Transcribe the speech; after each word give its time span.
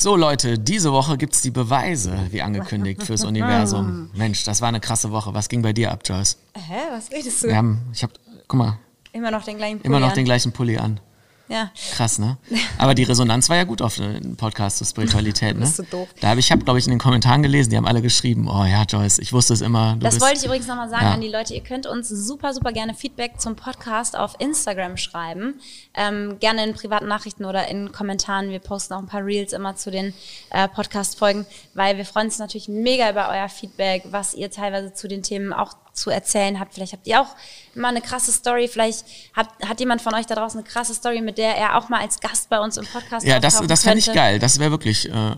So 0.00 0.14
Leute, 0.14 0.60
diese 0.60 0.92
Woche 0.92 1.18
gibt's 1.18 1.42
die 1.42 1.50
Beweise, 1.50 2.28
wie 2.30 2.40
angekündigt, 2.40 3.02
fürs 3.02 3.24
Universum. 3.24 4.10
Mensch, 4.14 4.44
das 4.44 4.60
war 4.60 4.68
eine 4.68 4.78
krasse 4.78 5.10
Woche. 5.10 5.34
Was 5.34 5.48
ging 5.48 5.60
bei 5.60 5.72
dir 5.72 5.90
ab, 5.90 6.02
Joyce? 6.04 6.38
Hä, 6.54 6.74
was 6.92 7.10
redest 7.10 7.42
du? 7.42 7.48
Wir 7.48 7.56
haben, 7.56 7.80
ich 7.92 8.04
hab, 8.04 8.12
guck 8.46 8.58
mal, 8.58 8.78
Immer 9.12 9.32
noch 9.32 9.42
den 9.42 9.56
gleichen 9.56 9.80
immer 9.80 9.98
noch 9.98 10.08
Pulli 10.10 10.20
den 10.20 10.24
gleichen 10.24 10.52
Pulli 10.52 10.78
an. 10.78 11.00
Ja. 11.48 11.70
Krass, 11.92 12.18
ne? 12.18 12.36
Aber 12.76 12.94
die 12.94 13.04
Resonanz 13.04 13.48
war 13.48 13.56
ja 13.56 13.64
gut 13.64 13.80
auf 13.82 13.96
den 13.96 14.36
Podcast 14.36 14.78
zur 14.78 14.86
Spiritualität, 14.86 15.54
ne? 15.54 15.60
Bist 15.64 15.78
du 15.78 15.82
doof. 15.84 16.08
Da 16.20 16.28
habe 16.28 16.40
ich, 16.40 16.52
habe 16.52 16.62
glaube 16.64 16.78
ich 16.78 16.86
in 16.86 16.90
den 16.90 16.98
Kommentaren 16.98 17.42
gelesen, 17.42 17.70
die 17.70 17.76
haben 17.76 17.86
alle 17.86 18.02
geschrieben, 18.02 18.48
oh 18.48 18.64
ja, 18.64 18.82
Joyce, 18.82 19.18
ich 19.18 19.32
wusste 19.32 19.54
es 19.54 19.60
immer. 19.60 19.94
Du 19.94 20.00
Das 20.00 20.14
bist, 20.14 20.26
wollte 20.26 20.38
ich 20.38 20.44
übrigens 20.44 20.66
nochmal 20.66 20.88
sagen 20.90 21.06
Ja. 21.06 21.12
an 21.14 21.20
die 21.20 21.28
Leute. 21.28 21.54
Ihr 21.54 21.62
könnt 21.62 21.86
uns 21.86 22.08
super, 22.08 22.52
super 22.52 22.72
gerne 22.72 22.94
Feedback 22.94 23.40
zum 23.40 23.56
Podcast 23.56 24.16
auf 24.16 24.34
Instagram 24.38 24.96
schreiben. 24.96 25.54
Ähm, 25.94 26.36
gerne 26.38 26.64
in 26.64 26.74
privaten 26.74 27.08
Nachrichten 27.08 27.44
oder 27.44 27.68
in 27.68 27.92
Kommentaren. 27.92 28.50
Wir 28.50 28.60
posten 28.60 28.94
auch 28.94 28.98
ein 29.00 29.06
paar 29.06 29.24
Reels 29.24 29.52
immer 29.52 29.74
zu 29.74 29.90
den 29.90 30.12
äh, 30.50 30.68
Podcast-Folgen, 30.68 31.46
weil 31.74 31.96
wir 31.96 32.04
freuen 32.04 32.26
uns 32.26 32.38
natürlich 32.38 32.68
mega 32.68 33.10
über 33.10 33.28
euer 33.30 33.48
Feedback, 33.48 34.04
was 34.10 34.34
ihr 34.34 34.50
teilweise 34.50 34.92
zu 34.92 35.08
den 35.08 35.22
Themen 35.22 35.52
auch 35.52 35.72
zu 35.98 36.10
erzählen 36.10 36.58
habt. 36.60 36.74
Vielleicht 36.74 36.92
habt 36.92 37.06
ihr 37.06 37.20
auch 37.20 37.34
mal 37.74 37.88
eine 37.88 38.00
krasse 38.00 38.32
Story. 38.32 38.68
Vielleicht 38.68 39.04
hat, 39.34 39.48
hat 39.66 39.80
jemand 39.80 40.00
von 40.02 40.14
euch 40.14 40.26
da 40.26 40.34
draußen 40.34 40.60
eine 40.60 40.68
krasse 40.68 40.94
Story, 40.94 41.20
mit 41.20 41.38
der 41.38 41.56
er 41.56 41.76
auch 41.78 41.88
mal 41.88 42.00
als 42.00 42.20
Gast 42.20 42.48
bei 42.48 42.58
uns 42.60 42.76
im 42.76 42.86
Podcast 42.86 43.26
Ja, 43.26 43.40
das, 43.40 43.60
das 43.66 43.82
fände 43.82 43.98
ich 43.98 44.12
geil. 44.12 44.38
Das 44.38 44.58
wäre 44.58 44.70
wirklich, 44.70 45.08
äh, 45.10 45.36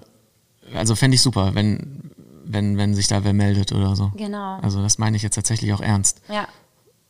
also 0.74 0.94
fände 0.94 1.14
ich 1.14 1.22
super, 1.22 1.54
wenn, 1.54 2.10
wenn, 2.44 2.76
wenn 2.78 2.94
sich 2.94 3.06
da 3.08 3.24
wer 3.24 3.32
meldet 3.32 3.72
oder 3.72 3.96
so. 3.96 4.10
Genau. 4.16 4.58
Also 4.60 4.82
das 4.82 4.98
meine 4.98 5.16
ich 5.16 5.22
jetzt 5.22 5.34
tatsächlich 5.34 5.72
auch 5.72 5.80
ernst. 5.80 6.20
Ja, 6.28 6.46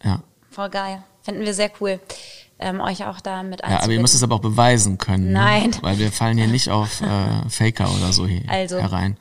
Ja. 0.03 0.23
voll 0.51 0.71
geil. 0.71 1.03
Finden 1.23 1.43
wir 1.45 1.53
sehr 1.53 1.71
cool, 1.81 2.01
ähm, 2.59 2.81
euch 2.81 3.05
auch 3.05 3.21
da 3.21 3.43
mit 3.43 3.61
Ja, 3.61 3.83
aber 3.83 3.93
ihr 3.93 4.01
müsst 4.01 4.15
es 4.15 4.23
aber 4.23 4.37
auch 4.37 4.41
beweisen 4.41 4.97
können. 4.99 5.33
Nein. 5.33 5.71
Ne? 5.71 5.79
Weil 5.83 5.99
wir 5.99 6.11
fallen 6.13 6.39
hier 6.39 6.47
nicht 6.47 6.69
auf 6.71 7.01
äh, 7.03 7.49
Faker 7.49 7.91
oder 7.95 8.13
so 8.13 8.27
hier 8.27 8.43
Also. 8.49 8.79
herein. 8.79 9.17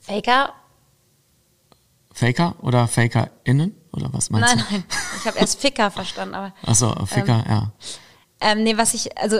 Faker? 0.00 0.52
Faker 2.18 2.54
oder 2.62 2.88
FakerInnen? 2.88 3.74
Oder 3.92 4.08
was 4.12 4.30
meinst 4.30 4.48
Nein, 4.56 4.64
du? 4.68 4.74
nein. 4.74 4.84
Ich 5.20 5.26
habe 5.26 5.38
erst 5.38 5.60
Ficker 5.60 5.90
verstanden, 5.90 6.34
aber 6.34 6.52
Achso, 6.66 6.94
Faker, 7.06 7.44
ja. 7.48 7.72
ähm, 8.40 8.62
nee, 8.62 8.76
was 8.76 8.94
ich, 8.94 9.16
also 9.18 9.36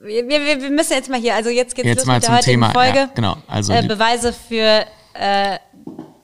wir, 0.00 0.28
wir, 0.28 0.60
wir 0.60 0.70
müssen 0.70 0.92
jetzt 0.94 1.08
mal 1.08 1.20
hier, 1.20 1.34
also 1.34 1.50
jetzt 1.50 1.74
geht's 1.76 1.86
Jetzt 1.86 1.98
los 1.98 2.06
mal 2.06 2.14
mit 2.14 2.22
der 2.24 2.28
zum 2.28 2.36
heutigen 2.36 2.50
Thema, 2.62 2.70
Folge. 2.72 2.98
ja, 2.98 3.10
genau, 3.14 3.36
also 3.46 3.72
äh, 3.72 3.86
Beweise 3.86 4.32
für 4.32 4.84
äh, 5.14 5.58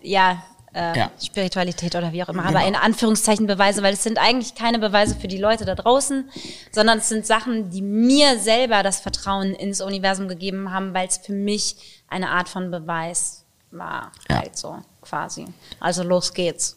ja, 0.02 0.42
äh, 0.74 0.98
Ja. 0.98 1.10
Spiritualität 1.24 1.94
oder 1.94 2.12
wie 2.12 2.22
auch 2.24 2.28
immer, 2.28 2.44
Genau. 2.44 2.58
aber 2.58 2.66
in 2.68 2.74
Anführungszeichen 2.76 3.46
Beweise, 3.46 3.82
weil 3.84 3.94
es 3.94 4.02
sind 4.02 4.18
eigentlich 4.18 4.54
keine 4.56 4.78
Beweise 4.80 5.14
für 5.16 5.28
die 5.28 5.38
Leute 5.38 5.64
da 5.64 5.74
draußen, 5.76 6.28
sondern 6.72 6.98
es 6.98 7.08
sind 7.08 7.26
Sachen, 7.26 7.70
die 7.70 7.82
mir 7.82 8.38
selber 8.40 8.82
das 8.82 9.00
Vertrauen 9.00 9.54
ins 9.54 9.80
Universum 9.80 10.26
gegeben 10.28 10.72
haben, 10.72 10.94
weil 10.94 11.06
es 11.08 11.18
für 11.18 11.32
mich 11.32 12.02
eine 12.08 12.30
Art 12.30 12.48
von 12.48 12.70
Beweis 12.72 13.44
war, 13.72 14.10
Ja. 14.28 14.38
halt 14.38 14.56
so 14.56 14.78
quasi. 15.00 15.46
Also 15.78 16.02
los 16.02 16.32
geht's. 16.32 16.76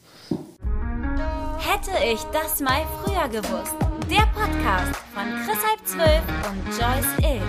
Hätte 1.59 1.91
ich 2.05 2.21
das 2.33 2.59
mal 2.59 2.85
früher 3.03 3.27
gewusst. 3.29 3.75
Der 4.09 4.25
Podcast 4.33 4.95
von 5.13 5.23
Chris 5.45 5.57
Halb 5.63 5.85
Zwölf 5.85 6.23
und 6.49 6.67
Joyce 6.67 7.17
Ill. 7.23 7.41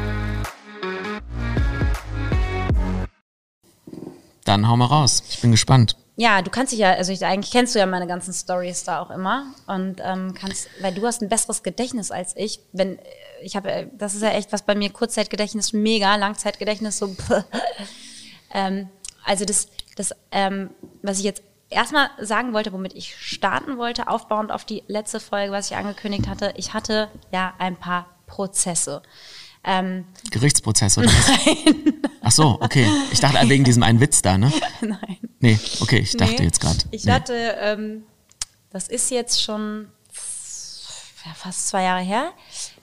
Dann 4.44 4.68
hau 4.68 4.76
mal 4.76 4.86
raus. 4.86 5.22
Ich 5.28 5.40
bin 5.40 5.50
gespannt. 5.50 5.96
Ja, 6.16 6.42
du 6.42 6.50
kannst 6.50 6.72
dich 6.72 6.78
ja, 6.78 6.92
also 6.92 7.12
ich, 7.12 7.24
eigentlich 7.24 7.50
kennst 7.50 7.74
du 7.74 7.80
ja 7.80 7.86
meine 7.86 8.06
ganzen 8.06 8.32
Stories 8.32 8.84
da 8.84 9.00
auch 9.00 9.10
immer 9.10 9.46
und 9.66 10.00
ähm, 10.00 10.34
kannst, 10.34 10.68
weil 10.80 10.94
du 10.94 11.04
hast 11.04 11.22
ein 11.22 11.28
besseres 11.28 11.64
Gedächtnis 11.64 12.12
als 12.12 12.36
ich. 12.36 12.60
Wenn 12.72 13.00
ich 13.42 13.56
habe, 13.56 13.70
äh, 13.72 13.86
das 13.92 14.14
ist 14.14 14.22
ja 14.22 14.30
echt 14.30 14.52
was 14.52 14.62
bei 14.62 14.76
mir 14.76 14.90
Kurzzeitgedächtnis 14.90 15.72
mega, 15.72 16.14
Langzeitgedächtnis 16.14 16.98
so. 16.98 17.16
ähm, 18.54 18.88
also 19.24 19.44
das, 19.44 19.68
das, 19.96 20.12
ähm, 20.30 20.70
was 21.02 21.18
ich 21.18 21.24
jetzt 21.24 21.42
erstmal 21.70 22.10
sagen 22.20 22.52
wollte, 22.52 22.72
womit 22.72 22.94
ich 22.94 23.16
starten 23.16 23.78
wollte, 23.78 24.08
aufbauend 24.08 24.52
auf 24.52 24.64
die 24.64 24.82
letzte 24.86 25.20
Folge, 25.20 25.52
was 25.52 25.70
ich 25.70 25.76
angekündigt 25.76 26.28
hatte, 26.28 26.52
ich 26.56 26.72
hatte 26.72 27.08
ja 27.32 27.54
ein 27.58 27.76
paar 27.76 28.06
Prozesse. 28.26 29.02
Ähm, 29.64 30.04
Gerichtsprozess 30.30 30.98
oder 30.98 31.08
was? 31.08 31.30
Ach 32.20 32.32
so, 32.32 32.58
okay. 32.60 32.86
Ich 33.12 33.20
dachte 33.20 33.48
wegen 33.48 33.64
diesem 33.64 33.82
einen 33.82 34.00
Witz 34.00 34.22
da, 34.22 34.36
ne? 34.36 34.52
nein. 34.80 35.18
Nee, 35.40 35.58
okay, 35.80 35.98
ich 35.98 36.16
dachte 36.16 36.34
Nee. 36.34 36.44
jetzt 36.44 36.60
gerade. 36.60 36.78
Ich 36.90 37.04
nee. 37.04 37.12
hatte, 37.12 37.34
ähm, 37.60 38.04
das 38.70 38.88
ist 38.88 39.10
jetzt 39.10 39.42
schon 39.42 39.88
ja, 41.24 41.32
fast 41.34 41.68
zwei 41.68 41.82
Jahre 41.84 42.02
her. 42.02 42.32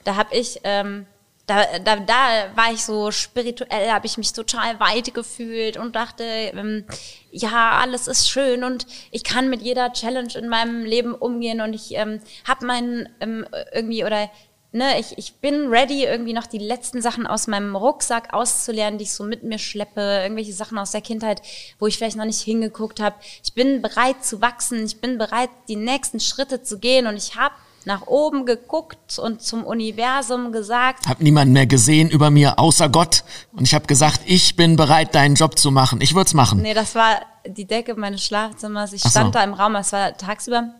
Da 0.04 0.16
habe 0.16 0.34
ich, 0.34 0.60
ähm, 0.64 1.06
da, 1.46 1.78
da, 1.78 1.96
da 1.96 2.56
war 2.56 2.72
ich 2.72 2.84
so 2.84 3.10
spirituell, 3.10 3.90
habe 3.90 4.06
ich 4.06 4.16
mich 4.16 4.32
total 4.32 4.78
weit 4.78 5.12
gefühlt 5.12 5.76
und 5.76 5.96
dachte, 5.96 6.22
ähm, 6.24 6.84
ja, 7.30 7.72
alles 7.80 8.06
ist 8.06 8.30
schön 8.30 8.62
und 8.62 8.86
ich 9.10 9.24
kann 9.24 9.50
mit 9.50 9.60
jeder 9.60 9.92
Challenge 9.92 10.32
in 10.34 10.48
meinem 10.48 10.84
Leben 10.84 11.14
umgehen 11.14 11.60
und 11.60 11.74
ich 11.74 11.94
ähm, 11.94 12.20
habe 12.46 12.66
meinen 12.66 13.08
ähm, 13.20 13.46
irgendwie 13.72 14.04
oder 14.04 14.30
ne, 14.72 14.98
ich, 14.98 15.18
ich 15.18 15.34
bin 15.34 15.68
ready, 15.68 16.04
irgendwie 16.04 16.32
noch 16.32 16.46
die 16.46 16.58
letzten 16.58 17.02
Sachen 17.02 17.26
aus 17.26 17.46
meinem 17.46 17.76
Rucksack 17.76 18.32
auszulernen, 18.32 18.98
die 18.98 19.04
ich 19.04 19.12
so 19.12 19.24
mit 19.24 19.42
mir 19.42 19.58
schleppe, 19.58 20.20
irgendwelche 20.22 20.52
Sachen 20.52 20.78
aus 20.78 20.92
der 20.92 21.00
Kindheit, 21.00 21.42
wo 21.78 21.86
ich 21.86 21.98
vielleicht 21.98 22.16
noch 22.16 22.24
nicht 22.24 22.40
hingeguckt 22.40 23.00
habe. 23.00 23.16
Ich 23.44 23.52
bin 23.52 23.82
bereit 23.82 24.24
zu 24.24 24.40
wachsen, 24.40 24.84
ich 24.84 25.00
bin 25.00 25.18
bereit, 25.18 25.50
die 25.68 25.76
nächsten 25.76 26.20
Schritte 26.20 26.62
zu 26.62 26.78
gehen 26.78 27.06
und 27.06 27.16
ich 27.16 27.36
habe 27.36 27.54
nach 27.86 28.06
oben 28.06 28.46
geguckt 28.46 29.18
und 29.18 29.42
zum 29.42 29.64
Universum 29.64 30.52
gesagt, 30.52 31.06
Hab 31.08 31.20
niemanden 31.20 31.52
mehr 31.52 31.66
gesehen 31.66 32.08
über 32.10 32.30
mir 32.30 32.58
außer 32.58 32.88
Gott 32.88 33.24
und 33.52 33.62
ich 33.62 33.74
habe 33.74 33.86
gesagt, 33.86 34.20
ich 34.26 34.56
bin 34.56 34.76
bereit, 34.76 35.14
deinen 35.14 35.34
Job 35.34 35.58
zu 35.58 35.70
machen. 35.70 36.00
Ich 36.00 36.14
würde 36.14 36.26
es 36.28 36.34
machen. 36.34 36.62
nee, 36.62 36.74
das 36.74 36.94
war 36.94 37.20
die 37.46 37.64
Decke 37.66 37.94
meines 37.94 38.24
Schlafzimmers. 38.24 38.92
Ich 38.92 39.02
so. 39.02 39.08
stand 39.08 39.34
da 39.34 39.42
im 39.44 39.54
Raum, 39.54 39.74
es 39.76 39.92
war 39.92 40.16
tagsüber, 40.16 40.74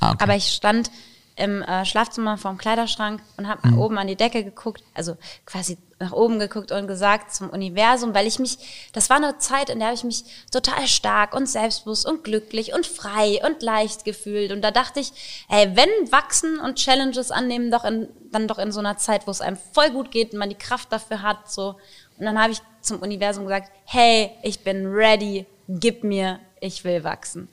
Ah, 0.00 0.12
okay. 0.12 0.24
Aber 0.24 0.34
ich 0.36 0.46
stand 0.52 0.90
im 1.36 1.62
äh, 1.62 1.84
Schlafzimmer 1.84 2.38
vorm 2.38 2.56
Kleiderschrank 2.58 3.20
und 3.36 3.46
habe 3.48 3.68
Mhm. 3.68 3.78
oben 3.78 3.98
an 3.98 4.06
die 4.06 4.16
Decke 4.16 4.42
geguckt, 4.44 4.82
also 4.94 5.16
quasi 5.44 5.76
nach 6.00 6.12
oben 6.12 6.38
geguckt 6.38 6.72
und 6.72 6.86
gesagt 6.86 7.32
zum 7.34 7.50
Universum, 7.50 8.14
weil 8.14 8.26
ich 8.26 8.38
mich, 8.38 8.56
das 8.94 9.10
war 9.10 9.18
eine 9.18 9.36
Zeit, 9.36 9.68
in 9.68 9.78
der 9.78 9.88
habe 9.88 9.94
ich 9.96 10.02
mich 10.04 10.24
total 10.50 10.88
stark 10.88 11.34
und 11.34 11.46
selbstbewusst 11.46 12.06
und 12.06 12.24
glücklich 12.24 12.72
und 12.72 12.86
frei 12.86 13.38
und 13.46 13.62
leicht 13.62 14.06
gefühlt. 14.06 14.50
Und 14.50 14.62
da 14.62 14.70
dachte 14.70 14.98
ich, 15.00 15.12
ey, 15.50 15.76
wenn 15.76 15.90
wachsen 16.10 16.58
und 16.58 16.76
Challenges 16.76 17.30
annehmen, 17.30 17.70
doch 17.70 17.84
in, 17.84 18.08
dann 18.32 18.48
doch 18.48 18.58
in 18.58 18.72
so 18.72 18.80
einer 18.80 18.96
Zeit, 18.96 19.26
wo 19.26 19.30
es 19.30 19.42
einem 19.42 19.58
voll 19.72 19.90
gut 19.90 20.10
geht 20.10 20.32
und 20.32 20.38
man 20.38 20.48
die 20.48 20.54
Kraft 20.56 20.90
dafür 20.90 21.20
hat, 21.22 21.50
so. 21.50 21.76
Und 22.18 22.24
dann 22.24 22.40
habe 22.40 22.52
ich 22.52 22.60
zum 22.80 23.00
Universum 23.00 23.44
gesagt, 23.44 23.70
hey, 23.84 24.30
ich 24.42 24.60
bin 24.64 24.86
ready, 24.86 25.44
gib 25.68 26.02
mir, 26.02 26.40
ich 26.60 26.82
will 26.82 27.04
wachsen. 27.04 27.48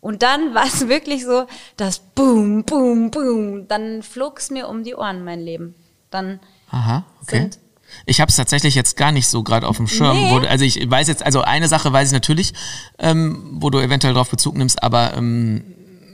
Und 0.00 0.22
dann 0.22 0.54
war 0.54 0.64
es 0.64 0.88
wirklich 0.88 1.26
so, 1.26 1.44
das 1.76 1.98
Boom, 1.98 2.64
Boom, 2.64 3.10
Boom. 3.10 3.68
Dann 3.68 4.02
flog 4.02 4.38
es 4.38 4.48
mir 4.50 4.68
um 4.68 4.84
die 4.84 4.94
Ohren, 4.94 5.22
mein 5.22 5.40
Leben. 5.40 5.74
Dann 6.10 6.40
Aha, 6.70 7.04
okay. 7.22 7.40
sind- 7.40 7.58
Ich 8.06 8.20
habe 8.20 8.30
es 8.30 8.36
tatsächlich 8.36 8.74
jetzt 8.74 8.96
gar 8.96 9.12
nicht 9.12 9.28
so 9.28 9.42
gerade 9.42 9.66
auf 9.66 9.76
dem 9.76 9.86
Schirm. 9.86 10.16
Nee. 10.16 10.30
Wo, 10.30 10.38
also 10.38 10.64
ich 10.64 10.90
weiß 10.90 11.08
jetzt, 11.08 11.24
also 11.24 11.42
eine 11.42 11.68
Sache 11.68 11.92
weiß 11.92 12.08
ich 12.08 12.12
natürlich, 12.12 12.52
ähm, 12.98 13.58
wo 13.60 13.70
du 13.70 13.78
eventuell 13.78 14.14
drauf 14.14 14.30
Bezug 14.30 14.56
nimmst, 14.56 14.82
aber 14.82 15.14
ähm, 15.16 15.64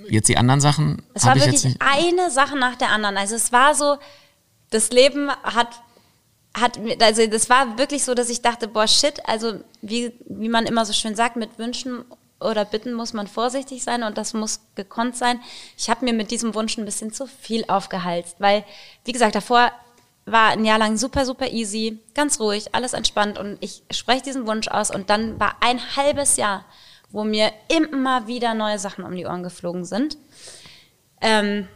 jetzt 0.09 0.29
die 0.29 0.37
anderen 0.37 0.61
Sachen 0.61 1.03
es 1.15 1.25
war 1.25 1.35
wirklich 1.35 1.77
eine 1.81 2.31
Sache 2.31 2.57
nach 2.57 2.77
der 2.77 2.91
anderen. 2.91 3.17
Also 3.17 3.35
es 3.35 3.53
war 3.53 3.75
so, 3.75 3.97
das 4.71 4.91
Leben 4.91 5.31
hat, 5.31 5.69
hat, 6.55 6.79
also 7.01 7.27
das 7.27 7.51
war 7.51 7.79
wirklich 7.79 8.05
so, 8.05 8.15
dass 8.15 8.29
ich 8.29 8.43
dachte, 8.43 8.69
boah, 8.69 8.87
shit, 8.87 9.27
also 9.27 9.61
wie, 9.83 10.13
wie 10.29 10.49
man 10.49 10.67
immer 10.67 10.85
so 10.85 10.93
schön 10.93 11.15
sagt, 11.15 11.37
mit 11.37 11.59
Wünschen 11.59 12.05
oder 12.41 12.65
Bitten 12.65 12.93
muss 12.93 13.13
man 13.13 13.27
vorsichtig 13.27 13.83
sein 13.83 14.03
und 14.03 14.19
das 14.19 14.35
muss 14.35 14.61
gekonnt 14.75 15.17
sein. 15.17 15.41
Ich 15.77 15.89
habe 15.89 16.05
mir 16.05 16.13
mit 16.13 16.31
diesem 16.31 16.55
Wunsch 16.55 16.77
ein 16.77 16.85
bisschen 16.85 17.13
zu 17.13 17.27
viel 17.27 17.65
aufgehalst, 17.69 18.37
weil, 18.39 18.65
wie 19.05 19.13
gesagt, 19.13 19.35
davor 19.35 19.73
war 20.27 20.49
ein 20.51 20.65
Jahr 20.65 20.79
lang 20.79 20.97
super, 20.99 21.25
super 21.25 21.49
easy, 21.53 21.99
ganz 22.15 22.41
ruhig, 22.41 22.75
alles 22.75 22.93
entspannt 22.93 23.39
und 23.39 23.59
ich 23.61 23.83
spreche 23.93 24.25
diesen 24.25 24.47
Wunsch 24.47 24.69
aus 24.69 24.91
und 24.91 25.09
dann 25.09 25.39
war 25.41 25.55
ein 25.61 25.79
halbes 25.97 26.37
Jahr, 26.37 26.65
wo 27.11 27.23
mir 27.25 27.53
immer 27.69 28.27
wieder 28.27 28.53
neue 28.55 28.79
Sachen 28.79 29.05
um 29.05 29.15
die 29.15 29.25
Ohren 29.25 29.43
geflogen 29.45 29.85
sind. 29.85 30.19
Ähm, 31.21 31.69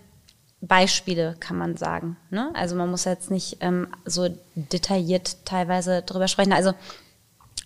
Beispiele 0.60 1.36
kann 1.40 1.56
man 1.56 1.76
sagen. 1.76 2.16
Ne? 2.30 2.50
Also 2.54 2.74
man 2.76 2.90
muss 2.90 3.04
jetzt 3.04 3.30
nicht 3.30 3.58
ähm, 3.60 3.88
so 4.04 4.28
detailliert 4.54 5.38
teilweise 5.46 6.02
drüber 6.02 6.28
sprechen. 6.28 6.52
Also 6.52 6.72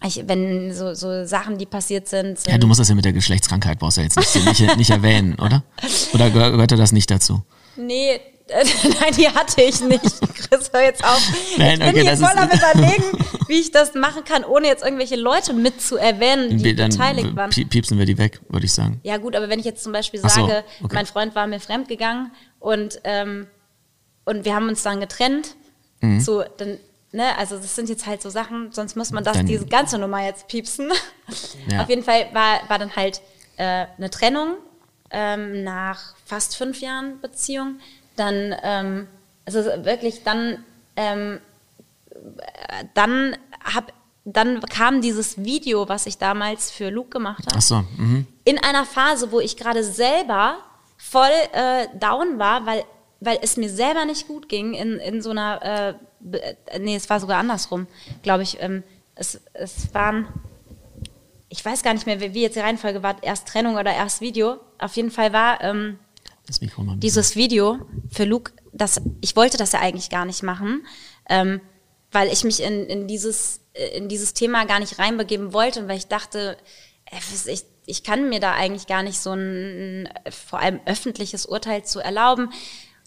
ich, 0.04 0.28
wenn 0.28 0.72
so, 0.74 0.94
so 0.94 1.24
Sachen, 1.24 1.56
die 1.58 1.66
passiert 1.66 2.06
sind, 2.08 2.38
sind 2.38 2.52
Ja, 2.52 2.58
du 2.58 2.66
musst 2.66 2.78
das 2.78 2.88
ja 2.90 2.94
mit 2.94 3.04
der 3.06 3.12
Geschlechtskrankheit 3.14 3.78
brauchst 3.78 3.96
du 3.96 4.02
jetzt 4.02 4.16
nicht, 4.16 4.60
nicht, 4.60 4.76
nicht 4.76 4.90
erwähnen, 4.90 5.34
oder? 5.40 5.64
Oder 6.12 6.26
gehör- 6.26 6.52
gehörte 6.52 6.76
das 6.76 6.92
nicht 6.92 7.10
dazu? 7.10 7.42
Nee, 7.76 8.20
nein, 9.00 9.14
die 9.16 9.28
hatte 9.28 9.62
ich 9.62 9.80
nicht. 9.80 10.02
Chris, 10.02 10.70
hör 10.72 10.82
jetzt 10.82 11.02
auf. 11.02 11.20
Nein, 11.56 11.72
ich 11.72 11.78
bin 11.78 11.88
okay, 11.88 12.02
hier 12.02 12.16
voll 12.16 12.36
am 12.38 12.48
überlegen, 12.50 13.04
wie 13.48 13.58
ich 13.60 13.70
das 13.72 13.94
machen 13.94 14.24
kann, 14.24 14.44
ohne 14.44 14.66
jetzt 14.66 14.84
irgendwelche 14.84 15.16
Leute 15.16 15.54
mit 15.54 15.80
zu 15.80 15.96
erwähnen, 15.96 16.58
die 16.58 16.74
Dann 16.74 16.90
beteiligt 16.90 17.34
waren. 17.36 17.50
pie- 17.50 17.66
piepsen 17.66 17.98
wir 17.98 18.04
die 18.06 18.18
weg, 18.18 18.40
würde 18.50 18.66
ich 18.66 18.72
sagen. 18.74 19.00
Ja 19.02 19.16
gut, 19.16 19.34
aber 19.34 19.48
wenn 19.48 19.58
ich 19.58 19.64
jetzt 19.64 19.82
zum 19.82 19.92
Beispiel 19.92 20.20
so, 20.20 20.28
sage, 20.28 20.62
okay. 20.82 20.94
mein 20.94 21.06
Freund 21.06 21.34
war 21.34 21.46
mir 21.46 21.58
fremdgegangen 21.58 22.32
und, 22.60 23.00
ähm, 23.04 23.46
und 24.26 24.44
wir 24.44 24.54
haben 24.54 24.68
uns 24.68 24.82
dann 24.82 25.00
getrennt, 25.00 25.54
Mhm. 26.00 26.20
so, 26.20 26.44
dann 26.58 26.76
ne, 27.12 27.38
also 27.38 27.56
das 27.56 27.74
sind 27.74 27.88
jetzt 27.88 28.04
halt 28.04 28.20
so 28.20 28.28
Sachen, 28.28 28.72
sonst 28.72 28.94
muss 28.94 29.10
man 29.10 29.24
das, 29.24 29.38
Dann- 29.38 29.46
diese 29.46 29.64
ganze 29.66 29.96
Nummer 29.96 30.22
jetzt 30.24 30.48
piepsen. 30.48 30.90
Ja. 31.70 31.82
Auf 31.82 31.88
jeden 31.88 32.02
Fall 32.04 32.26
war, 32.34 32.60
war 32.68 32.78
dann 32.78 32.94
halt 32.94 33.22
äh, 33.56 33.86
eine 33.96 34.10
Trennung 34.10 34.56
ähm, 35.10 35.64
nach 35.64 36.14
fast 36.26 36.56
fünf 36.58 36.82
Jahren 36.82 37.18
Beziehung. 37.22 37.76
Dann, 38.16 38.54
ähm, 38.62 39.08
also 39.44 39.60
wirklich, 39.84 40.22
dann, 40.22 40.64
ähm, 40.96 41.40
äh, 42.10 42.84
dann 42.94 43.36
hab, 43.62 43.92
dann 44.24 44.60
kam 44.62 45.00
dieses 45.00 45.44
Video, 45.44 45.88
was 45.88 46.06
ich 46.06 46.18
damals 46.18 46.70
für 46.70 46.90
Luke 46.90 47.10
gemacht 47.10 47.44
habe 47.46 47.56
Ach 47.58 47.62
so, 47.62 47.84
mhm. 47.98 48.26
in 48.44 48.58
einer 48.58 48.84
Phase, 48.86 49.32
wo 49.32 49.40
ich 49.40 49.56
gerade 49.56 49.84
selber 49.84 50.58
voll 50.96 51.28
äh, 51.52 51.88
down 51.98 52.38
war, 52.38 52.64
weil, 52.64 52.84
weil 53.20 53.38
es 53.42 53.56
mir 53.56 53.68
selber 53.68 54.04
nicht 54.06 54.26
gut 54.26 54.48
ging, 54.48 54.74
in, 54.74 54.98
in 54.98 55.20
so 55.20 55.30
einer, 55.30 55.62
äh, 55.62 56.36
äh, 56.36 56.78
nee, 56.78 56.96
es 56.96 57.10
war 57.10 57.20
sogar 57.20 57.38
andersrum, 57.38 57.86
glaube 58.22 58.42
ich. 58.42 58.60
Ähm, 58.60 58.82
es, 59.14 59.40
es 59.52 59.92
waren, 59.94 60.26
ich 61.48 61.64
weiß 61.64 61.82
gar 61.82 61.94
nicht 61.94 62.06
mehr, 62.06 62.20
wie, 62.20 62.34
wie 62.34 62.42
jetzt 62.42 62.56
die 62.56 62.60
Reihenfolge 62.60 63.02
war, 63.02 63.22
erst 63.22 63.48
Trennung 63.48 63.76
oder 63.76 63.92
erst 63.92 64.20
Video. 64.20 64.58
Auf 64.78 64.96
jeden 64.96 65.10
Fall 65.10 65.32
war 65.32 65.62
ähm, 65.62 65.98
Das 66.46 66.60
Mikro 66.60 66.82
mal 66.82 66.96
dieses 66.96 67.36
Video 67.36 67.78
für 68.10 68.24
Luke, 68.24 68.52
das, 68.72 69.00
ich 69.20 69.34
wollte 69.34 69.56
das 69.56 69.72
ja 69.72 69.80
eigentlich 69.80 70.10
gar 70.10 70.24
nicht 70.24 70.42
machen, 70.42 70.86
ähm, 71.28 71.60
weil 72.12 72.32
ich 72.32 72.44
mich 72.44 72.62
in, 72.62 72.86
in, 72.86 73.06
dieses, 73.08 73.60
äh, 73.72 73.96
in 73.96 74.08
dieses 74.08 74.34
Thema 74.34 74.66
gar 74.66 74.80
nicht 74.80 74.98
reinbegeben 74.98 75.52
wollte 75.52 75.80
und 75.80 75.88
weil 75.88 75.96
ich 75.96 76.06
dachte, 76.06 76.58
äh, 77.06 77.50
ich, 77.50 77.64
ich 77.86 78.02
kann 78.02 78.28
mir 78.28 78.40
da 78.40 78.52
eigentlich 78.52 78.86
gar 78.86 79.02
nicht 79.02 79.18
so 79.18 79.32
ein, 79.32 80.08
vor 80.30 80.60
allem 80.60 80.80
öffentliches 80.84 81.46
Urteil 81.46 81.84
zu 81.84 82.00
erlauben. 82.00 82.50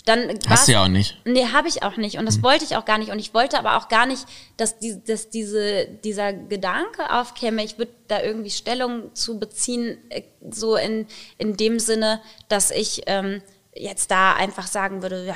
Dann 0.07 0.39
Hast 0.48 0.69
du 0.69 0.71
ja 0.71 0.83
auch 0.86 0.88
nicht. 0.88 1.19
Nee, 1.25 1.48
habe 1.51 1.68
ich 1.68 1.83
auch 1.83 1.98
nicht. 1.98 2.18
Und 2.18 2.25
das 2.25 2.42
wollte 2.42 2.63
ich 2.63 2.77
auch 2.77 2.86
gar 2.86 2.98
nicht. 2.98 3.12
Und 3.12 3.19
ich 3.19 3.33
wollte 3.33 3.59
aber 3.59 3.75
auch 3.75 3.89
gar 3.89 4.06
nicht, 4.06 4.25
dass, 4.56 4.80
die, 4.80 5.04
dass 5.04 5.30
diese, 5.30 5.86
dieser 5.86 6.31
Gedanke 6.31 7.12
aufkäme, 7.12 7.62
ich 7.62 7.77
würde 7.77 7.92
da 8.07 8.24
irgendwie 8.24 8.50
Stellung 8.50 9.13
zu 9.13 9.38
beziehen, 9.38 9.98
äh, 10.07 10.24
so 10.50 10.77
in, 10.77 11.07
in 11.38 11.57
dem 11.57 11.77
Sinne, 11.77 12.21
dass 12.48 12.71
ich 12.71 13.01
ähm, 13.07 13.42
jetzt 13.75 14.09
da 14.09 14.33
einfach 14.33 14.68
sagen 14.68 15.01
würde, 15.01 15.25
ja, 15.25 15.36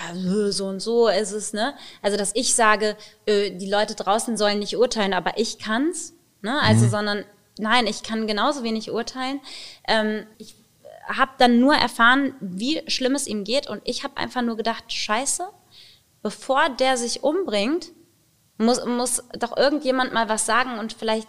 so 0.51 0.67
und 0.67 0.79
so 0.79 1.09
ist 1.09 1.33
es, 1.33 1.51
ne? 1.51 1.73
Also, 2.01 2.15
dass 2.15 2.31
ich 2.33 2.55
sage, 2.55 2.95
äh, 3.25 3.51
die 3.51 3.69
Leute 3.69 3.93
draußen 3.93 4.37
sollen 4.37 4.59
nicht 4.59 4.77
urteilen, 4.77 5.13
aber 5.13 5.37
ich 5.37 5.59
kann's, 5.59 6.13
ne? 6.41 6.61
Also, 6.61 6.87
sondern 6.87 7.25
nein, 7.59 7.87
ich 7.87 8.03
kann 8.03 8.25
genauso 8.25 8.63
wenig 8.63 8.89
urteilen. 8.89 9.41
Ähm, 9.85 10.25
ich 10.37 10.55
habe 11.07 11.31
dann 11.37 11.59
nur 11.59 11.75
erfahren, 11.75 12.35
wie 12.39 12.81
schlimm 12.87 13.15
es 13.15 13.27
ihm 13.27 13.43
geht 13.43 13.67
und 13.67 13.81
ich 13.85 14.03
habe 14.03 14.17
einfach 14.17 14.41
nur 14.41 14.57
gedacht, 14.57 14.91
scheiße, 14.91 15.47
bevor 16.21 16.69
der 16.69 16.97
sich 16.97 17.23
umbringt, 17.23 17.91
muss, 18.57 18.85
muss 18.85 19.23
doch 19.37 19.57
irgendjemand 19.57 20.13
mal 20.13 20.29
was 20.29 20.45
sagen 20.45 20.79
und 20.79 20.93
vielleicht 20.93 21.27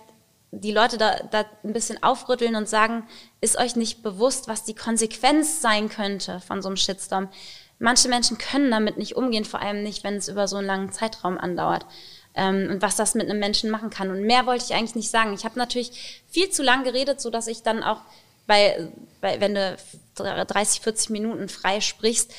die 0.53 0.73
Leute 0.73 0.99
da, 0.99 1.17
da 1.31 1.47
ein 1.65 1.73
bisschen 1.73 2.03
aufrütteln 2.03 2.57
und 2.57 2.69
sagen, 2.69 3.07
ist 3.41 3.59
euch 3.59 3.75
nicht 3.75 4.03
bewusst, 4.03 4.49
was 4.49 4.65
die 4.65 4.75
Konsequenz 4.75 5.63
sein 5.63 5.89
könnte 5.89 6.41
von 6.41 6.61
so 6.61 6.69
einem 6.69 6.77
Shitstorm. 6.77 7.31
Manche 7.79 8.09
Menschen 8.09 8.37
können 8.37 8.71
damit 8.71 8.99
nicht 8.99 9.17
umgehen, 9.17 9.47
vor 9.47 9.61
allem 9.61 9.83
nicht, 9.83 10.05
wenn 10.05 10.17
es 10.17 10.29
über 10.29 10.47
so 10.47 10.59
einen 10.59 10.67
langen 10.67 10.93
Zeitraum 10.93 11.39
andauert. 11.39 11.87
Ähm, 12.35 12.69
und 12.71 12.83
was 12.83 12.97
das 12.97 13.15
mit 13.15 13.29
einem 13.29 13.41
Menschen 13.41 13.71
machen 13.71 13.91
kann. 13.91 14.11
Und 14.11 14.23
mehr 14.23 14.47
wollte 14.47 14.65
ich 14.67 14.75
eigentlich 14.75 14.95
nicht 14.95 15.11
sagen. 15.11 15.35
Ich 15.35 15.45
habe 15.45 15.59
natürlich 15.59 16.23
viel 16.29 16.49
zu 16.51 16.63
lang 16.63 16.85
geredet, 16.85 17.21
so 17.21 17.29
dass 17.29 17.47
ich 17.47 17.63
dann 17.63 17.83
auch 17.83 18.01
bei, 18.47 18.89
bei 19.21 19.41
wenn 19.41 19.55
du 19.55 19.77
30, 20.15 20.81
40 20.81 21.11
Minuten 21.11 21.49
frei 21.49 21.81
sprichst, 21.81 22.33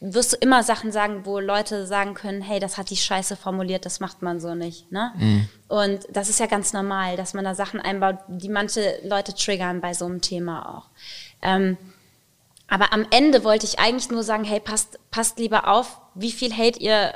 wirst 0.00 0.34
du 0.34 0.36
immer 0.36 0.62
Sachen 0.62 0.92
sagen, 0.92 1.24
wo 1.24 1.38
Leute 1.38 1.86
sagen 1.86 2.14
können, 2.14 2.42
hey, 2.42 2.60
das 2.60 2.76
hat 2.76 2.90
die 2.90 2.96
Scheiße 2.96 3.36
formuliert, 3.36 3.86
das 3.86 4.00
macht 4.00 4.20
man 4.20 4.38
so 4.38 4.54
nicht. 4.54 4.92
Ne? 4.92 5.12
Und 5.68 6.00
das 6.10 6.28
ist 6.28 6.40
ja 6.40 6.46
ganz 6.46 6.74
normal, 6.74 7.16
dass 7.16 7.32
man 7.32 7.44
da 7.44 7.54
Sachen 7.54 7.80
einbaut, 7.80 8.18
die 8.28 8.50
manche 8.50 8.98
Leute 9.04 9.34
triggern 9.34 9.80
bei 9.80 9.94
so 9.94 10.04
einem 10.04 10.20
Thema 10.20 10.76
auch. 10.76 10.88
Ähm, 11.40 11.78
aber 12.68 12.92
am 12.92 13.06
Ende 13.10 13.44
wollte 13.44 13.66
ich 13.66 13.78
eigentlich 13.78 14.10
nur 14.10 14.22
sagen, 14.22 14.44
hey, 14.44 14.60
passt, 14.60 14.98
passt 15.10 15.38
lieber 15.38 15.68
auf, 15.68 15.98
wie 16.14 16.32
viel 16.32 16.54
Hate 16.54 16.78
ihr 16.80 17.14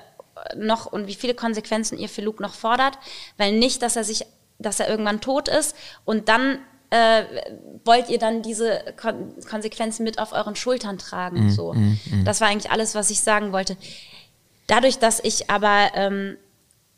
noch 0.56 0.86
und 0.86 1.06
wie 1.06 1.14
viele 1.14 1.34
Konsequenzen 1.34 1.98
ihr 1.98 2.08
für 2.08 2.22
Luke 2.22 2.42
noch 2.42 2.54
fordert, 2.54 2.98
weil 3.36 3.52
nicht, 3.52 3.82
dass 3.82 3.96
er 3.96 4.04
sich, 4.04 4.24
dass 4.58 4.80
er 4.80 4.88
irgendwann 4.88 5.20
tot 5.20 5.48
ist 5.48 5.76
und 6.04 6.28
dann 6.28 6.58
äh, 6.90 7.24
wollt 7.84 8.08
ihr 8.08 8.18
dann 8.18 8.42
diese 8.42 8.82
Kon 9.00 9.34
Konsequenzen 9.48 10.04
mit 10.04 10.18
auf 10.18 10.32
euren 10.32 10.56
Schultern 10.56 10.98
tragen. 10.98 11.50
so, 11.50 11.74
das 12.24 12.40
war 12.40 12.48
eigentlich 12.48 12.70
alles, 12.72 12.94
was 12.94 13.10
ich 13.10 13.20
sagen 13.20 13.52
wollte. 13.52 13.76
Dadurch, 14.66 14.98
dass 14.98 15.20
ich 15.20 15.50
aber, 15.50 15.90
ähm, 15.94 16.36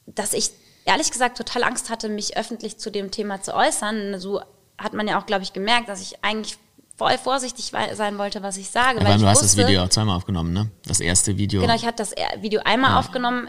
dass 0.06 0.32
ich 0.32 0.50
ehrlich 0.84 1.10
gesagt 1.10 1.36
total 1.38 1.64
Angst 1.64 1.90
hatte, 1.90 2.08
mich 2.08 2.36
öffentlich 2.36 2.78
zu 2.78 2.90
dem 2.90 3.10
Thema 3.10 3.42
zu 3.42 3.54
äußern, 3.54 4.18
so 4.18 4.40
hat 4.78 4.92
man 4.94 5.06
ja 5.06 5.20
auch, 5.20 5.26
glaube 5.26 5.42
ich, 5.42 5.52
gemerkt, 5.52 5.88
dass 5.88 6.00
ich 6.00 6.24
eigentlich 6.24 6.56
voll 6.96 7.16
vorsichtig 7.18 7.72
sein 7.94 8.18
wollte, 8.18 8.42
was 8.42 8.56
ich 8.56 8.70
sage. 8.70 8.98
Ja, 8.98 9.04
weil 9.04 9.12
weil 9.12 9.18
du 9.20 9.26
hast 9.26 9.42
das 9.42 9.56
wusste, 9.56 9.66
Video 9.68 9.82
auch 9.84 9.88
zweimal 9.88 10.16
aufgenommen, 10.16 10.52
ne? 10.52 10.70
Das 10.86 11.00
erste 11.00 11.36
Video. 11.38 11.60
Genau, 11.62 11.74
ich 11.74 11.84
hatte 11.86 11.96
das 11.98 12.12
er- 12.12 12.42
Video 12.42 12.60
einmal 12.64 12.98
aufgenommen, 12.98 13.48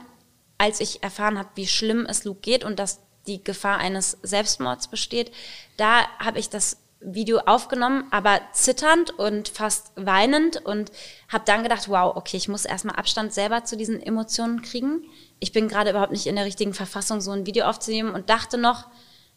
als 0.58 0.80
ich 0.80 1.04
erfahren 1.04 1.38
habe, 1.38 1.50
wie 1.56 1.68
schlimm 1.68 2.06
es 2.08 2.24
Luke 2.24 2.40
geht 2.42 2.64
und 2.64 2.80
dass 2.80 3.00
die 3.28 3.44
Gefahr 3.44 3.78
eines 3.78 4.18
Selbstmords 4.24 4.88
besteht. 4.88 5.32
Da 5.78 6.08
habe 6.20 6.40
ich 6.40 6.50
das 6.50 6.78
Video 7.02 7.40
aufgenommen, 7.40 8.06
aber 8.12 8.40
zitternd 8.54 9.12
und 9.12 9.50
fast 9.50 9.92
weinend 9.96 10.64
und 10.64 10.92
habe 11.30 11.44
dann 11.46 11.64
gedacht, 11.64 11.90
wow, 11.90 12.16
okay, 12.16 12.38
ich 12.38 12.48
muss 12.48 12.66
erstmal 12.66 12.96
Abstand 12.96 13.34
selber 13.34 13.64
zu 13.64 13.76
diesen 13.76 14.02
Emotionen 14.02 14.62
kriegen. 14.62 15.04
Ich 15.40 15.52
bin 15.52 15.68
gerade 15.68 15.90
überhaupt 15.90 16.12
nicht 16.12 16.28
in 16.28 16.36
der 16.36 16.46
richtigen 16.46 16.74
Verfassung, 16.74 17.20
so 17.20 17.32
ein 17.32 17.48
Video 17.48 17.66
aufzunehmen 17.66 18.14
und 18.14 18.30
dachte 18.30 18.58
noch, 18.58 18.88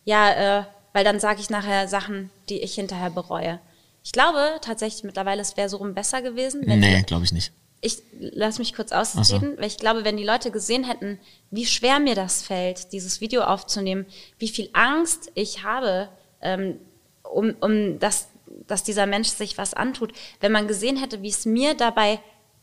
ja, 0.05 0.61
äh, 0.61 0.65
weil 0.93 1.05
dann 1.05 1.21
sage 1.21 1.41
ich 1.41 1.49
nachher 1.49 1.89
Sachen, 1.89 2.31
die 2.51 2.61
ich 2.61 2.75
hinterher 2.75 3.11
bereue. 3.11 3.61
Ich 4.05 4.13
glaube 4.13 4.59
tatsächlich 4.61 5.03
mittlerweile, 5.03 5.41
es 5.41 5.57
wäre 5.57 5.71
so 5.71 5.79
rum 5.79 5.95
besser 5.95 6.21
gewesen, 6.21 6.63
wenn 6.67 6.81
nee, 6.81 7.03
glaube 7.03 7.25
ich 7.25 7.33
nicht. 7.33 7.53
Ich 7.85 8.03
lass 8.19 8.59
mich 8.59 8.75
kurz 8.75 8.91
so. 8.91 8.97
ausreden, 8.97 9.57
weil 9.59 9.67
ich 9.67 9.77
glaube, 9.77 10.05
wenn 10.05 10.17
die 10.17 10.25
Leute 10.25 10.51
gesehen 10.51 10.85
hätten, 10.85 11.19
wie 11.51 11.67
schwer 11.67 12.01
mir 12.01 12.15
das 12.15 12.43
fällt, 12.43 12.93
dieses 12.93 13.21
Video 13.21 13.43
aufzunehmen, 13.43 14.07
wie 14.39 14.49
viel 14.49 14.71
Angst 14.73 15.31
ich 15.35 15.63
habe, 15.63 16.09
ähm, 16.41 16.79
um, 17.23 17.55
um 17.61 17.99
das, 17.99 18.29
dass 18.67 18.85
dieser 18.85 19.07
Mensch 19.07 19.29
sich 19.29 19.59
was 19.59 19.75
antut, 19.75 20.13
wenn 20.41 20.53
man 20.53 20.67
gesehen 20.67 20.97
hätte, 20.97 21.23
wie 21.23 21.29
es 21.29 21.45
mir 21.45 21.75
dabei 21.75 22.21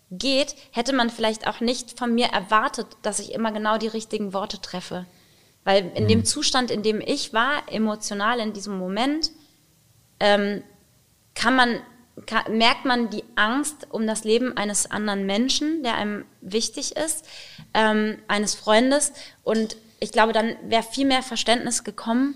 geht, 0.10 0.56
hätte 0.72 0.94
man 0.94 1.10
vielleicht 1.10 1.48
auch 1.48 1.62
nicht 1.62 1.98
von 1.98 2.14
mir 2.14 2.28
erwartet, 2.28 2.88
dass 3.04 3.20
ich 3.20 3.34
immer 3.34 3.52
genau 3.52 3.78
die 3.78 3.88
richtigen 3.88 4.34
Worte 4.34 4.60
treffe. 4.60 5.06
Weil 5.64 5.92
in 5.94 6.08
dem 6.08 6.26
Zustand, 6.26 6.72
in 6.72 6.82
dem 6.82 7.00
ich 7.00 7.34
war, 7.34 7.72
emotional 7.72 8.40
in 8.40 8.54
diesem 8.54 8.78
Moment, 8.78 9.32
ähm, 10.20 10.64
kann 11.36 11.56
man, 11.56 11.80
merkt 12.50 12.86
man 12.86 13.10
die 13.10 13.24
Angst 13.36 13.88
um 13.90 14.06
das 14.06 14.24
Leben 14.24 14.56
eines 14.58 14.90
anderen 14.90 15.26
Menschen, 15.26 15.84
der 15.84 15.96
einem 15.96 16.26
wichtig 16.42 16.96
ist, 16.96 17.26
ähm, 17.74 18.18
eines 18.28 18.54
Freundes. 18.54 19.14
Und 19.44 19.78
ich 20.00 20.12
glaube, 20.12 20.34
dann 20.34 20.56
wäre 20.64 20.84
viel 20.84 21.06
mehr 21.06 21.24
Verständnis 21.24 21.84
gekommen, 21.84 22.36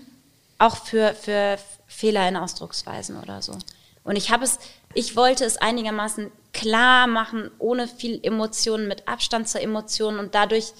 auch 0.58 0.76
für, 0.76 1.14
für 1.14 1.58
Fehler 1.86 2.28
in 2.28 2.36
Ausdrucksweisen 2.36 3.20
oder 3.20 3.42
so. 3.42 3.58
Und 4.04 4.16
ich 4.16 4.30
habe 4.30 4.44
es, 4.44 4.58
ich 4.94 5.16
wollte 5.16 5.44
es 5.44 5.56
einigermaßen 5.58 6.30
klar 6.52 7.06
machen, 7.06 7.50
ohne 7.58 7.86
viel 7.86 8.20
Emotionen, 8.22 8.88
mit 8.88 9.08
Abstand 9.08 9.48
zur 9.48 9.60
Emotion 9.60 10.18
und 10.18 10.34
dadurch 10.34 10.72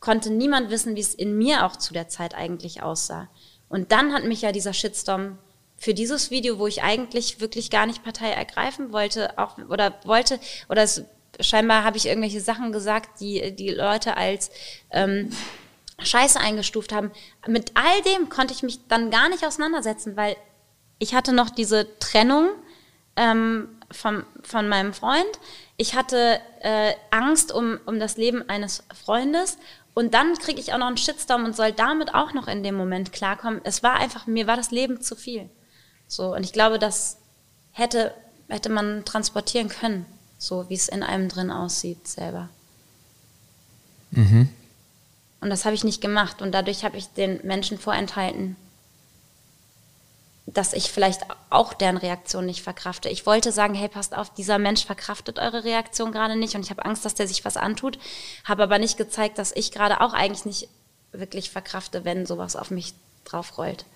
konnte 0.00 0.30
niemand 0.30 0.68
wissen, 0.70 0.96
wie 0.96 1.00
es 1.00 1.14
in 1.14 1.38
mir 1.38 1.64
auch 1.64 1.76
zu 1.76 1.94
der 1.94 2.08
Zeit 2.08 2.34
eigentlich 2.34 2.82
aussah. 2.82 3.28
Und 3.68 3.92
dann 3.92 4.12
hat 4.12 4.24
mich 4.24 4.42
ja 4.42 4.52
dieser 4.52 4.74
Shitstorm 4.74 5.38
für 5.82 5.94
dieses 5.94 6.30
Video, 6.30 6.60
wo 6.60 6.68
ich 6.68 6.84
eigentlich 6.84 7.40
wirklich 7.40 7.68
gar 7.68 7.86
nicht 7.86 8.04
Partei 8.04 8.30
ergreifen 8.30 8.92
wollte, 8.92 9.36
auch 9.36 9.58
oder 9.58 9.92
wollte 10.04 10.38
oder 10.68 10.84
es, 10.84 11.02
scheinbar 11.40 11.82
habe 11.82 11.96
ich 11.96 12.06
irgendwelche 12.06 12.40
Sachen 12.40 12.70
gesagt, 12.70 13.18
die 13.20 13.50
die 13.56 13.70
Leute 13.70 14.16
als 14.16 14.52
ähm, 14.92 15.32
Scheiße 15.98 16.38
eingestuft 16.38 16.92
haben. 16.92 17.10
Mit 17.48 17.72
all 17.74 18.00
dem 18.02 18.28
konnte 18.28 18.54
ich 18.54 18.62
mich 18.62 18.86
dann 18.86 19.10
gar 19.10 19.28
nicht 19.28 19.44
auseinandersetzen, 19.44 20.16
weil 20.16 20.36
ich 21.00 21.16
hatte 21.16 21.32
noch 21.32 21.50
diese 21.50 21.98
Trennung 21.98 22.50
ähm, 23.16 23.68
von, 23.90 24.24
von 24.44 24.68
meinem 24.68 24.94
Freund. 24.94 25.40
Ich 25.78 25.96
hatte 25.96 26.38
äh, 26.60 26.92
Angst 27.10 27.50
um, 27.50 27.80
um 27.86 27.98
das 27.98 28.16
Leben 28.16 28.48
eines 28.48 28.84
Freundes. 29.04 29.58
Und 29.94 30.14
dann 30.14 30.38
kriege 30.38 30.60
ich 30.60 30.72
auch 30.72 30.78
noch 30.78 30.86
einen 30.86 30.96
Shitstorm 30.96 31.44
und 31.44 31.56
soll 31.56 31.72
damit 31.72 32.14
auch 32.14 32.34
noch 32.34 32.46
in 32.46 32.62
dem 32.62 32.76
Moment 32.76 33.12
klarkommen. 33.12 33.60
Es 33.64 33.82
war 33.82 33.94
einfach, 33.94 34.28
mir 34.28 34.46
war 34.46 34.56
das 34.56 34.70
Leben 34.70 35.00
zu 35.00 35.16
viel. 35.16 35.50
So, 36.12 36.34
und 36.34 36.44
ich 36.44 36.52
glaube, 36.52 36.78
das 36.78 37.16
hätte, 37.70 38.12
hätte 38.46 38.68
man 38.68 39.06
transportieren 39.06 39.70
können, 39.70 40.04
so 40.36 40.68
wie 40.68 40.74
es 40.74 40.88
in 40.88 41.02
einem 41.02 41.30
drin 41.30 41.50
aussieht 41.50 42.06
selber. 42.06 42.50
Und 45.40 45.48
das 45.48 45.64
habe 45.64 45.74
ich 45.74 45.84
nicht 45.84 46.02
gemacht. 46.02 46.42
Und 46.42 46.52
dadurch 46.52 46.84
habe 46.84 46.98
ich 46.98 47.06
den 47.14 47.40
Menschen 47.46 47.78
vorenthalten, 47.78 48.56
dass 50.44 50.74
ich 50.74 50.92
vielleicht 50.92 51.22
auch 51.48 51.72
deren 51.72 51.96
Reaktion 51.96 52.44
nicht 52.44 52.60
verkrafte. 52.60 53.08
Ich 53.08 53.24
wollte 53.24 53.50
sagen, 53.50 53.72
hey, 53.72 53.88
passt 53.88 54.14
auf, 54.14 54.28
dieser 54.34 54.58
Mensch 54.58 54.84
verkraftet 54.84 55.38
eure 55.38 55.64
Reaktion 55.64 56.12
gerade 56.12 56.36
nicht 56.36 56.54
und 56.54 56.60
ich 56.62 56.70
habe 56.70 56.84
Angst, 56.84 57.06
dass 57.06 57.14
der 57.14 57.26
sich 57.26 57.46
was 57.46 57.56
antut, 57.56 57.98
habe 58.44 58.64
aber 58.64 58.78
nicht 58.78 58.98
gezeigt, 58.98 59.38
dass 59.38 59.56
ich 59.56 59.72
gerade 59.72 60.02
auch 60.02 60.12
eigentlich 60.12 60.44
nicht 60.44 60.68
wirklich 61.12 61.48
verkrafte, 61.48 62.04
wenn 62.04 62.26
sowas 62.26 62.54
auf 62.54 62.70
mich 62.70 62.92
drauf 63.24 63.56
rollt. 63.56 63.86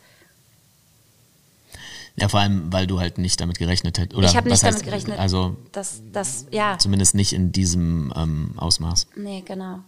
Ja, 2.19 2.29
vor 2.29 2.41
allem, 2.41 2.73
weil 2.73 2.87
du 2.87 2.99
halt 2.99 3.19
nicht 3.19 3.41
damit 3.41 3.59
gerechnet 3.59 3.99
hättest. 3.99 4.23
ich 4.23 4.37
habe 4.37 4.49
nicht 4.49 4.63
damit 4.63 4.83
gerechnet. 4.83 5.19
Also 5.19 5.57
dass 5.73 6.01
das, 6.13 6.47
ja. 6.51 6.79
zumindest 6.79 7.15
nicht 7.15 7.35
in 7.35 7.53
diesem 7.53 8.13
ähm, 8.17 8.55
Ausmaß. 8.57 9.09
Nee, 9.17 9.43
genau. 9.47 9.81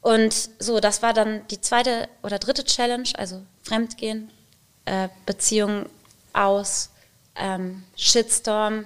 Und 0.00 0.50
so, 0.58 0.80
das 0.80 1.00
war 1.00 1.12
dann 1.12 1.46
die 1.48 1.60
zweite 1.60 2.08
oder 2.24 2.40
dritte 2.40 2.64
Challenge, 2.64 3.08
also 3.14 3.40
Fremdgehen, 3.62 4.30
äh, 4.84 5.08
Beziehung 5.26 5.86
aus, 6.32 6.90
ähm, 7.36 7.84
Shitstorm, 7.96 8.84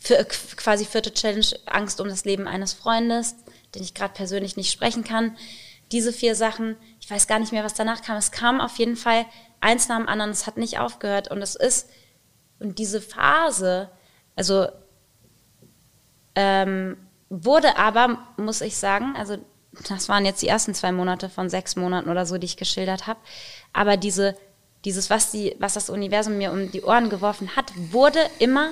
für, 0.00 0.24
quasi 0.24 0.84
vierte 0.84 1.14
Challenge, 1.14 1.46
Angst 1.66 2.00
um 2.00 2.08
das 2.08 2.24
Leben 2.24 2.48
eines 2.48 2.72
Freundes, 2.72 3.36
den 3.74 3.82
ich 3.82 3.94
gerade 3.94 4.14
persönlich 4.14 4.56
nicht 4.56 4.72
sprechen 4.72 5.04
kann. 5.04 5.36
Diese 5.92 6.12
vier 6.12 6.34
Sachen, 6.34 6.76
ich 7.00 7.10
weiß 7.10 7.26
gar 7.26 7.38
nicht 7.38 7.52
mehr, 7.52 7.64
was 7.64 7.74
danach 7.74 8.02
kam. 8.02 8.16
Es 8.16 8.30
kam 8.30 8.60
auf 8.60 8.78
jeden 8.78 8.96
Fall 8.96 9.24
eins 9.60 9.88
nach 9.88 9.98
dem 9.98 10.08
anderen, 10.08 10.30
es 10.30 10.46
hat 10.46 10.56
nicht 10.56 10.78
aufgehört. 10.78 11.30
Und 11.30 11.42
es 11.42 11.54
ist, 11.54 11.88
und 12.58 12.78
diese 12.78 13.00
Phase, 13.00 13.90
also 14.36 14.68
ähm, 16.34 16.96
wurde 17.30 17.76
aber, 17.76 18.18
muss 18.36 18.60
ich 18.60 18.76
sagen, 18.76 19.14
also 19.16 19.38
das 19.88 20.08
waren 20.08 20.24
jetzt 20.24 20.42
die 20.42 20.48
ersten 20.48 20.74
zwei 20.74 20.92
Monate 20.92 21.28
von 21.28 21.50
sechs 21.50 21.76
Monaten 21.76 22.08
oder 22.08 22.26
so, 22.26 22.38
die 22.38 22.46
ich 22.46 22.56
geschildert 22.56 23.06
habe, 23.06 23.20
aber 23.72 23.96
diese, 23.96 24.36
dieses, 24.84 25.10
was, 25.10 25.30
die, 25.30 25.56
was 25.58 25.74
das 25.74 25.90
Universum 25.90 26.38
mir 26.38 26.52
um 26.52 26.70
die 26.70 26.82
Ohren 26.82 27.10
geworfen 27.10 27.54
hat, 27.56 27.72
wurde 27.76 28.20
immer 28.38 28.70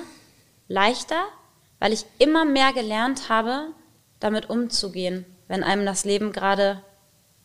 leichter, 0.67 1.23
weil 1.79 1.93
ich 1.93 2.05
immer 2.17 2.45
mehr 2.45 2.73
gelernt 2.73 3.29
habe, 3.29 3.67
damit 4.19 4.49
umzugehen, 4.49 5.25
wenn 5.47 5.63
einem 5.63 5.85
das 5.85 6.05
Leben 6.05 6.31
gerade 6.31 6.81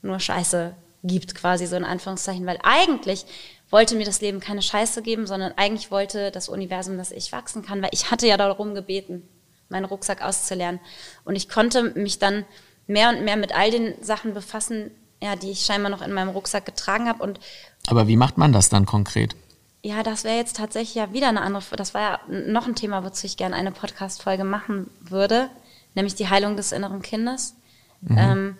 nur 0.02 0.20
Scheiße 0.20 0.74
gibt, 1.04 1.34
quasi 1.34 1.66
so 1.66 1.76
in 1.76 1.84
Anführungszeichen, 1.84 2.46
weil 2.46 2.58
eigentlich 2.62 3.26
wollte 3.70 3.96
mir 3.96 4.04
das 4.04 4.20
Leben 4.20 4.40
keine 4.40 4.62
Scheiße 4.62 5.02
geben, 5.02 5.26
sondern 5.26 5.52
eigentlich 5.56 5.90
wollte 5.90 6.30
das 6.30 6.48
Universum, 6.48 6.98
dass 6.98 7.10
ich 7.10 7.32
wachsen 7.32 7.62
kann, 7.62 7.82
weil 7.82 7.90
ich 7.92 8.10
hatte 8.10 8.26
ja 8.26 8.36
darum 8.36 8.74
gebeten, 8.74 9.26
meinen 9.68 9.86
Rucksack 9.86 10.22
auszulernen. 10.22 10.78
Und 11.24 11.36
ich 11.36 11.48
konnte 11.48 11.82
mich 11.98 12.18
dann 12.18 12.44
mehr 12.86 13.08
und 13.08 13.24
mehr 13.24 13.36
mit 13.36 13.56
all 13.56 13.70
den 13.70 13.94
Sachen 14.02 14.34
befassen, 14.34 14.90
ja, 15.22 15.36
die 15.36 15.50
ich 15.50 15.64
scheinbar 15.64 15.90
noch 15.90 16.02
in 16.02 16.12
meinem 16.12 16.30
Rucksack 16.30 16.66
getragen 16.66 17.08
habe. 17.08 17.22
Und 17.22 17.40
Aber 17.86 18.06
wie 18.08 18.16
macht 18.16 18.36
man 18.38 18.52
das 18.52 18.68
dann 18.68 18.86
konkret? 18.86 19.34
Ja, 19.82 20.02
das 20.02 20.22
wäre 20.24 20.36
jetzt 20.36 20.56
tatsächlich 20.56 20.94
ja 20.94 21.12
wieder 21.12 21.28
eine 21.28 21.40
andere, 21.40 21.64
das 21.76 21.94
war 21.94 22.00
ja 22.00 22.20
noch 22.28 22.68
ein 22.68 22.76
Thema, 22.76 23.02
wozu 23.04 23.26
ich 23.26 23.36
gerne 23.36 23.56
eine 23.56 23.72
Podcast-Folge 23.72 24.44
machen 24.44 24.90
würde, 25.00 25.48
nämlich 25.94 26.14
die 26.14 26.28
Heilung 26.28 26.56
des 26.56 26.70
inneren 26.70 27.02
Kindes. 27.02 27.56
Mhm. 28.02 28.18
Ähm, 28.18 28.58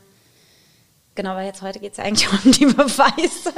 genau, 1.15 1.35
weil 1.35 1.47
jetzt 1.47 1.63
heute 1.63 1.79
geht 1.79 1.93
es 1.93 1.99
ja 1.99 2.05
eigentlich 2.05 2.31
um 2.45 2.53
die 2.53 2.67
Beweise. 2.67 3.53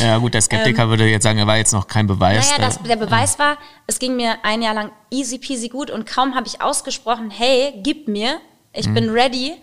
Ja 0.00 0.18
gut, 0.18 0.34
der 0.34 0.42
Skeptiker 0.42 0.84
ähm, 0.84 0.88
würde 0.90 1.06
jetzt 1.06 1.22
sagen, 1.22 1.38
er 1.38 1.46
war 1.46 1.56
jetzt 1.56 1.72
noch 1.72 1.86
kein 1.86 2.06
Beweis. 2.06 2.50
Naja, 2.50 2.62
das, 2.62 2.82
der 2.82 2.96
Beweis 2.96 3.38
war, 3.38 3.58
es 3.86 3.98
ging 3.98 4.16
mir 4.16 4.36
ein 4.44 4.62
Jahr 4.62 4.74
lang 4.74 4.92
easy 5.10 5.38
peasy 5.38 5.68
gut 5.68 5.90
und 5.90 6.06
kaum 6.06 6.34
habe 6.34 6.46
ich 6.46 6.60
ausgesprochen, 6.60 7.30
hey, 7.30 7.74
gib 7.82 8.08
mir, 8.08 8.40
ich 8.72 8.88
mhm. 8.88 8.94
bin 8.94 9.10
ready 9.10 9.54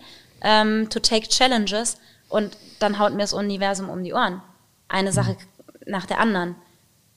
ähm, 0.42 0.88
to 0.90 1.00
take 1.00 1.28
challenges 1.28 1.98
und 2.28 2.56
dann 2.78 2.98
haut 2.98 3.12
mir 3.12 3.22
das 3.22 3.32
Universum 3.32 3.88
um 3.88 4.02
die 4.02 4.12
Ohren. 4.12 4.42
Eine 4.88 5.12
Sache 5.12 5.32
mhm. 5.32 5.36
nach 5.86 6.06
der 6.06 6.20
anderen. 6.20 6.56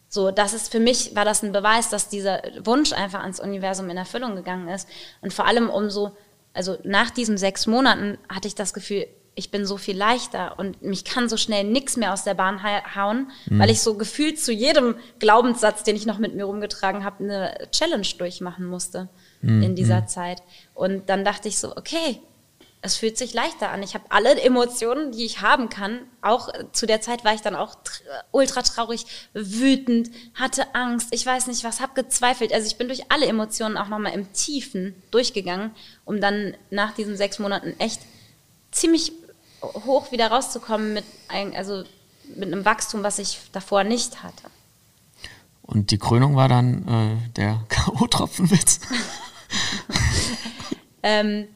So, 0.10 0.30
das 0.30 0.54
ist 0.54 0.72
für 0.72 0.80
mich, 0.80 1.16
war 1.16 1.26
das 1.26 1.42
ein 1.42 1.54
Beweis, 1.54 1.90
dass 1.90 2.08
dieser 2.08 2.44
Wunsch 2.64 2.94
einfach 2.94 3.22
ans 3.22 3.40
Universum 3.40 3.90
in 3.90 3.98
Erfüllung 3.98 4.36
gegangen 4.36 4.68
ist. 4.68 4.88
Und 5.22 5.34
vor 5.34 5.48
allem 5.48 5.70
umso, 5.70 6.16
also 6.54 6.78
nach 6.84 7.10
diesen 7.10 7.38
sechs 7.38 7.66
Monaten 7.66 8.20
hatte 8.30 8.48
ich 8.48 8.54
das 8.54 8.76
Gefühl, 8.76 9.08
ich 9.36 9.52
bin 9.52 9.66
so 9.66 9.78
viel 9.78 9.98
leichter 9.98 10.60
und 10.60 10.82
mich 10.82 11.06
kann 11.06 11.28
so 11.28 11.38
schnell 11.38 11.64
nichts 11.64 11.98
mehr 11.98 12.14
aus 12.14 12.24
der 12.24 12.36
Bahn 12.36 12.62
hauen, 12.64 13.32
mhm. 13.48 13.60
weil 13.60 13.70
ich 13.70 13.82
so 13.82 13.96
gefühlt 13.96 14.40
zu 14.40 14.52
jedem 14.52 14.96
Glaubenssatz, 15.20 15.84
den 15.84 15.96
ich 15.96 16.06
noch 16.06 16.20
mit 16.20 16.36
mir 16.36 16.46
rumgetragen 16.46 17.04
habe, 17.04 17.24
eine 17.24 17.68
Challenge 17.72 18.08
durchmachen 18.18 18.66
musste 18.66 19.10
mhm. 19.42 19.64
in 19.64 19.76
dieser 19.76 20.02
mhm. 20.02 20.08
Zeit. 20.08 20.44
Und 20.74 21.10
dann 21.10 21.26
dachte 21.26 21.48
ich 21.48 21.58
so, 21.58 21.76
okay, 21.76 22.20
es 22.86 22.98
fühlt 22.98 23.18
sich 23.18 23.34
leichter 23.34 23.72
an. 23.72 23.82
Ich 23.82 23.94
habe 23.94 24.04
alle 24.10 24.40
Emotionen, 24.42 25.14
die 25.14 25.24
ich 25.24 25.42
haben 25.42 25.70
kann. 25.70 26.02
Auch 26.22 26.50
äh, 26.50 26.66
zu 26.74 26.86
der 26.86 27.00
Zeit 27.00 27.24
war 27.24 27.34
ich 27.34 27.42
dann 27.42 27.56
auch 27.56 27.76
tr 27.76 28.04
ultra 28.32 28.62
traurig, 28.62 29.06
wütend, 29.34 30.12
hatte 30.36 30.76
Angst, 30.76 31.08
ich 31.12 31.26
weiß 31.26 31.48
nicht 31.48 31.64
was, 31.64 31.80
habe 31.80 31.94
gezweifelt. 31.94 32.54
Also 32.54 32.68
ich 32.68 32.76
bin 32.76 32.90
durch 32.90 33.10
alle 33.10 33.26
Emotionen 33.26 33.78
auch 33.78 33.88
nochmal 33.88 34.14
im 34.14 34.32
Tiefen 34.34 35.02
durchgegangen, 35.12 35.72
um 36.04 36.20
dann 36.20 36.56
nach 36.72 36.94
diesen 36.94 37.16
sechs 37.16 37.40
Monaten 37.40 37.74
echt 37.80 38.02
ziemlich 38.72 39.14
hoch 39.64 40.12
wieder 40.12 40.28
rauszukommen 40.28 40.94
mit, 40.94 41.06
ein, 41.28 41.56
also 41.56 41.84
mit 42.36 42.52
einem 42.52 42.66
Wachstum, 42.66 43.04
was 43.04 43.20
ich 43.20 43.40
davor 43.52 43.84
nicht 43.84 44.24
hatte. 44.24 44.44
Und 45.62 45.92
die 45.92 45.98
Krönung 45.98 46.36
war 46.36 46.50
dann 46.50 46.88
äh, 46.88 47.32
der 47.32 47.64
K.O.-Tropfenwitz. 47.70 48.80
ähm, 51.04 51.48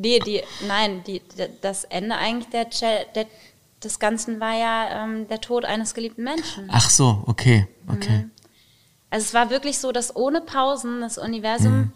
Nee, 0.00 0.20
die, 0.20 0.42
nein, 0.68 1.02
die, 1.04 1.20
das 1.60 1.82
Ende 1.82 2.16
eigentlich 2.16 2.50
der, 2.50 2.66
der, 3.16 3.26
des 3.82 3.98
Ganzen 3.98 4.38
war 4.38 4.56
ja 4.56 5.04
ähm, 5.04 5.26
der 5.26 5.40
Tod 5.40 5.64
eines 5.64 5.92
geliebten 5.92 6.22
Menschen. 6.22 6.68
Ach 6.70 6.88
so, 6.88 7.24
okay, 7.26 7.66
okay. 7.88 8.18
Mhm. 8.18 8.30
Also 9.10 9.24
es 9.24 9.34
war 9.34 9.50
wirklich 9.50 9.78
so, 9.78 9.90
dass 9.90 10.14
ohne 10.14 10.40
Pausen 10.40 11.00
das 11.00 11.18
Universum 11.18 11.78
mhm. 11.78 11.92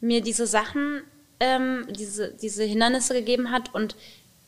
mir 0.00 0.20
diese 0.20 0.46
Sachen, 0.46 1.00
ähm, 1.40 1.86
diese, 1.98 2.34
diese 2.34 2.64
Hindernisse 2.64 3.14
gegeben 3.14 3.50
hat 3.50 3.74
und, 3.74 3.96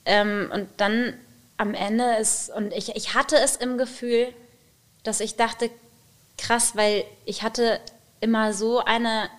ähm, 0.08 0.50
und 0.52 0.68
dann 0.78 1.14
am 1.56 1.74
Ende 1.74 2.16
ist, 2.16 2.50
und 2.50 2.72
ich, 2.72 2.96
ich 2.96 3.14
hatte 3.14 3.36
es 3.36 3.56
im 3.56 3.78
Gefühl, 3.78 4.28
dass 5.04 5.20
ich 5.20 5.36
dachte, 5.36 5.70
krass, 6.36 6.74
weil 6.74 7.04
ich 7.24 7.42
hatte 7.42 7.80
immer 8.20 8.52
so 8.52 8.80
eine 8.80 9.30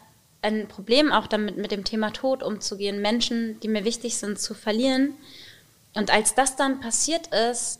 ein 0.42 0.68
Problem 0.68 1.12
auch 1.12 1.28
damit, 1.28 1.58
mit 1.58 1.72
dem 1.72 1.84
Thema 1.84 2.12
Tod 2.12 2.44
umzugehen, 2.44 3.02
Menschen, 3.02 3.60
die 3.60 3.68
mir 3.68 3.84
wichtig 3.84 4.18
sind, 4.18 4.40
zu 4.40 4.54
verlieren. 4.54 5.14
Und 5.96 6.12
als 6.12 6.34
das 6.34 6.56
dann 6.56 6.80
passiert 6.80 7.28
ist, 7.28 7.80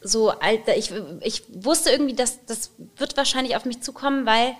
so, 0.00 0.30
Alter, 0.30 0.76
ich, 0.76 0.92
ich 1.20 1.42
wusste 1.48 1.90
irgendwie, 1.90 2.14
dass 2.14 2.44
das 2.46 2.70
wird 2.96 3.16
wahrscheinlich 3.16 3.56
auf 3.56 3.64
mich 3.64 3.80
zukommen, 3.80 4.26
weil 4.26 4.54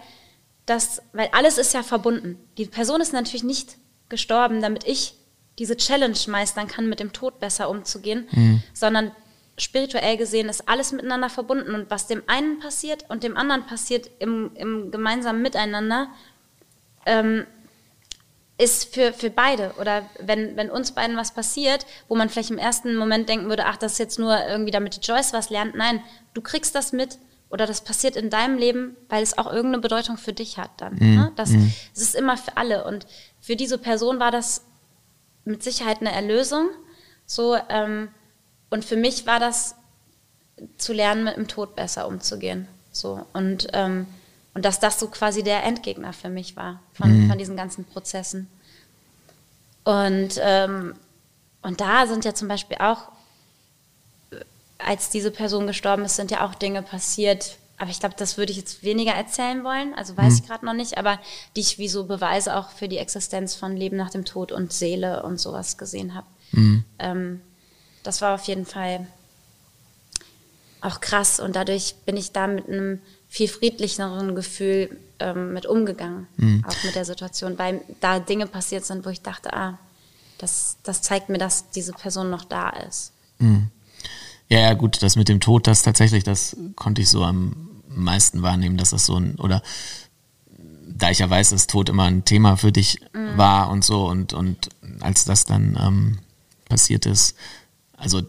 das, 0.66 1.02
weil 1.12 1.28
alles 1.32 1.58
ist 1.58 1.74
ja 1.74 1.82
verbunden. 1.82 2.38
Die 2.56 2.66
Person 2.66 3.00
ist 3.00 3.12
natürlich 3.12 3.42
nicht 3.42 3.76
gestorben, 4.08 4.62
damit 4.62 4.84
ich 4.84 5.14
diese 5.58 5.76
Challenge 5.76 6.18
meistern 6.28 6.68
kann, 6.68 6.88
mit 6.88 7.00
dem 7.00 7.12
Tod 7.12 7.40
besser 7.40 7.68
umzugehen, 7.68 8.28
mhm. 8.32 8.62
sondern 8.72 9.12
spirituell 9.56 10.16
gesehen 10.16 10.48
ist 10.48 10.68
alles 10.68 10.92
miteinander 10.92 11.30
verbunden 11.30 11.74
und 11.74 11.90
was 11.90 12.06
dem 12.06 12.22
einen 12.26 12.58
passiert 12.58 13.04
und 13.08 13.22
dem 13.22 13.36
anderen 13.36 13.66
passiert 13.66 14.10
im, 14.18 14.50
im 14.56 14.90
gemeinsamen 14.90 15.42
Miteinander, 15.42 16.08
ähm, 17.06 17.46
ist 18.56 18.94
für, 18.94 19.12
für 19.12 19.30
beide. 19.30 19.72
Oder 19.80 20.08
wenn, 20.20 20.56
wenn 20.56 20.70
uns 20.70 20.92
beiden 20.92 21.16
was 21.16 21.34
passiert, 21.34 21.86
wo 22.08 22.14
man 22.14 22.28
vielleicht 22.28 22.50
im 22.50 22.58
ersten 22.58 22.96
Moment 22.96 23.28
denken 23.28 23.48
würde, 23.48 23.66
ach, 23.66 23.76
das 23.76 23.92
ist 23.92 23.98
jetzt 23.98 24.18
nur 24.18 24.36
irgendwie, 24.46 24.70
damit 24.70 24.96
die 24.96 25.00
Joyce 25.00 25.32
was 25.32 25.50
lernt. 25.50 25.74
Nein, 25.74 26.02
du 26.34 26.40
kriegst 26.40 26.74
das 26.74 26.92
mit 26.92 27.18
oder 27.50 27.66
das 27.66 27.82
passiert 27.82 28.16
in 28.16 28.30
deinem 28.30 28.58
Leben, 28.58 28.96
weil 29.08 29.22
es 29.22 29.38
auch 29.38 29.46
irgendeine 29.46 29.80
Bedeutung 29.80 30.16
für 30.16 30.32
dich 30.32 30.58
hat 30.58 30.70
dann. 30.78 30.94
Mm, 30.94 31.14
ne? 31.14 31.32
Das, 31.36 31.50
mm. 31.50 31.70
das 31.94 32.02
ist 32.02 32.14
immer 32.14 32.36
für 32.36 32.56
alle. 32.56 32.84
Und 32.84 33.06
für 33.40 33.56
diese 33.56 33.78
Person 33.78 34.18
war 34.18 34.30
das 34.30 34.64
mit 35.44 35.62
Sicherheit 35.62 36.00
eine 36.00 36.12
Erlösung. 36.12 36.68
So, 37.26 37.56
ähm, 37.68 38.08
und 38.70 38.84
für 38.84 38.96
mich 38.96 39.26
war 39.26 39.40
das 39.40 39.74
zu 40.78 40.92
lernen, 40.92 41.24
mit 41.24 41.36
dem 41.36 41.48
Tod 41.48 41.74
besser 41.74 42.06
umzugehen. 42.06 42.68
So, 42.92 43.26
und 43.32 43.68
ähm, 43.72 44.06
und 44.54 44.64
dass 44.64 44.78
das 44.78 45.00
so 45.00 45.08
quasi 45.08 45.42
der 45.42 45.64
Endgegner 45.64 46.12
für 46.12 46.28
mich 46.28 46.56
war 46.56 46.80
von, 46.92 47.24
mhm. 47.24 47.28
von 47.28 47.36
diesen 47.36 47.56
ganzen 47.56 47.84
Prozessen. 47.84 48.48
Und, 49.82 50.40
ähm, 50.40 50.94
und 51.60 51.80
da 51.80 52.06
sind 52.06 52.24
ja 52.24 52.34
zum 52.34 52.48
Beispiel 52.48 52.78
auch, 52.78 53.08
als 54.78 55.10
diese 55.10 55.30
Person 55.30 55.66
gestorben 55.66 56.04
ist, 56.04 56.16
sind 56.16 56.30
ja 56.30 56.46
auch 56.46 56.54
Dinge 56.54 56.82
passiert, 56.82 57.58
aber 57.76 57.90
ich 57.90 58.00
glaube, 58.00 58.14
das 58.16 58.38
würde 58.38 58.52
ich 58.52 58.58
jetzt 58.58 58.82
weniger 58.82 59.12
erzählen 59.12 59.64
wollen, 59.64 59.94
also 59.94 60.16
weiß 60.16 60.34
mhm. 60.34 60.38
ich 60.38 60.48
gerade 60.48 60.64
noch 60.64 60.74
nicht, 60.74 60.96
aber 60.96 61.18
die 61.56 61.60
ich 61.60 61.78
wie 61.78 61.88
so 61.88 62.04
Beweise 62.04 62.56
auch 62.56 62.70
für 62.70 62.88
die 62.88 62.98
Existenz 62.98 63.54
von 63.54 63.76
Leben 63.76 63.96
nach 63.96 64.10
dem 64.10 64.24
Tod 64.24 64.52
und 64.52 64.72
Seele 64.72 65.22
und 65.22 65.40
sowas 65.40 65.76
gesehen 65.76 66.14
habe. 66.14 66.26
Mhm. 66.52 66.84
Ähm, 66.98 67.40
das 68.02 68.20
war 68.20 68.34
auf 68.34 68.44
jeden 68.44 68.66
Fall 68.66 69.06
auch 70.80 71.00
krass 71.00 71.40
und 71.40 71.56
dadurch 71.56 71.96
bin 72.04 72.16
ich 72.16 72.32
da 72.32 72.46
mit 72.46 72.68
einem 72.68 73.00
viel 73.28 73.48
friedlicheren 73.48 74.36
Gefühl 74.36 74.96
ähm, 75.18 75.52
mit 75.52 75.66
umgegangen, 75.66 76.28
mhm. 76.36 76.64
auch 76.68 76.84
mit 76.84 76.94
der 76.94 77.04
Situation, 77.04 77.58
weil 77.58 77.80
da 78.00 78.20
Dinge 78.20 78.46
passiert 78.46 78.84
sind, 78.84 79.04
wo 79.04 79.10
ich 79.10 79.22
dachte, 79.22 79.52
ah, 79.54 79.78
das, 80.38 80.76
das 80.82 81.02
zeigt 81.02 81.30
mir, 81.30 81.38
dass 81.38 81.70
diese 81.70 81.92
Person 81.92 82.30
noch 82.30 82.44
da 82.44 82.70
ist. 82.70 83.12
Mhm. 83.38 83.70
Ja, 84.54 84.60
ja, 84.60 84.74
gut, 84.74 85.02
das 85.02 85.16
mit 85.16 85.28
dem 85.28 85.40
Tod, 85.40 85.66
das 85.66 85.82
tatsächlich, 85.82 86.22
das 86.22 86.56
konnte 86.76 87.02
ich 87.02 87.08
so 87.10 87.24
am 87.24 87.70
meisten 87.88 88.42
wahrnehmen, 88.42 88.76
dass 88.76 88.90
das 88.90 89.04
so 89.04 89.16
ein, 89.16 89.34
oder 89.36 89.62
da 90.96 91.10
ich 91.10 91.18
ja 91.18 91.28
weiß, 91.28 91.50
dass 91.50 91.66
Tod 91.66 91.88
immer 91.88 92.04
ein 92.04 92.24
Thema 92.24 92.56
für 92.56 92.70
dich 92.70 93.00
mhm. 93.12 93.36
war 93.36 93.68
und 93.70 93.84
so, 93.84 94.06
und, 94.06 94.32
und 94.32 94.68
als 95.00 95.24
das 95.24 95.44
dann 95.44 95.76
ähm, 95.80 96.18
passiert 96.68 97.04
ist, 97.04 97.36
Also 97.96 98.22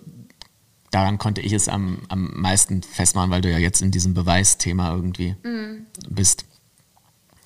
daran 0.90 1.18
konnte 1.20 1.42
ich 1.42 1.54
es 1.54 1.68
am, 1.68 2.00
am 2.10 2.32
meisten 2.34 2.82
festmachen, 2.82 3.30
weil 3.30 3.42
du 3.42 3.52
ja 3.52 3.60
jetzt 3.60 3.82
in 3.84 3.92
diesem 3.92 4.14
Beweisthema 4.16 4.94
irgendwie 4.96 5.36
Mhm. 5.44 5.86
bist. 6.10 6.46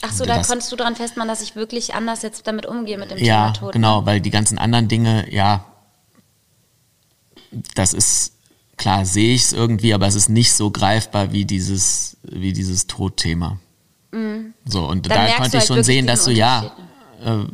Ach 0.02 0.14
so, 0.14 0.24
da 0.26 0.38
das- 0.38 0.48
konntest 0.48 0.72
du 0.72 0.78
daran 0.78 0.96
festmachen, 0.96 1.28
dass 1.28 1.42
ich 1.42 1.56
wirklich 1.58 1.94
anders 1.96 2.22
jetzt 2.22 2.48
damit 2.48 2.66
umgehe 2.66 2.98
mit 2.98 3.12
dem 3.12 3.18
Ja, 3.18 3.52
Thema 3.52 3.54
Tod. 3.54 3.74
genau, 3.74 4.00
Ne? 4.02 4.06
weil 4.06 4.22
die 4.22 4.30
ganzen 4.30 4.58
anderen 4.58 4.88
Dinge, 4.88 5.34
ja, 5.34 5.66
das 7.76 7.94
ist 7.94 8.34
klar, 8.80 9.06
sehe 9.06 9.36
ich 9.36 9.44
es 9.44 9.54
irgendwie, 9.54 9.94
aber 9.94 10.08
es 10.08 10.16
ist 10.16 10.30
nicht 10.30 10.54
so 10.54 10.72
greifbar 10.72 11.32
wie 11.32 11.46
dieses, 11.46 12.18
wie 12.24 12.54
dieses 12.54 12.88
Todthema. 12.88 13.60
So, 14.12 14.18
und 14.86 15.06
Mhm. 15.06 15.10
Dann 15.10 15.28
da 15.28 15.34
konnte 15.36 15.48
ich 15.50 15.54
halt 15.60 15.68
schon 15.68 15.84
sehen, 15.84 16.08
dass 16.08 16.26
du 16.26 16.32
ja, 16.32 16.76
äh, 17.24 17.46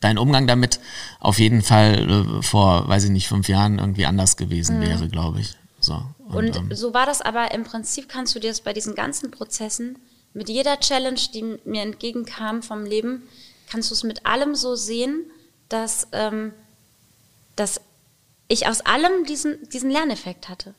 dein 0.00 0.18
Umgang 0.18 0.46
damit 0.46 0.80
auf 1.20 1.38
jeden 1.38 1.62
Fall 1.62 2.10
äh, 2.10 2.42
vor, 2.42 2.88
weiß 2.88 3.04
ich 3.04 3.10
nicht, 3.10 3.28
fünf 3.28 3.48
Jahren 3.48 3.78
irgendwie 3.78 4.06
anders 4.06 4.36
gewesen 4.36 4.80
wäre, 4.80 5.08
glaube 5.08 5.40
ich. 5.40 5.54
So. 5.78 5.94
Mhm. 5.94 6.34
Und 6.34 6.56
ähm, 6.56 6.74
so 6.74 6.94
war 6.94 7.06
das 7.06 7.20
aber 7.20 7.52
im 7.52 7.64
Prinzip 7.64 8.08
kannst 8.08 8.34
du 8.34 8.40
dir 8.40 8.48
das 8.48 8.60
bei 8.60 8.72
diesen 8.72 8.94
ganzen 8.94 9.30
Prozessen, 9.30 9.98
mit 10.32 10.48
jeder 10.48 10.78
Challenge, 10.78 11.20
die 11.34 11.58
mir 11.64 11.82
entgegenkam 11.82 12.62
vom 12.62 12.84
Leben, 12.84 13.22
kannst 13.68 13.90
du 13.90 13.94
es 13.94 14.04
mit 14.04 14.26
allem 14.26 14.54
so 14.54 14.76
sehen, 14.76 15.24
dass, 15.68 16.08
ähm, 16.12 16.52
dass 17.56 17.80
ich 18.50 18.66
aus 18.66 18.80
allem 18.80 19.24
diesen, 19.24 19.68
diesen 19.68 19.90
Lerneffekt 19.90 20.48
hatte. 20.48 20.74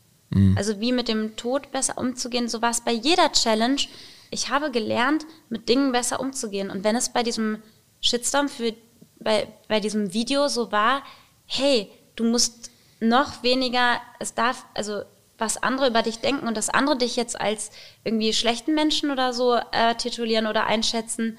Also 0.58 0.80
wie 0.80 0.92
mit 0.92 1.08
dem 1.08 1.36
Tod 1.38 1.72
besser 1.72 1.98
umzugehen, 1.98 2.50
so 2.50 2.62
war 2.62 2.72
es 2.72 2.82
bei 2.82 2.92
jeder 2.92 3.32
Challenge. 3.32 3.82
Ich 4.30 4.50
habe 4.50 4.72
gelernt, 4.72 5.26
mit 5.50 5.70
Dingen 5.70 5.92
besser 5.94 6.20
umzugehen. 6.20 6.70
Und 6.70 6.84
wenn 6.84 6.96
es 6.98 7.10
bei 7.10 7.24
diesem 7.24 7.64
Shitstorm 8.02 8.50
für 8.50 8.74
bei, 9.20 9.48
bei 9.68 9.80
diesem 9.80 10.14
Video 10.14 10.48
so 10.48 10.72
war, 10.72 11.04
hey, 11.46 11.90
du 12.16 12.26
musst 12.26 12.72
noch 13.00 13.42
weniger, 13.44 14.02
es 14.20 14.34
darf, 14.34 14.66
also 14.74 15.04
was 15.38 15.62
andere 15.64 15.88
über 15.88 16.02
dich 16.02 16.20
denken 16.20 16.48
und 16.48 16.58
dass 16.58 16.70
andere 16.70 16.98
dich 16.98 17.16
jetzt 17.16 17.40
als 17.40 17.72
irgendwie 18.04 18.34
schlechten 18.34 18.74
Menschen 18.74 19.12
oder 19.12 19.34
so 19.34 19.56
äh, 19.56 19.96
titulieren 19.96 20.48
oder 20.48 20.66
einschätzen, 20.66 21.38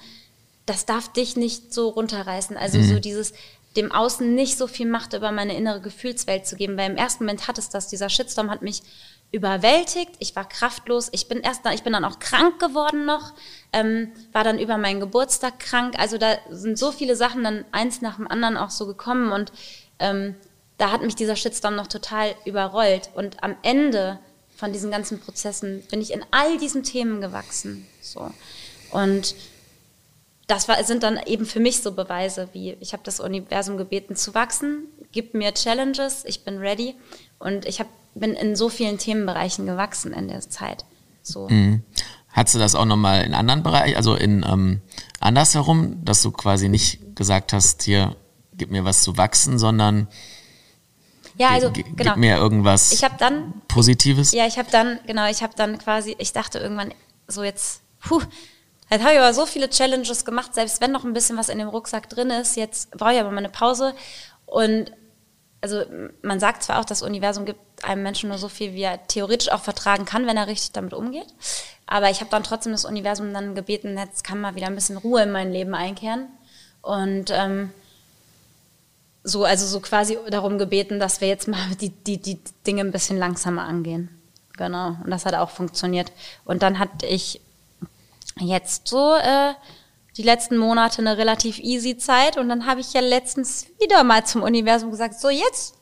das 0.65 0.85
darf 0.85 1.09
dich 1.09 1.35
nicht 1.35 1.73
so 1.73 1.89
runterreißen. 1.89 2.57
Also 2.57 2.81
so 2.81 2.99
dieses 2.99 3.33
dem 3.75 3.91
Außen 3.91 4.35
nicht 4.35 4.57
so 4.57 4.67
viel 4.67 4.87
Macht 4.87 5.13
über 5.13 5.31
meine 5.31 5.55
innere 5.55 5.81
Gefühlswelt 5.81 6.45
zu 6.45 6.55
geben, 6.55 6.77
weil 6.77 6.91
im 6.91 6.97
ersten 6.97 7.23
Moment 7.23 7.47
hat 7.47 7.57
es 7.57 7.69
das, 7.69 7.87
dieser 7.87 8.09
Shitstorm 8.09 8.51
hat 8.51 8.61
mich 8.61 8.83
überwältigt, 9.31 10.11
ich 10.19 10.35
war 10.35 10.47
kraftlos, 10.47 11.09
ich 11.11 11.27
bin 11.27 11.39
erst, 11.39 11.61
ich 11.73 11.81
bin 11.81 11.93
dann 11.93 12.05
auch 12.05 12.19
krank 12.19 12.59
geworden 12.59 13.05
noch, 13.05 13.33
ähm, 13.73 14.11
war 14.31 14.43
dann 14.43 14.59
über 14.59 14.77
meinen 14.77 14.99
Geburtstag 14.99 15.59
krank, 15.59 15.95
also 15.97 16.19
da 16.19 16.37
sind 16.51 16.77
so 16.77 16.91
viele 16.91 17.15
Sachen 17.15 17.43
dann 17.43 17.65
eins 17.71 18.01
nach 18.01 18.17
dem 18.17 18.27
anderen 18.27 18.57
auch 18.57 18.69
so 18.69 18.85
gekommen 18.85 19.31
und 19.31 19.51
ähm, 19.97 20.35
da 20.77 20.91
hat 20.91 21.01
mich 21.01 21.15
dieser 21.15 21.35
Shitstorm 21.35 21.75
noch 21.75 21.87
total 21.87 22.35
überrollt 22.45 23.09
und 23.15 23.43
am 23.43 23.55
Ende 23.63 24.19
von 24.55 24.71
diesen 24.71 24.91
ganzen 24.91 25.19
Prozessen 25.19 25.81
bin 25.89 25.99
ich 25.99 26.13
in 26.13 26.23
all 26.29 26.57
diesen 26.59 26.83
Themen 26.83 27.19
gewachsen, 27.19 27.87
so. 28.01 28.29
Und 28.91 29.33
das 30.53 30.67
war, 30.67 30.81
sind 30.83 31.01
dann 31.01 31.19
eben 31.25 31.45
für 31.45 31.59
mich 31.59 31.81
so 31.81 31.93
Beweise, 31.93 32.47
wie 32.53 32.77
ich 32.79 32.93
habe 32.93 33.01
das 33.03 33.19
Universum 33.19 33.77
gebeten 33.77 34.15
zu 34.15 34.35
wachsen, 34.35 34.83
gib 35.11 35.33
mir 35.33 35.51
Challenges, 35.53 36.23
ich 36.25 36.43
bin 36.43 36.59
ready 36.59 36.95
und 37.39 37.65
ich 37.65 37.79
hab, 37.79 37.87
bin 38.13 38.33
in 38.33 38.55
so 38.55 38.69
vielen 38.69 38.99
Themenbereichen 38.99 39.65
gewachsen 39.65 40.13
in 40.13 40.27
der 40.27 40.41
Zeit. 40.41 40.85
So. 41.23 41.49
Hattest 42.29 42.55
du 42.55 42.59
das 42.59 42.75
auch 42.75 42.85
nochmal 42.85 43.23
in 43.23 43.33
anderen 43.33 43.63
Bereichen, 43.63 43.95
also 43.95 44.13
in 44.15 44.45
ähm, 44.47 44.81
andersherum, 45.19 46.05
dass 46.05 46.21
du 46.21 46.31
quasi 46.31 46.69
nicht 46.69 47.15
gesagt 47.15 47.51
hast, 47.51 47.81
hier, 47.83 48.15
gib 48.53 48.69
mir 48.69 48.85
was 48.85 49.01
zu 49.01 49.17
wachsen, 49.17 49.57
sondern 49.57 50.07
Ja, 51.37 51.49
also 51.49 51.71
genau. 51.71 51.93
gib 51.95 52.17
mir 52.17 52.37
irgendwas 52.37 52.91
Ich 52.91 53.03
habe 53.03 53.15
dann 53.17 53.53
Positives? 53.67 54.33
Ja, 54.33 54.45
ich 54.45 54.59
habe 54.59 54.69
dann, 54.69 54.99
genau, 55.07 55.27
ich 55.29 55.41
habe 55.41 55.53
dann 55.55 55.79
quasi, 55.79 56.15
ich 56.19 56.31
dachte 56.31 56.59
irgendwann 56.59 56.93
so 57.27 57.43
jetzt, 57.43 57.81
puh, 57.99 58.21
jetzt 58.89 59.01
habe 59.01 59.13
ich 59.13 59.19
aber 59.19 59.33
so 59.33 59.45
viele 59.45 59.69
Challenges 59.69 60.25
gemacht, 60.25 60.53
selbst 60.53 60.81
wenn 60.81 60.91
noch 60.91 61.03
ein 61.03 61.13
bisschen 61.13 61.37
was 61.37 61.49
in 61.49 61.59
dem 61.59 61.67
Rucksack 61.67 62.09
drin 62.09 62.29
ist, 62.29 62.55
jetzt 62.55 62.91
brauche 62.91 63.13
ich 63.13 63.19
aber 63.19 63.31
mal 63.31 63.37
eine 63.37 63.49
Pause. 63.49 63.93
Und 64.45 64.91
also 65.61 65.83
man 66.21 66.39
sagt 66.39 66.63
zwar 66.63 66.79
auch, 66.79 66.85
das 66.85 67.01
Universum 67.01 67.45
gibt 67.45 67.59
einem 67.85 68.03
Menschen 68.03 68.29
nur 68.29 68.37
so 68.37 68.49
viel, 68.49 68.73
wie 68.73 68.81
er 68.81 69.07
theoretisch 69.07 69.49
auch 69.49 69.61
vertragen 69.61 70.03
kann, 70.03 70.27
wenn 70.27 70.35
er 70.35 70.47
richtig 70.47 70.73
damit 70.73 70.93
umgeht. 70.93 71.27
Aber 71.87 72.09
ich 72.09 72.19
habe 72.19 72.29
dann 72.29 72.43
trotzdem 72.43 72.73
das 72.73 72.85
Universum 72.85 73.33
dann 73.33 73.55
gebeten, 73.55 73.97
jetzt 73.97 74.23
kann 74.23 74.41
mal 74.41 74.55
wieder 74.55 74.67
ein 74.67 74.75
bisschen 74.75 74.97
Ruhe 74.97 75.23
in 75.23 75.31
mein 75.31 75.51
Leben 75.51 75.73
einkehren. 75.73 76.27
Und 76.81 77.31
ähm, 77.31 77.71
so, 79.23 79.45
also 79.45 79.65
so 79.65 79.79
quasi 79.79 80.17
darum 80.29 80.57
gebeten, 80.57 80.99
dass 80.99 81.21
wir 81.21 81.29
jetzt 81.29 81.47
mal 81.47 81.75
die, 81.79 81.89
die, 81.89 82.17
die 82.17 82.39
Dinge 82.67 82.81
ein 82.81 82.91
bisschen 82.91 83.17
langsamer 83.17 83.63
angehen. 83.63 84.09
Genau. 84.57 84.97
Und 85.03 85.09
das 85.09 85.25
hat 85.25 85.33
auch 85.33 85.49
funktioniert. 85.49 86.11
Und 86.45 86.61
dann 86.61 86.77
hatte 86.77 87.05
ich 87.05 87.41
jetzt 88.39 88.87
so 88.87 89.15
äh, 89.15 89.53
die 90.17 90.23
letzten 90.23 90.57
Monate 90.57 90.99
eine 91.01 91.17
relativ 91.17 91.59
easy 91.59 91.97
Zeit 91.97 92.37
und 92.37 92.49
dann 92.49 92.65
habe 92.65 92.81
ich 92.81 92.93
ja 92.93 93.01
letztens 93.01 93.67
wieder 93.81 94.03
mal 94.03 94.25
zum 94.25 94.43
Universum 94.43 94.91
gesagt, 94.91 95.19
so 95.19 95.29
jetzt, 95.29 95.75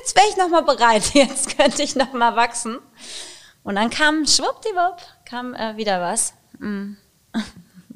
jetzt 0.00 0.16
wäre 0.16 0.26
ich 0.30 0.36
noch 0.36 0.48
mal 0.48 0.62
bereit, 0.62 1.10
jetzt 1.14 1.56
könnte 1.56 1.82
ich 1.82 1.96
noch 1.96 2.12
mal 2.12 2.36
wachsen. 2.36 2.78
Und 3.62 3.74
dann 3.76 3.90
kam 3.90 4.26
schwuppdiwupp, 4.26 4.96
kam 5.26 5.54
äh, 5.54 5.76
wieder 5.76 6.00
was. 6.00 6.32
Mm. 6.58 6.94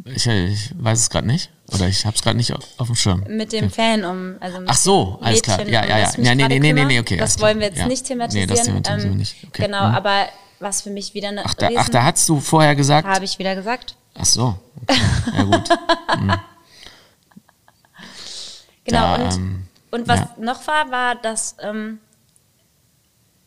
Ich, 0.05 0.27
ich 0.27 0.71
weiß 0.77 1.01
es 1.01 1.09
gerade 1.11 1.27
nicht. 1.27 1.51
Oder 1.73 1.89
ich 1.89 2.05
habe 2.05 2.15
es 2.15 2.23
gerade 2.23 2.37
nicht 2.37 2.53
auf, 2.53 2.63
auf 2.77 2.89
dem 2.89 2.95
Schirm. 2.97 3.25
Mit 3.27 3.53
dem 3.53 3.71
Fan 3.71 4.05
um, 4.05 4.37
also 4.41 4.59
Ach 4.67 4.77
so, 4.77 5.19
alles 5.23 5.41
klar. 5.41 5.57
Mädchen, 5.57 5.73
Ja, 5.73 5.83
um 5.83 5.89
ja, 5.89 5.99
ja. 5.99 6.11
ich 6.11 6.19
mich 6.19 6.27
Ja, 6.29 6.35
nee, 6.35 6.47
nee, 6.49 6.73
nee, 6.75 6.85
nee, 6.85 7.01
okay, 7.01 7.17
Das 7.17 7.37
klar. 7.37 7.49
wollen 7.49 7.61
wir 7.61 7.69
jetzt 7.69 7.79
Ja. 7.79 7.87
nicht 7.87 8.03
Nee, 8.03 8.09
thematisieren. 8.09 8.49
das 8.51 8.63
thematisieren 8.65 9.03
wir 9.13 9.17
nicht. 9.17 9.37
Okay. 9.49 9.63
Genau, 9.65 9.89
Mhm. 9.89 9.95
aber 9.95 10.27
was 10.61 10.83
für 10.83 10.91
mich 10.91 11.15
wieder 11.15 11.29
eine 11.29 11.45
Ach 11.45 11.55
da, 11.55 11.69
ach, 11.77 11.89
da 11.89 12.05
hast 12.05 12.29
du 12.29 12.41
vorher 12.41 12.75
gesagt? 12.75 13.07
habe 13.07 13.25
ich 13.25 13.39
wieder 13.39 13.55
gesagt. 13.55 13.97
Ach 14.15 14.25
so. 14.25 14.59
Okay. 14.83 15.01
Ja, 15.37 15.43
gut. 15.45 15.69
Genau, 18.85 19.17
Da, 19.17 19.25
und, 19.25 19.35
ähm, 19.35 19.65
und 19.91 20.09
was 20.09 20.21
ja. 20.21 20.35
noch 20.39 20.67
war, 20.67 20.91
war, 20.91 21.15
dass, 21.15 21.57
ähm, 21.63 22.01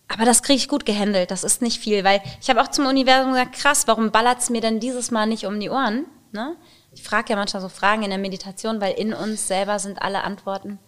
aber 0.08 0.26
das 0.26 0.42
kriege 0.42 0.58
ich 0.58 0.68
gut 0.68 0.86
gehandelt, 0.86 1.32
das 1.32 1.44
ist 1.44 1.62
nicht 1.62 1.80
viel, 1.80 2.04
weil 2.04 2.22
ich 2.42 2.50
habe 2.50 2.62
auch 2.62 2.70
zum 2.70 2.86
Universum 2.86 3.34
gesagt, 3.34 3.54
krass, 3.54 3.88
warum 3.88 4.12
ballert 4.12 4.40
es 4.40 4.50
mir 4.50 4.62
denn 4.62 4.80
dieses 4.80 5.12
Mal 5.12 5.28
nicht 5.28 5.46
um 5.46 5.60
die 5.60 5.70
Ohren? 5.70 6.06
Ne? 6.32 6.56
Ich 6.92 7.04
frage 7.04 7.30
ja 7.30 7.36
manchmal 7.36 7.62
so 7.62 7.70
Fragen 7.70 8.04
in 8.04 8.10
der 8.10 8.18
Meditation, 8.18 8.82
weil 8.82 8.94
in 8.94 9.14
uns 9.14 9.48
selber 9.48 9.78
sind 9.80 10.02
alle 10.02 10.24
Antworten 10.24 10.80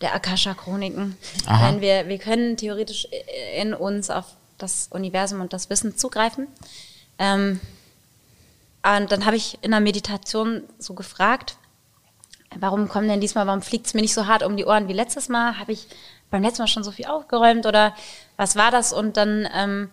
der 0.00 0.14
Akasha-Chroniken. 0.14 1.16
Wenn 1.46 1.80
wir, 1.80 2.08
wir 2.08 2.18
können 2.18 2.56
theoretisch 2.56 3.08
in 3.56 3.72
uns 3.72 4.10
auf 4.10 4.26
das 4.58 4.88
Universum 4.90 5.40
und 5.40 5.52
das 5.52 5.70
Wissen 5.70 5.96
zugreifen. 5.96 6.48
Ähm, 7.18 7.60
und 8.84 9.12
dann 9.12 9.24
habe 9.24 9.36
ich 9.36 9.58
in 9.62 9.70
der 9.70 9.80
Meditation 9.80 10.62
so 10.78 10.94
gefragt, 10.94 11.56
warum 12.58 12.88
kommen 12.88 13.08
denn 13.08 13.20
diesmal, 13.20 13.46
warum 13.46 13.62
fliegt 13.62 13.86
es 13.86 13.94
mir 13.94 14.02
nicht 14.02 14.14
so 14.14 14.26
hart 14.26 14.42
um 14.42 14.56
die 14.56 14.66
Ohren 14.66 14.88
wie 14.88 14.92
letztes 14.92 15.28
Mal? 15.28 15.58
Habe 15.58 15.72
ich 15.72 15.88
beim 16.30 16.42
letzten 16.42 16.62
Mal 16.62 16.68
schon 16.68 16.84
so 16.84 16.90
viel 16.90 17.06
aufgeräumt 17.06 17.66
oder 17.66 17.94
was 18.36 18.56
war 18.56 18.70
das? 18.70 18.92
Und 18.92 19.16
dann, 19.16 19.48
ähm, 19.54 19.90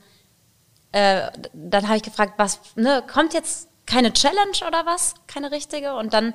äh, 0.92 1.30
dann 1.54 1.88
habe 1.88 1.98
ich 1.98 2.04
gefragt, 2.04 2.34
was, 2.38 2.60
ne, 2.76 3.04
kommt 3.12 3.34
jetzt 3.34 3.70
keine 3.86 4.14
Challenge 4.14 4.58
oder 4.68 4.86
was? 4.86 5.16
Keine 5.28 5.52
richtige? 5.52 5.96
Und 5.96 6.14
dann 6.14 6.34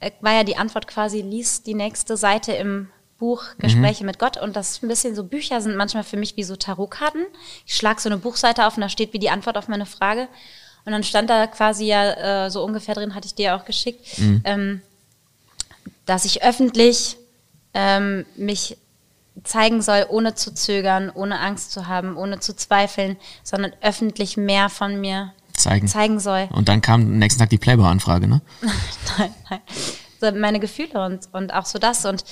äh, 0.00 0.10
war 0.20 0.32
ja 0.32 0.44
die 0.44 0.56
Antwort 0.56 0.86
quasi, 0.86 1.22
lies 1.22 1.62
die 1.62 1.74
nächste 1.74 2.16
Seite 2.16 2.52
im 2.52 2.90
Buch 3.18 3.44
Gespräche 3.58 4.04
mit 4.04 4.18
Gott 4.18 4.36
und 4.36 4.56
das 4.56 4.72
ist 4.72 4.82
ein 4.82 4.88
bisschen 4.88 5.14
so 5.14 5.24
Bücher 5.24 5.60
sind 5.60 5.76
manchmal 5.76 6.04
für 6.04 6.16
mich 6.16 6.36
wie 6.36 6.42
so 6.42 6.56
Tarotkarten. 6.56 7.24
Ich 7.64 7.74
schlage 7.74 8.00
so 8.00 8.08
eine 8.08 8.18
Buchseite 8.18 8.66
auf 8.66 8.76
und 8.76 8.82
da 8.82 8.88
steht 8.88 9.12
wie 9.12 9.18
die 9.18 9.30
Antwort 9.30 9.56
auf 9.56 9.68
meine 9.68 9.86
Frage 9.86 10.28
und 10.84 10.92
dann 10.92 11.02
stand 11.02 11.30
da 11.30 11.46
quasi 11.46 11.86
ja 11.86 12.46
äh, 12.46 12.50
so 12.50 12.62
ungefähr 12.62 12.94
drin, 12.94 13.14
hatte 13.14 13.26
ich 13.26 13.34
dir 13.34 13.46
ja 13.46 13.58
auch 13.58 13.64
geschickt, 13.64 14.06
ähm, 14.44 14.82
dass 16.04 16.24
ich 16.24 16.42
öffentlich 16.42 17.16
ähm, 17.74 18.26
mich 18.36 18.76
zeigen 19.44 19.82
soll, 19.82 20.06
ohne 20.08 20.34
zu 20.34 20.54
zögern, 20.54 21.10
ohne 21.12 21.40
Angst 21.40 21.72
zu 21.72 21.86
haben, 21.86 22.16
ohne 22.16 22.40
zu 22.40 22.54
zweifeln, 22.54 23.16
sondern 23.42 23.72
öffentlich 23.82 24.36
mehr 24.36 24.68
von 24.68 25.00
mir 25.00 25.32
Zeigen. 25.52 25.88
zeigen 25.88 26.20
soll. 26.20 26.48
Und 26.52 26.68
dann 26.68 26.82
kam 26.82 27.02
am 27.02 27.18
nächsten 27.18 27.40
Tag 27.40 27.50
die 27.50 27.58
Playboy-Anfrage, 27.58 28.28
ne? 28.28 28.40
nein, 29.18 29.34
nein. 29.50 29.60
So 30.20 30.32
meine 30.32 30.60
Gefühle 30.60 31.04
und, 31.04 31.28
und 31.32 31.52
auch 31.52 31.66
so 31.66 31.78
das. 31.78 32.04
Und, 32.06 32.24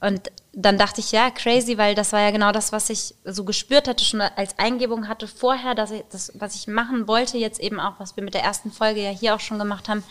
und 0.00 0.30
dann 0.52 0.78
dachte 0.78 1.00
ich, 1.00 1.12
ja, 1.12 1.30
crazy, 1.30 1.78
weil 1.78 1.94
das 1.94 2.12
war 2.12 2.20
ja 2.20 2.30
genau 2.30 2.52
das, 2.52 2.72
was 2.72 2.90
ich 2.90 3.14
so 3.24 3.44
gespürt 3.44 3.88
hatte, 3.88 4.04
schon 4.04 4.20
als 4.20 4.58
Eingebung 4.58 5.08
hatte 5.08 5.26
vorher, 5.28 5.74
dass 5.74 5.90
ich 5.90 6.04
das, 6.10 6.32
was 6.34 6.54
ich 6.54 6.66
machen 6.66 7.08
wollte, 7.08 7.38
jetzt 7.38 7.60
eben 7.60 7.80
auch, 7.80 7.94
was 7.98 8.16
wir 8.16 8.22
mit 8.22 8.34
der 8.34 8.42
ersten 8.42 8.70
Folge 8.70 9.02
ja 9.02 9.10
hier 9.10 9.34
auch 9.34 9.40
schon 9.40 9.58
gemacht 9.58 9.88
haben, 9.88 10.04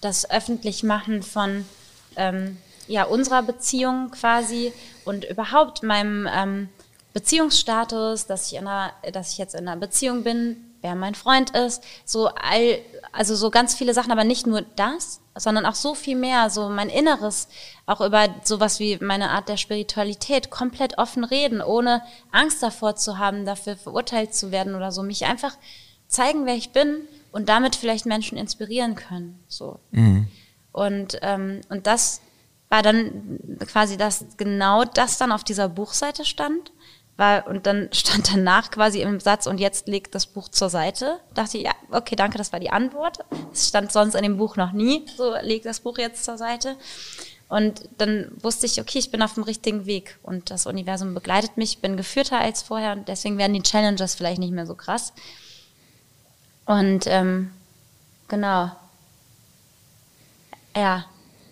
das 0.00 0.30
Öffentlichmachen 0.30 1.22
von 1.22 1.64
ähm, 2.16 2.58
ja, 2.86 3.04
unserer 3.04 3.42
Beziehung 3.42 4.10
quasi 4.10 4.72
und 5.04 5.24
überhaupt 5.24 5.82
meinem, 5.82 6.28
ähm, 6.32 6.68
Beziehungsstatus, 7.14 8.26
dass 8.26 8.48
ich, 8.48 8.58
in 8.58 8.66
einer, 8.66 8.92
dass 9.12 9.32
ich 9.32 9.38
jetzt 9.38 9.54
in 9.54 9.68
einer 9.68 9.80
Beziehung 9.80 10.24
bin, 10.24 10.56
wer 10.82 10.96
mein 10.96 11.14
Freund 11.14 11.50
ist, 11.50 11.82
so 12.04 12.26
all, 12.26 12.80
also 13.12 13.36
so 13.36 13.50
ganz 13.50 13.74
viele 13.74 13.94
Sachen, 13.94 14.10
aber 14.10 14.24
nicht 14.24 14.46
nur 14.46 14.62
das, 14.62 15.20
sondern 15.36 15.66
auch 15.66 15.74
so 15.74 15.94
viel 15.94 16.16
mehr, 16.16 16.50
so 16.50 16.68
mein 16.68 16.88
Inneres, 16.88 17.48
auch 17.86 18.00
über 18.00 18.28
sowas 18.44 18.78
wie 18.78 18.98
meine 19.00 19.30
Art 19.30 19.48
der 19.48 19.56
Spiritualität, 19.56 20.50
komplett 20.50 20.98
offen 20.98 21.24
reden, 21.24 21.60
ohne 21.60 22.02
Angst 22.30 22.62
davor 22.62 22.96
zu 22.96 23.18
haben, 23.18 23.44
dafür 23.44 23.76
verurteilt 23.76 24.34
zu 24.34 24.52
werden 24.52 24.74
oder 24.74 24.92
so, 24.92 25.02
mich 25.02 25.24
einfach 25.24 25.56
zeigen, 26.06 26.46
wer 26.46 26.54
ich 26.54 26.70
bin 26.70 27.00
und 27.32 27.48
damit 27.48 27.74
vielleicht 27.76 28.06
Menschen 28.06 28.38
inspirieren 28.38 28.94
können, 28.94 29.40
so. 29.48 29.80
Mhm. 29.90 30.28
Und, 30.72 31.18
ähm, 31.22 31.60
und 31.68 31.86
das 31.86 32.20
war 32.68 32.82
dann 32.82 33.38
quasi 33.66 33.96
das, 33.96 34.24
genau 34.36 34.84
das 34.84 35.18
dann 35.18 35.32
auf 35.32 35.44
dieser 35.44 35.68
Buchseite 35.68 36.24
stand. 36.24 36.72
War, 37.16 37.46
und 37.46 37.66
dann 37.66 37.88
stand 37.92 38.32
danach 38.32 38.70
quasi 38.70 39.00
im 39.00 39.20
Satz, 39.20 39.46
und 39.46 39.58
jetzt 39.58 39.88
legt 39.88 40.14
das 40.14 40.26
Buch 40.26 40.48
zur 40.48 40.70
Seite. 40.70 41.20
Dachte 41.34 41.58
ich, 41.58 41.64
ja, 41.64 41.72
okay, 41.90 42.16
danke, 42.16 42.38
das 42.38 42.52
war 42.52 42.60
die 42.60 42.70
Antwort. 42.70 43.18
Es 43.52 43.68
stand 43.68 43.92
sonst 43.92 44.14
in 44.14 44.22
dem 44.22 44.36
Buch 44.36 44.56
noch 44.56 44.72
nie, 44.72 45.04
so 45.16 45.34
legt 45.42 45.66
das 45.66 45.80
Buch 45.80 45.98
jetzt 45.98 46.24
zur 46.24 46.38
Seite. 46.38 46.76
Und 47.48 47.88
dann 47.98 48.32
wusste 48.40 48.66
ich, 48.66 48.80
okay, 48.80 48.98
ich 48.98 49.10
bin 49.10 49.22
auf 49.22 49.34
dem 49.34 49.42
richtigen 49.42 49.86
Weg 49.86 50.18
und 50.22 50.50
das 50.50 50.66
Universum 50.66 51.14
begleitet 51.14 51.56
mich, 51.56 51.78
bin 51.78 51.96
geführter 51.96 52.40
als 52.40 52.62
vorher 52.62 52.92
und 52.92 53.06
deswegen 53.06 53.38
werden 53.38 53.52
die 53.52 53.62
Challenges 53.62 54.14
vielleicht 54.14 54.40
nicht 54.40 54.52
mehr 54.52 54.66
so 54.66 54.74
krass. 54.74 55.12
Und 56.64 57.06
ähm, 57.06 57.50
genau. 58.28 58.72
Ja. 60.74 61.04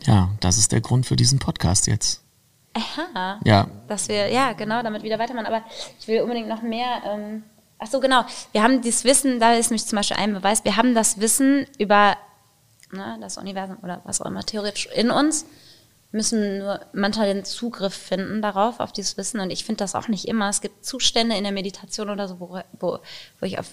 Ja, 0.04 0.30
das 0.40 0.58
ist 0.58 0.72
der 0.72 0.80
Grund 0.80 1.06
für 1.06 1.16
diesen 1.16 1.38
Podcast 1.38 1.86
jetzt. 1.86 2.21
Aha. 2.74 3.40
Ja. 3.44 3.68
Dass 3.88 4.08
wir, 4.08 4.28
ja, 4.28 4.52
genau, 4.52 4.82
damit 4.82 5.02
wieder 5.02 5.18
weitermachen. 5.18 5.46
Aber 5.46 5.62
ich 5.98 6.08
will 6.08 6.22
unbedingt 6.22 6.48
noch 6.48 6.62
mehr. 6.62 7.02
Ähm, 7.06 7.44
ach 7.78 7.86
so, 7.86 8.00
genau. 8.00 8.24
Wir 8.52 8.62
haben 8.62 8.80
dieses 8.80 9.04
Wissen, 9.04 9.40
da 9.40 9.54
ist 9.54 9.70
nämlich 9.70 9.86
zum 9.86 9.96
Beispiel 9.96 10.16
ein 10.16 10.34
Beweis, 10.34 10.64
wir 10.64 10.76
haben 10.76 10.94
das 10.94 11.20
Wissen 11.20 11.66
über 11.78 12.16
ne, 12.92 13.18
das 13.20 13.38
Universum 13.38 13.78
oder 13.82 14.00
was 14.04 14.20
auch 14.20 14.26
immer 14.26 14.44
theoretisch 14.44 14.86
in 14.86 15.10
uns, 15.10 15.46
müssen 16.12 16.58
nur 16.58 16.80
manchmal 16.92 17.32
den 17.32 17.44
Zugriff 17.44 17.94
finden 17.94 18.42
darauf, 18.42 18.80
auf 18.80 18.92
dieses 18.92 19.16
Wissen. 19.16 19.40
Und 19.40 19.50
ich 19.50 19.64
finde 19.64 19.78
das 19.78 19.94
auch 19.94 20.08
nicht 20.08 20.28
immer. 20.28 20.48
Es 20.48 20.60
gibt 20.60 20.84
Zustände 20.84 21.36
in 21.36 21.44
der 21.44 21.52
Meditation 21.52 22.10
oder 22.10 22.28
so, 22.28 22.38
wo, 22.38 22.60
wo, 22.78 22.98
wo 23.40 23.46
ich 23.46 23.58
auf 23.58 23.66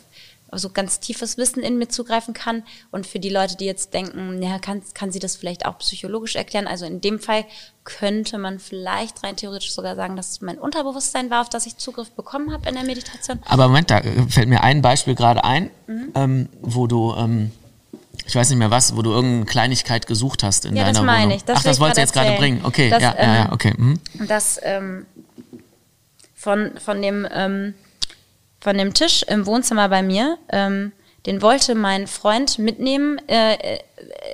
so 0.52 0.70
ganz 0.70 1.00
tiefes 1.00 1.38
Wissen 1.38 1.62
in 1.62 1.78
mir 1.78 1.90
zugreifen 1.90 2.34
kann. 2.34 2.64
Und 2.92 3.06
für 3.06 3.20
die 3.20 3.30
Leute, 3.30 3.56
die 3.56 3.66
jetzt 3.66 3.94
denken, 3.94 4.42
ja, 4.42 4.60
kann, 4.60 4.82
kann 4.94 5.12
sie 5.12 5.20
das 5.20 5.36
vielleicht 5.36 5.66
auch 5.66 5.78
psychologisch 5.80 6.36
erklären? 6.36 6.68
Also 6.68 6.86
in 6.86 7.02
dem 7.02 7.20
Fall 7.20 7.46
könnte 7.84 8.38
man 8.38 8.60
vielleicht 8.60 9.24
rein 9.24 9.36
theoretisch 9.36 9.74
sogar 9.74 9.96
sagen, 9.96 10.16
dass 10.16 10.32
es 10.32 10.42
mein 10.42 10.58
Unterbewusstsein 10.58 11.30
war, 11.30 11.42
auf 11.42 11.50
das 11.50 11.66
ich 11.66 11.78
Zugriff 11.78 12.12
bekommen 12.12 12.52
habe 12.52 12.68
in 12.70 12.76
der 12.76 12.84
Meditation. 12.84 13.40
Aber 13.46 13.68
Moment, 13.68 13.90
da 13.90 14.02
fällt 14.30 14.50
mir 14.50 14.64
ein 14.64 14.82
Beispiel 14.82 15.16
gerade 15.16 15.44
ein, 15.44 15.70
mhm. 15.88 16.12
ähm, 16.16 16.50
wo 16.62 16.88
du, 16.88 17.14
ähm, 17.16 17.52
ich 18.26 18.36
weiß 18.36 18.50
nicht 18.50 18.60
mehr 18.60 18.72
was, 18.72 18.96
wo 18.96 19.02
du 19.02 19.12
irgendeine 19.12 19.46
Kleinigkeit 19.46 20.08
gesucht 20.08 20.44
hast 20.44 20.66
in 20.66 20.76
ja, 20.76 20.84
deiner 20.84 21.00
das 21.00 21.04
meine 21.04 21.24
Wohnung. 21.24 21.38
Ich. 21.38 21.46
Das 21.46 21.60
Ach, 21.60 21.64
das 21.64 21.80
wolltest 21.80 21.98
du 21.98 22.02
jetzt 22.02 22.14
gerade 22.14 22.38
bringen. 22.38 22.62
Okay, 22.64 22.90
das, 22.90 23.02
ja, 23.02 23.16
ja, 23.18 23.36
ja, 23.36 23.52
okay. 23.52 23.74
Mhm. 23.76 24.00
Das 24.28 24.60
ähm, 24.62 25.06
von, 26.36 26.72
von 26.80 27.02
dem 27.02 27.28
ähm, 27.32 27.74
von 28.60 28.78
dem 28.78 28.94
Tisch 28.94 29.24
im 29.24 29.46
Wohnzimmer 29.46 29.90
bei 29.90 30.02
mir, 30.02 30.38
ähm, 30.50 30.92
den 31.26 31.42
wollte 31.42 31.76
mein 31.76 32.08
Freund 32.08 32.60
mitnehmen 32.60 33.20
äh, 33.28 33.80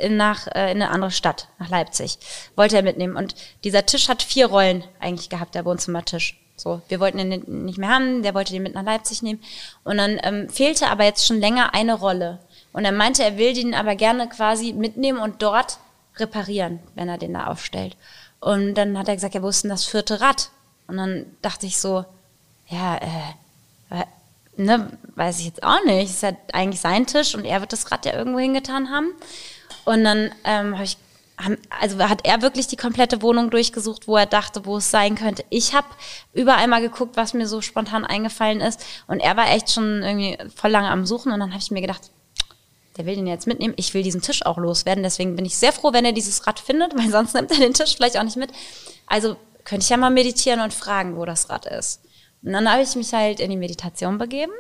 äh, 0.02 0.10
nach 0.10 0.48
äh, 0.48 0.72
in 0.72 0.82
eine 0.82 0.90
andere 0.90 1.12
Stadt, 1.12 1.48
nach 1.60 1.70
Leipzig. 1.70 2.18
Wollte 2.56 2.78
er 2.78 2.84
mitnehmen. 2.84 3.16
Und 3.16 3.36
dieser 3.64 3.86
Tisch 3.86 4.08
hat 4.08 4.22
vier 4.22 4.48
Rollen 4.48 4.84
eigentlich 5.00 5.30
gehabt, 5.30 5.56
der 5.56 5.66
Wohnzimmertisch. 5.66 6.40
So, 6.56 6.82
wir 6.88 7.00
wollten 7.00 7.20
ihn 7.20 7.66
nicht 7.66 7.78
mehr 7.78 7.90
haben, 7.90 8.24
der 8.24 8.34
wollte 8.34 8.54
den 8.54 8.64
mit 8.64 8.76
nach 8.76 8.84
Leipzig 8.84 9.22
nehmen. 9.22 9.42
Und 9.84 9.98
dann 9.98 10.20
ähm, 10.24 10.50
fehlte 10.50 10.88
aber 10.88 11.04
jetzt 11.04 11.26
schon 11.26 11.40
länger 11.40 11.74
eine 11.74 11.96
Rolle. 11.96 12.40
Und 12.72 12.86
er 12.86 12.92
meinte, 12.92 13.24
er 13.24 13.38
will 13.38 13.54
den 13.54 13.74
aber 13.74 13.96
gerne 13.96 14.30
quasi 14.30 14.72
mitnehmen 14.72 15.20
und 15.20 15.42
dort 15.42 15.80
reparieren, 16.18 16.80
wenn 16.94 17.10
er 17.10 17.18
den 17.18 17.34
da 17.34 17.48
aufstellt. 17.48 17.98
Und 18.40 18.76
dann 18.76 18.98
hat 18.98 19.08
er 19.08 19.16
gesagt, 19.16 19.36
ist 19.36 19.64
denn 19.64 19.70
das 19.70 19.86
vierte 19.86 20.22
Rad? 20.22 20.50
Und 20.88 20.98
dann 20.98 21.26
dachte 21.42 21.66
ich 21.66 21.78
so, 21.78 22.06
ja, 22.68 22.98
äh, 22.98 24.04
ne, 24.58 24.98
weiß 25.16 25.40
ich 25.40 25.46
jetzt 25.46 25.64
auch 25.64 25.84
nicht. 25.86 26.10
Ist 26.10 26.24
ja 26.24 26.32
eigentlich 26.54 26.82
sein 26.82 27.06
Tisch 27.06 27.36
und 27.36 27.46
er 27.46 27.62
wird 27.62 27.74
das 27.74 27.92
Rad 27.92 28.06
ja 28.06 28.14
irgendwo 28.14 28.40
hingetan 28.40 28.90
haben. 28.90 29.14
Und 29.86 30.04
dann 30.04 30.32
ähm, 30.44 30.74
habe 30.76 30.84
ich, 30.84 30.98
also 31.80 32.00
hat 32.00 32.26
er 32.26 32.42
wirklich 32.42 32.68
die 32.68 32.78
komplette 32.78 33.22
Wohnung 33.22 33.50
durchgesucht, 33.50 34.08
wo 34.08 34.18
er 34.18 34.26
dachte, 34.26 34.66
wo 34.66 34.78
es 34.78 34.90
sein 34.90 35.16
könnte. 35.16 35.44
Ich 35.50 35.74
habe 35.74 35.88
überall 36.34 36.68
mal 36.68 36.82
geguckt, 36.82 37.18
was 37.18 37.34
mir 37.34 37.48
so 37.48 37.62
spontan 37.62 38.06
eingefallen 38.06 38.62
ist. 38.62 38.84
Und 39.08 39.20
er 39.20 39.38
war 39.38 39.50
echt 39.52 39.72
schon 39.72 40.02
irgendwie 40.02 40.38
voll 40.56 40.72
lange 40.72 40.90
am 40.90 41.06
Suchen. 41.06 41.32
Und 41.32 41.40
dann 41.40 41.52
habe 41.52 41.62
ich 41.62 41.72
mir 41.72 41.82
gedacht, 41.82 42.12
der 42.98 43.06
will 43.06 43.16
den 43.16 43.28
jetzt 43.28 43.48
mitnehmen. 43.48 43.74
Ich 43.78 43.94
will 43.94 44.04
diesen 44.04 44.22
Tisch 44.22 44.46
auch 44.46 44.58
loswerden. 44.58 45.04
Deswegen 45.04 45.36
bin 45.36 45.46
ich 45.46 45.58
sehr 45.58 45.74
froh, 45.74 45.92
wenn 45.92 46.06
er 46.06 46.14
dieses 46.14 46.48
Rad 46.48 46.60
findet, 46.60 46.98
weil 46.98 47.12
sonst 47.12 47.34
nimmt 47.34 47.52
er 47.52 47.58
den 47.58 47.74
Tisch 47.74 47.96
vielleicht 47.96 48.18
auch 48.18 48.24
nicht 48.24 48.38
mit. 48.38 48.52
Also 49.08 49.36
könnte 49.66 49.84
ich 49.84 49.90
ja 49.90 49.98
mal 49.98 50.12
meditieren 50.12 50.62
und 50.62 50.74
fragen, 50.74 51.18
wo 51.18 51.26
das 51.26 51.50
Rad 51.50 51.66
ist. 51.66 52.02
Und 52.46 52.54
dann 52.54 52.72
habe 52.72 52.84
ich 52.84 52.96
mich 52.96 53.12
halt 53.14 53.40
in 53.40 53.50
die 53.50 53.58
Meditation 53.58 54.18
begeben. 54.18 54.54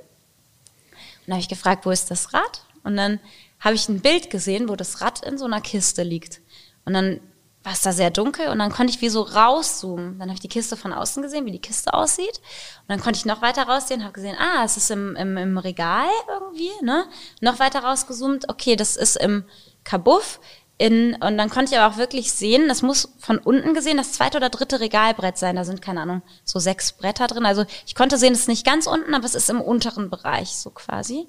Und 1.26 1.34
habe 1.34 1.42
ich 1.42 1.48
gefragt, 1.48 1.86
wo 1.86 1.92
ist 1.92 2.12
das 2.12 2.34
Rad? 2.34 2.66
Und 2.84 2.98
dann 2.98 3.20
habe 3.60 3.76
ich 3.76 3.88
ein 3.88 4.02
Bild 4.02 4.30
gesehen, 4.30 4.68
wo 4.68 4.76
das 4.76 5.02
Rad 5.02 5.26
in 5.26 5.38
so 5.38 5.46
einer 5.46 5.62
Kiste 5.62 6.04
liegt. 6.04 6.42
Und 6.84 6.94
dann 6.94 7.20
war 7.64 7.74
es 7.74 7.82
da 7.82 7.92
sehr 7.94 8.12
dunkel 8.12 8.50
und 8.50 8.60
dann 8.60 8.72
konnte 8.72 8.94
ich 8.94 9.02
wie 9.02 9.10
so 9.10 9.22
rauszoomen. 9.24 10.20
Dann 10.20 10.30
habe 10.30 10.36
ich 10.36 10.40
die 10.40 10.48
Kiste 10.48 10.78
von 10.78 10.94
außen 10.94 11.24
gesehen, 11.24 11.48
wie 11.48 11.52
die 11.52 11.60
Kiste 11.60 11.96
aussieht. 11.96 12.38
Und 12.82 12.90
dann 12.90 13.00
konnte 13.00 13.18
ich 13.18 13.26
noch 13.26 13.42
weiter 13.42 13.64
raussehen, 13.64 14.04
habe 14.04 14.14
gesehen, 14.14 14.38
ah, 14.38 14.64
es 14.64 14.78
ist 14.78 14.92
im, 14.92 15.16
im, 15.16 15.36
im 15.36 15.58
Regal 15.58 16.08
irgendwie, 16.30 16.70
ne? 16.84 17.06
Noch 17.42 17.58
weiter 17.58 17.80
rausgezoomt, 17.80 18.50
okay, 18.50 18.76
das 18.76 18.96
ist 18.96 19.16
im 19.16 19.46
Kabuff 19.84 20.40
in, 20.78 21.16
und 21.16 21.38
dann 21.38 21.50
konnte 21.50 21.74
ich 21.74 21.80
aber 21.80 21.94
auch 21.94 21.98
wirklich 21.98 22.34
sehen, 22.34 22.68
das 22.68 22.82
muss 22.82 23.14
von 23.20 23.38
unten 23.38 23.74
gesehen 23.74 23.98
das 23.98 24.12
zweite 24.12 24.38
oder 24.38 24.50
dritte 24.50 24.82
Regalbrett 24.82 25.38
sein. 25.38 25.56
Da 25.56 25.64
sind, 25.64 25.82
keine 25.82 26.02
Ahnung, 26.02 26.22
so 26.44 26.60
sechs 26.60 26.92
Bretter 26.92 27.28
drin. 27.28 27.46
Also 27.46 27.66
ich 27.86 27.96
konnte 27.96 28.18
sehen, 28.18 28.34
es 28.34 28.42
ist 28.42 28.48
nicht 28.50 28.66
ganz 28.66 28.86
unten, 28.86 29.14
aber 29.14 29.26
es 29.26 29.36
ist 29.36 29.50
im 29.50 29.62
unteren 29.62 30.10
Bereich, 30.10 30.50
so 30.58 30.72
quasi. 30.72 31.28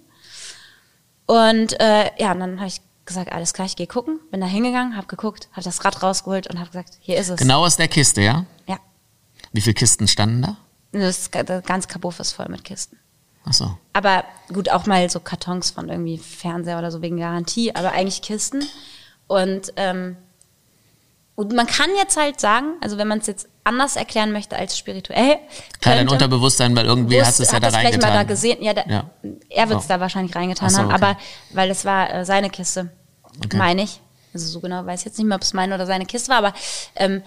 Und 1.26 1.78
äh, 1.80 2.11
ja, 2.18 2.32
und 2.32 2.40
dann 2.40 2.56
habe 2.59 2.68
ich 2.68 2.80
gesagt, 3.04 3.30
alles 3.30 3.52
klar, 3.54 3.66
ich 3.66 3.76
gehe 3.76 3.87
gucken. 3.87 4.18
Bin 4.32 4.40
da 4.40 4.46
hingegangen, 4.46 4.96
habe 4.96 5.06
geguckt, 5.06 5.48
habe 5.52 5.62
das 5.62 5.85
Rad 5.85 6.02
rausgeholt 6.02 6.48
und 6.48 6.59
habe 6.59 6.70
gesagt, 6.70 6.98
hier 7.00 7.16
ist 7.16 7.28
es. 7.28 7.38
Genau 7.38 7.64
aus 7.64 7.76
der 7.76 7.88
Kiste, 7.88 8.22
ja? 8.22 8.46
Ja. 8.66 8.78
Wie 9.52 9.61
viele 9.61 9.74
Kisten 9.74 10.09
standen 10.09 10.42
da? 10.42 10.56
Das, 10.90 11.30
das 11.30 11.64
ganze 11.64 11.88
Kabuff 11.88 12.18
ist 12.18 12.32
voll 12.32 12.48
mit 12.48 12.64
Kisten. 12.64 12.98
Ach 13.44 13.52
so. 13.52 13.78
Aber 13.92 14.24
gut, 14.52 14.70
auch 14.70 14.87
mal 14.87 15.09
so 15.09 15.20
Kartons 15.20 15.70
von 15.70 15.88
irgendwie 15.88 16.18
Fernseher 16.18 16.78
oder 16.78 16.90
so 16.90 17.00
wegen 17.00 17.16
Garantie, 17.16 17.72
aber 17.74 17.92
eigentlich 17.92 18.22
Kisten. 18.22 18.64
Und, 19.26 19.72
ähm, 19.76 20.16
und 21.34 21.52
man 21.52 21.66
kann 21.66 21.90
jetzt 21.96 22.16
halt 22.16 22.40
sagen, 22.40 22.74
also 22.80 22.96
wenn 22.98 23.08
man 23.08 23.18
es 23.18 23.26
jetzt 23.26 23.48
anders 23.64 23.96
erklären 23.96 24.32
möchte 24.32 24.56
als 24.56 24.78
spirituell. 24.78 25.38
Klar, 25.80 25.96
dein 25.96 26.08
Unterbewusstsein, 26.08 26.74
weil 26.76 26.86
irgendwie 26.86 27.20
hast 27.20 27.40
du 27.40 27.42
es 27.42 27.50
ja 27.50 27.58
da 27.58 27.68
reingetan. 27.68 28.00
Vielleicht 28.00 28.02
mal 28.02 28.12
da 28.14 28.22
gesehen. 28.22 28.62
Ja, 28.62 28.72
da, 28.72 28.84
ja. 28.86 29.10
er 29.50 29.68
wird 29.68 29.80
es 29.80 29.86
so. 29.86 29.94
da 29.94 30.00
wahrscheinlich 30.00 30.34
reingetan 30.34 30.70
so, 30.70 30.78
haben, 30.78 30.86
okay. 30.86 30.94
aber 30.94 31.18
weil 31.50 31.70
es 31.70 31.84
war 31.84 32.12
äh, 32.12 32.24
seine 32.24 32.48
Kiste, 32.48 32.90
Okay. 33.44 33.56
meine 33.56 33.82
ich. 33.82 34.00
Also 34.32 34.46
so 34.48 34.60
genau 34.60 34.86
weiß 34.86 35.00
ich 35.00 35.06
jetzt 35.06 35.18
nicht 35.18 35.26
mehr, 35.26 35.36
ob 35.36 35.42
es 35.42 35.52
meine 35.52 35.74
oder 35.74 35.86
seine 35.86 36.06
Kiste 36.06 36.28
war, 36.30 36.38
aber 36.38 36.54
ähm, 36.94 37.22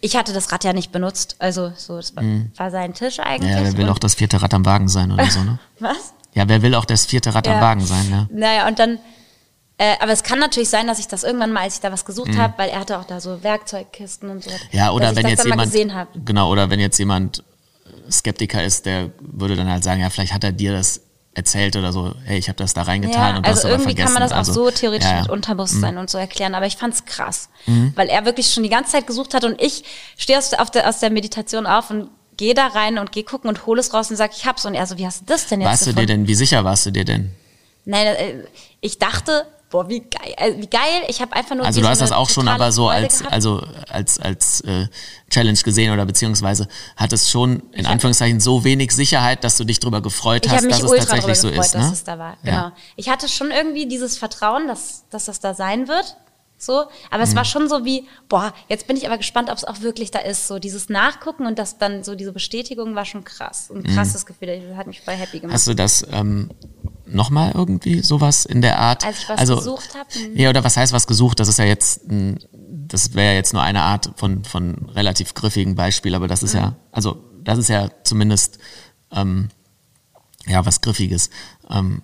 ich 0.00 0.16
hatte 0.16 0.32
das 0.32 0.50
Rad 0.52 0.64
ja 0.64 0.72
nicht 0.72 0.92
benutzt. 0.92 1.36
Also 1.38 1.72
so, 1.76 1.96
das 1.96 2.16
war, 2.16 2.24
war 2.56 2.70
sein 2.70 2.94
Tisch 2.94 3.20
eigentlich. 3.20 3.52
Mhm. 3.52 3.58
Ja, 3.58 3.64
wer 3.64 3.76
will 3.76 3.88
auch 3.88 3.98
das 3.98 4.14
vierte 4.14 4.40
Rad 4.42 4.54
am 4.54 4.64
Wagen 4.64 4.88
sein 4.88 5.12
oder 5.12 5.26
so, 5.30 5.40
ne? 5.42 5.58
Was? 5.78 6.14
Ja, 6.34 6.48
wer 6.48 6.62
will 6.62 6.74
auch 6.74 6.84
das 6.84 7.06
vierte 7.06 7.34
Rad 7.34 7.48
am 7.48 7.54
Ja. 7.54 7.60
Wagen 7.60 7.84
sein, 7.84 8.10
ja? 8.10 8.28
Naja, 8.32 8.68
und 8.68 8.78
dann, 8.78 8.98
äh, 9.80 9.94
aber 10.00 10.12
es 10.12 10.22
kann 10.22 10.38
natürlich 10.38 10.68
sein, 10.68 10.86
dass 10.86 10.98
ich 10.98 11.08
das 11.08 11.24
irgendwann 11.24 11.52
mal, 11.52 11.62
als 11.62 11.76
ich 11.76 11.80
da 11.80 11.90
was 11.90 12.04
gesucht 12.04 12.36
habe, 12.36 12.52
weil 12.58 12.68
er 12.68 12.80
hatte 12.80 12.98
auch 12.98 13.04
da 13.04 13.18
so 13.20 13.42
Werkzeugkisten 13.42 14.28
und 14.28 14.44
so. 14.44 14.50
Mhm. 14.50 14.56
Ja, 14.72 14.90
oder 14.92 15.16
wenn 15.16 15.24
ich 15.24 15.30
jetzt 15.30 15.46
das 15.46 15.74
jemand, 15.74 16.26
genau, 16.26 16.50
oder 16.52 16.68
wenn 16.68 16.80
jetzt 16.80 16.98
jemand 16.98 17.42
Skeptiker 18.10 18.62
ist, 18.62 18.86
der 18.86 19.10
würde 19.20 19.56
dann 19.56 19.70
halt 19.70 19.82
sagen, 19.82 20.00
ja, 20.02 20.10
vielleicht 20.10 20.34
hat 20.34 20.44
er 20.44 20.52
dir 20.52 20.72
das 20.72 21.00
erzählt 21.32 21.76
oder 21.76 21.92
so, 21.92 22.12
hey, 22.24 22.38
ich 22.38 22.48
habe 22.48 22.56
das 22.56 22.74
da 22.74 22.82
reingetan 22.82 23.32
Ja, 23.32 23.36
und 23.38 23.46
also 23.46 23.68
aber 23.68 23.78
irgendwie 23.78 23.94
kann 23.94 24.12
man 24.12 24.20
das 24.22 24.32
auch 24.32 24.38
also, 24.38 24.52
so 24.52 24.70
theoretisch 24.70 25.06
ja, 25.06 25.12
Mhm. 25.12 25.16
ja. 25.16 25.22
mit 25.22 25.30
Unterbewusstsein 25.30 25.96
und 25.96 26.10
so 26.10 26.18
erklären, 26.18 26.54
aber 26.54 26.66
ich 26.66 26.76
fand's 26.76 27.04
krass, 27.04 27.48
weil 27.94 28.08
er 28.08 28.24
wirklich 28.24 28.52
schon 28.52 28.64
die 28.64 28.68
ganze 28.68 28.92
Zeit 28.92 29.06
gesucht 29.06 29.32
hat 29.32 29.44
und 29.44 29.60
ich 29.62 29.84
stehe 30.18 30.38
aus, 30.38 30.50
der, 30.50 30.88
aus 30.88 30.98
der 30.98 31.10
Meditation 31.10 31.66
auf 31.66 31.88
und 31.90 32.10
gehe 32.36 32.52
da 32.54 32.66
rein 32.66 32.98
und 32.98 33.12
gehe 33.12 33.22
gucken 33.22 33.48
und 33.48 33.64
hole 33.66 33.80
es 33.80 33.94
raus 33.94 34.10
und 34.10 34.16
sag, 34.16 34.32
ich 34.36 34.44
hab's 34.44 34.66
und 34.66 34.74
er 34.74 34.86
so, 34.86 34.98
wie 34.98 35.06
hast 35.06 35.20
du 35.22 35.24
das 35.26 35.46
denn 35.46 35.60
jetzt 35.60 35.70
Warst 35.70 35.82
du 35.82 35.90
dir 35.90 35.94
gefunden? 36.02 36.08
denn, 36.08 36.26
wie 36.28 36.34
sicher 36.34 36.64
warst 36.64 36.84
du 36.86 36.90
dir 36.90 37.04
denn? 37.04 37.30
Nein, 37.84 38.06
äh, 38.08 38.34
ich 38.80 38.98
dachte, 38.98 39.46
boah, 39.70 39.88
wie 39.88 40.00
geil, 40.00 40.34
äh, 40.36 40.54
wie 40.60 40.66
geil, 40.66 41.02
ich 41.08 41.20
habe 41.20 41.32
einfach 41.34 41.54
nur 41.56 41.64
Also 41.64 41.80
du 41.80 41.88
hast 41.88 42.00
das 42.00 42.12
auch 42.12 42.28
schon 42.28 42.48
aber 42.48 42.72
so 42.72 42.86
Freude 42.88 43.04
als, 43.04 43.18
gehabt. 43.18 43.32
also 43.32 43.62
als, 43.88 44.18
als 44.18 44.60
äh, 44.62 44.86
Challenge 45.30 45.58
gesehen 45.58 45.92
oder 45.92 46.04
beziehungsweise 46.06 46.66
hat 46.96 47.12
es 47.12 47.30
schon 47.30 47.62
in 47.72 47.86
Anführungszeichen 47.86 48.40
so 48.40 48.64
wenig 48.64 48.90
Sicherheit, 48.92 49.44
dass 49.44 49.56
du 49.56 49.64
dich 49.64 49.78
darüber 49.80 50.02
gefreut 50.02 50.44
Ich 50.46 50.52
hast, 50.52 50.62
mich 50.64 50.72
dass 50.74 50.82
es 50.82 50.90
ultra 50.90 51.04
tatsächlich 51.06 51.38
so 51.38 51.48
gefreut, 51.48 51.64
ist. 51.66 51.74
dass 51.74 51.86
Ne? 51.86 51.92
es 51.92 52.04
da 52.04 52.18
war. 52.18 52.36
Ja. 52.42 52.50
Genau. 52.50 52.72
Ich 52.96 53.08
hatte 53.08 53.28
schon 53.28 53.50
irgendwie 53.50 53.86
dieses 53.86 54.18
Vertrauen, 54.18 54.66
dass, 54.68 55.04
dass 55.10 55.24
das 55.26 55.40
da 55.40 55.54
sein 55.54 55.88
wird. 55.88 56.16
So, 56.62 56.72
aber 57.10 57.18
Mhm. 57.18 57.22
es 57.22 57.34
war 57.36 57.44
schon 57.46 57.68
so 57.70 57.86
wie, 57.86 58.06
boah, 58.28 58.52
jetzt 58.68 58.86
bin 58.86 58.94
ich 58.96 59.06
aber 59.06 59.16
gespannt, 59.16 59.48
ob 59.48 59.56
es 59.56 59.64
auch 59.64 59.80
wirklich 59.80 60.10
da 60.10 60.18
ist. 60.18 60.46
So 60.46 60.58
dieses 60.58 60.90
Nachgucken 60.90 61.46
und 61.46 61.58
das 61.58 61.78
dann 61.78 62.04
so 62.04 62.14
diese 62.14 62.32
Bestätigung 62.32 62.94
war 62.94 63.06
schon 63.06 63.24
krass. 63.24 63.70
Ein 63.74 63.82
krasses 63.84 64.26
Gefühl, 64.26 64.60
das 64.68 64.76
hat 64.76 64.86
mich 64.86 65.00
voll 65.00 65.14
happy 65.14 65.38
gemacht. 65.40 65.52
Mhm. 65.52 65.54
Hast 65.54 65.66
du 65.68 65.74
das 65.74 66.06
ähm, 66.12 66.50
nochmal 67.12 67.52
irgendwie 67.54 68.02
sowas 68.02 68.44
in 68.44 68.60
der 68.62 68.78
Art? 68.78 69.04
Als 69.04 69.18
ich 69.20 69.28
was 69.28 69.38
also, 69.38 69.56
gesucht 69.56 69.94
hab? 69.94 70.14
Mhm. 70.14 70.36
Ja, 70.36 70.50
oder 70.50 70.64
was 70.64 70.76
heißt 70.76 70.92
was 70.92 71.06
gesucht? 71.06 71.40
Das 71.40 71.48
ist 71.48 71.58
ja 71.58 71.64
jetzt, 71.64 72.08
ein, 72.08 72.38
das 72.52 73.14
wäre 73.14 73.28
ja 73.32 73.34
jetzt 73.34 73.52
nur 73.52 73.62
eine 73.62 73.82
Art 73.82 74.12
von, 74.16 74.44
von 74.44 74.90
relativ 74.94 75.34
griffigen 75.34 75.74
Beispiel, 75.74 76.14
aber 76.14 76.28
das 76.28 76.42
ist 76.42 76.54
Mhm. 76.54 76.60
ja, 76.60 76.76
also 76.92 77.22
das 77.42 77.58
ist 77.58 77.68
ja 77.68 77.88
zumindest 78.04 78.58
ähm, 79.12 79.48
ja 80.46 80.64
was 80.64 80.80
Griffiges. 80.80 81.30
Ähm, 81.68 82.02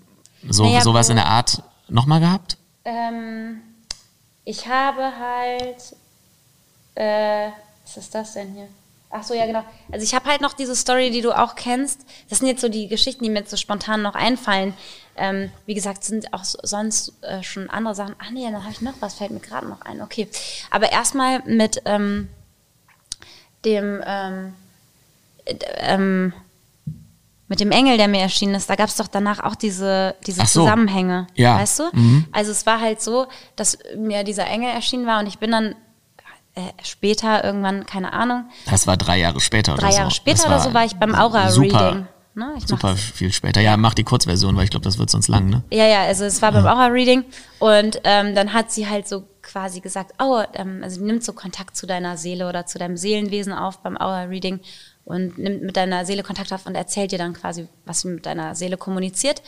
so, 0.49 0.64
Naja, 0.64 0.81
sowas 0.83 1.09
in 1.09 1.16
der 1.16 1.27
Art 1.27 1.62
nochmal 1.88 2.21
gehabt? 2.21 2.57
Ähm, 2.85 3.61
ich 4.45 4.69
habe 4.69 5.03
halt, 5.19 5.97
äh, 6.95 7.51
was 7.85 7.97
ist 7.97 8.14
das 8.14 8.33
denn 8.35 8.53
hier? 8.55 8.69
Ach 9.11 9.23
so, 9.23 9.35
ja 9.35 9.47
genau. 9.47 9.64
Also 9.92 10.05
ich 10.05 10.14
habe 10.14 10.29
halt 10.29 10.40
noch 10.40 10.53
diese 10.53 10.75
Story, 10.77 11.11
die 11.11 11.23
du 11.23 11.33
auch 11.33 11.55
kennst. 11.55 12.05
Das 12.29 12.40
sind 12.40 12.49
jetzt 12.49 12.61
so 12.61 12.69
die 12.69 12.88
Geschichten, 12.88 13.23
die 13.25 13.31
mir 13.31 13.38
jetzt 13.40 13.51
so 13.51 13.57
spontan 13.57 14.03
noch 14.03 14.14
einfallen. 14.14 14.75
Ähm, 15.16 15.51
wie 15.64 15.75
gesagt, 15.75 16.05
sind 16.05 16.35
auch 16.35 16.45
so- 16.45 16.59
sonst 16.62 17.12
äh, 17.23 17.42
schon 17.42 17.71
andere 17.71 17.95
Sachen. 17.95 18.16
Ach 18.19 18.31
nee, 18.31 18.45
dann 18.45 18.62
habe 18.62 18.73
ich 18.73 18.83
noch 18.83 18.95
was, 19.01 19.14
fällt 19.14 19.31
mir 19.31 19.40
gerade 19.40 19.66
noch 19.69 19.81
ein. 19.83 20.03
Okay, 20.03 20.29
aber 20.71 20.92
erstmal 20.92 21.40
mit 21.47 21.81
ähm, 21.87 22.29
dem 23.64 24.03
ähm, 24.05 24.55
äh, 25.45 25.55
ähm, 25.79 26.33
mit 27.49 27.61
dem 27.61 27.71
Engel, 27.71 27.97
der 27.97 28.09
mir 28.09 28.21
erschienen 28.23 28.57
ist, 28.57 28.69
da 28.69 28.75
gab 28.75 28.88
es 28.88 28.97
doch 28.97 29.07
danach 29.07 29.38
auch 29.45 29.55
diese, 29.55 30.16
diese 30.27 30.40
so. 30.47 30.62
Zusammenhänge. 30.62 31.29
Ja. 31.37 31.57
Weißt 31.61 31.79
du? 31.79 31.85
Mhm. 31.92 32.27
Also 32.33 32.51
es 32.51 32.66
war 32.66 32.81
halt 32.81 33.01
so, 33.01 33.29
dass 33.55 33.79
mir 33.97 34.25
dieser 34.25 34.49
Engel 34.49 34.71
erschienen 34.71 35.07
war 35.07 35.21
und 35.21 35.29
ich 35.29 35.38
bin 35.38 35.53
dann 35.53 35.77
später 36.83 37.45
irgendwann, 37.45 37.87
keine 37.87 38.12
Ahnung, 38.12 38.45
Das 38.71 38.87
war 38.87 38.97
drei 38.97 39.19
Jahre 39.19 39.40
später 39.40 39.75
oder 39.75 39.83
drei 39.83 39.92
so. 39.92 39.99
Jahre 39.99 40.11
später 40.11 40.47
oder 40.47 40.61
so 40.61 40.75
war 40.75 40.85
ich 40.85 40.97
beim 40.97 41.14
Aura-Reading. 41.14 41.71
Super, 41.71 42.09
Ne? 42.37 42.53
Super 42.66 42.97
viel 42.97 43.33
später. 43.33 43.62
Ja, 43.62 43.79
mach 43.79 43.95
die 43.95 44.05
Kurzversion, 44.05 44.55
weil 44.57 44.64
ich 44.64 44.71
glaube, 44.71 44.85
das 44.85 44.99
wird 44.99 45.09
sonst 45.09 45.29
lang, 45.29 45.49
ne? 45.49 45.62
Ja, 45.71 45.87
ja, 45.87 46.03
also 46.03 46.27
es 46.27 46.42
war 46.42 46.53
beim 46.53 46.66
Aura-Reading 46.66 47.25
und 47.61 47.99
ähm, 48.05 48.35
dann 48.35 48.53
hat 48.53 48.71
sie 48.71 48.87
halt 48.87 49.09
so 49.09 49.27
quasi 49.40 49.81
gesagt, 49.81 50.12
oh, 50.19 50.42
ähm, 50.53 50.81
also 50.83 51.03
nimmt 51.03 51.25
so 51.25 51.33
Kontakt 51.33 51.79
zu 51.79 51.87
deiner 51.87 52.19
Seele 52.19 52.47
oder 52.47 52.66
zu 52.66 52.79
deinem 52.79 52.99
Seelenwesen 52.99 53.55
auf 53.55 53.79
beim 53.79 53.97
Aura-Reading 53.97 54.61
und 55.07 55.38
nimmt 55.38 55.62
mit 55.62 55.79
deiner 55.79 56.05
Seele 56.05 56.23
Kontakt 56.23 56.53
auf 56.53 56.66
und 56.66 56.75
erzählt 56.75 57.11
dir 57.12 57.19
dann 57.19 57.33
quasi, 57.33 57.69
was 57.87 58.03
sie 58.03 58.09
mit 58.09 58.27
deiner 58.27 58.55
Seele 58.55 58.77
kommuniziert. 58.77 59.40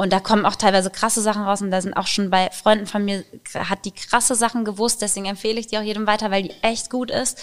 Und 0.00 0.14
da 0.14 0.18
kommen 0.18 0.46
auch 0.46 0.56
teilweise 0.56 0.88
krasse 0.88 1.20
Sachen 1.20 1.42
raus 1.42 1.60
und 1.60 1.70
da 1.70 1.82
sind 1.82 1.92
auch 1.92 2.06
schon 2.06 2.30
bei 2.30 2.48
Freunden 2.52 2.86
von 2.86 3.04
mir, 3.04 3.22
hat 3.54 3.84
die 3.84 3.90
krasse 3.90 4.34
Sachen 4.34 4.64
gewusst, 4.64 5.02
deswegen 5.02 5.26
empfehle 5.26 5.60
ich 5.60 5.66
die 5.66 5.76
auch 5.76 5.82
jedem 5.82 6.06
weiter, 6.06 6.30
weil 6.30 6.44
die 6.44 6.54
echt 6.62 6.88
gut 6.88 7.10
ist. 7.10 7.38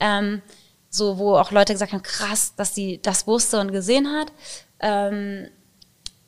Ähm, 0.00 0.42
so, 0.88 1.18
wo 1.18 1.36
auch 1.36 1.52
Leute 1.52 1.72
gesagt 1.72 1.92
haben, 1.92 2.02
krass, 2.02 2.56
dass 2.56 2.74
sie 2.74 2.98
das 3.00 3.28
wusste 3.28 3.60
und 3.60 3.70
gesehen 3.70 4.08
hat. 4.08 4.32
Ähm, 4.80 5.50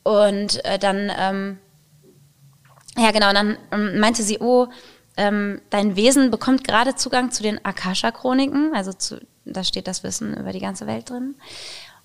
und 0.05 0.65
äh, 0.65 0.79
dann, 0.79 1.11
ähm, 1.19 1.59
ja 2.97 3.11
genau, 3.11 3.33
dann 3.33 3.59
ähm, 3.73 3.99
meinte 3.99 4.23
sie, 4.23 4.39
oh, 4.39 4.69
ähm, 5.17 5.63
dein 5.71 5.97
Wesen 5.97 6.31
bekommt 6.31 6.63
gerade 6.63 6.95
Zugang 6.95 7.33
zu 7.33 7.43
den 7.43 7.65
Akasha-Chroniken, 7.65 8.73
also 8.73 8.93
zu, 8.93 9.21
da 9.45 9.65
steht 9.65 9.89
das 9.89 10.05
Wissen 10.05 10.37
über 10.37 10.53
die 10.53 10.61
ganze 10.61 10.87
Welt 10.87 11.11
drin. 11.11 11.35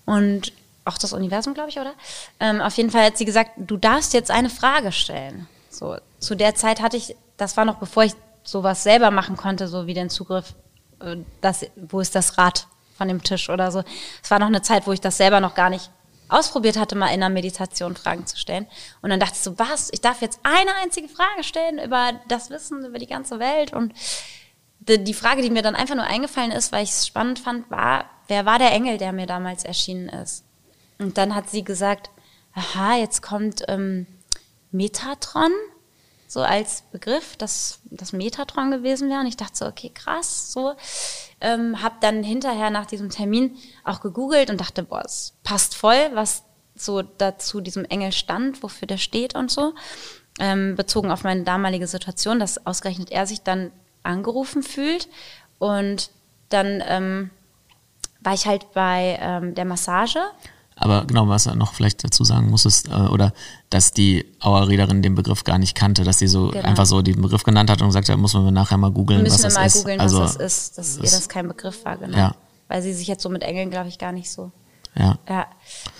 Und 0.04 0.52
auch 0.88 0.98
das 0.98 1.12
Universum, 1.12 1.54
glaube 1.54 1.70
ich, 1.70 1.78
oder? 1.78 1.94
Ähm, 2.40 2.60
auf 2.60 2.76
jeden 2.76 2.90
Fall 2.90 3.04
hat 3.04 3.18
sie 3.18 3.24
gesagt, 3.24 3.52
du 3.56 3.76
darfst 3.76 4.14
jetzt 4.14 4.30
eine 4.30 4.50
Frage 4.50 4.92
stellen. 4.92 5.48
So, 5.70 5.96
zu 6.18 6.34
der 6.34 6.54
Zeit 6.54 6.80
hatte 6.80 6.96
ich, 6.96 7.16
das 7.36 7.56
war 7.56 7.64
noch 7.64 7.76
bevor 7.76 8.04
ich 8.04 8.14
sowas 8.42 8.82
selber 8.82 9.10
machen 9.10 9.36
konnte, 9.36 9.68
so 9.68 9.86
wie 9.86 9.94
den 9.94 10.10
Zugriff, 10.10 10.54
äh, 11.00 11.16
das, 11.40 11.66
wo 11.76 12.00
ist 12.00 12.14
das 12.14 12.38
Rad 12.38 12.66
von 12.96 13.08
dem 13.08 13.22
Tisch 13.22 13.48
oder 13.48 13.70
so. 13.70 13.84
Es 14.22 14.30
war 14.30 14.38
noch 14.38 14.46
eine 14.46 14.62
Zeit, 14.62 14.86
wo 14.86 14.92
ich 14.92 15.00
das 15.00 15.16
selber 15.16 15.40
noch 15.40 15.54
gar 15.54 15.70
nicht 15.70 15.90
ausprobiert 16.28 16.76
hatte, 16.76 16.96
mal 16.96 17.08
in 17.08 17.22
einer 17.22 17.30
Meditation 17.30 17.96
Fragen 17.96 18.26
zu 18.26 18.36
stellen. 18.36 18.66
Und 19.02 19.10
dann 19.10 19.20
dachte 19.20 19.34
ich 19.34 19.40
so, 19.40 19.58
was? 19.58 19.88
Ich 19.92 20.00
darf 20.00 20.20
jetzt 20.20 20.40
eine 20.42 20.74
einzige 20.82 21.08
Frage 21.08 21.42
stellen 21.42 21.78
über 21.78 22.12
das 22.28 22.50
Wissen, 22.50 22.84
über 22.84 22.98
die 22.98 23.06
ganze 23.06 23.38
Welt. 23.38 23.72
Und 23.72 23.94
die, 24.80 25.02
die 25.02 25.14
Frage, 25.14 25.42
die 25.42 25.50
mir 25.50 25.62
dann 25.62 25.74
einfach 25.74 25.94
nur 25.94 26.04
eingefallen 26.04 26.50
ist, 26.50 26.72
weil 26.72 26.84
ich 26.84 26.90
es 26.90 27.06
spannend 27.06 27.38
fand, 27.38 27.70
war, 27.70 28.04
wer 28.28 28.44
war 28.44 28.58
der 28.58 28.72
Engel, 28.72 28.98
der 28.98 29.12
mir 29.12 29.26
damals 29.26 29.64
erschienen 29.64 30.08
ist? 30.08 30.44
Und 30.98 31.18
dann 31.18 31.34
hat 31.34 31.48
sie 31.48 31.64
gesagt, 31.64 32.10
aha, 32.54 32.96
jetzt 32.96 33.22
kommt 33.22 33.62
ähm, 33.68 34.06
Metatron, 34.70 35.52
so 36.26 36.42
als 36.42 36.82
Begriff, 36.92 37.36
dass 37.36 37.80
das 37.84 38.12
Metatron 38.12 38.70
gewesen 38.70 39.08
wäre. 39.08 39.20
Und 39.20 39.26
ich 39.26 39.36
dachte 39.36 39.56
so, 39.56 39.66
okay, 39.66 39.90
krass, 39.94 40.52
so. 40.52 40.74
Ähm, 41.40 41.82
hab 41.82 42.00
dann 42.00 42.22
hinterher 42.22 42.70
nach 42.70 42.86
diesem 42.86 43.10
Termin 43.10 43.56
auch 43.84 44.00
gegoogelt 44.00 44.50
und 44.50 44.60
dachte, 44.60 44.82
boah, 44.82 45.02
es 45.04 45.34
passt 45.42 45.74
voll, 45.74 46.10
was 46.12 46.42
so 46.74 47.02
dazu 47.02 47.60
diesem 47.60 47.84
Engel 47.84 48.12
stand, 48.12 48.62
wofür 48.62 48.86
der 48.86 48.98
steht 48.98 49.34
und 49.34 49.50
so. 49.50 49.74
Ähm, 50.38 50.76
bezogen 50.76 51.10
auf 51.10 51.24
meine 51.24 51.44
damalige 51.44 51.86
Situation, 51.86 52.38
dass 52.38 52.66
ausgerechnet 52.66 53.10
er 53.10 53.26
sich 53.26 53.42
dann 53.42 53.72
angerufen 54.02 54.62
fühlt. 54.62 55.08
Und 55.58 56.10
dann 56.50 56.82
ähm, 56.86 57.30
war 58.20 58.34
ich 58.34 58.46
halt 58.46 58.72
bei 58.72 59.18
ähm, 59.20 59.54
der 59.54 59.64
Massage 59.64 60.20
Aber 60.80 61.04
genau, 61.06 61.28
was 61.28 61.46
er 61.46 61.54
noch 61.56 61.74
vielleicht 61.74 62.04
dazu 62.04 62.24
sagen 62.24 62.50
muss, 62.50 62.64
ist, 62.64 62.88
äh, 62.88 62.92
oder 62.92 63.32
dass 63.70 63.92
die 63.92 64.24
Auerrederin 64.40 65.02
den 65.02 65.14
Begriff 65.14 65.44
gar 65.44 65.58
nicht 65.58 65.74
kannte, 65.74 66.04
dass 66.04 66.18
sie 66.18 66.28
so 66.28 66.48
Genau. 66.48 66.64
einfach 66.66 66.86
so 66.86 67.02
den 67.02 67.20
Begriff 67.20 67.42
genannt 67.42 67.68
hat 67.70 67.80
und 67.82 67.88
gesagt 67.88 68.08
hat, 68.08 68.16
muss 68.18 68.34
man 68.34 68.52
nachher 68.54 68.76
mal 68.78 68.90
googeln, 68.90 69.24
was 69.26 69.42
das 69.42 69.54
mal 69.54 69.66
ist. 69.66 69.76
googeln, 69.78 70.00
also, 70.00 70.20
was 70.20 70.38
das 70.38 70.52
ist, 70.68 70.78
dass 70.78 70.96
ihr 70.96 71.02
das- 71.02 71.12
das 71.12 71.28
kein 71.28 71.48
Begriff 71.48 71.84
war, 71.84 71.96
genau. 71.96 72.16
Ja. 72.16 72.34
Weil 72.68 72.82
sie 72.82 72.92
sich 72.94 73.08
jetzt 73.08 73.22
so 73.22 73.28
mit 73.28 73.42
Engeln, 73.42 73.70
glaube 73.70 73.88
ich, 73.88 73.98
gar 73.98 74.12
nicht 74.12 74.30
so. 74.30 74.52
Ja. 74.96 75.18
Ja. 75.28 75.46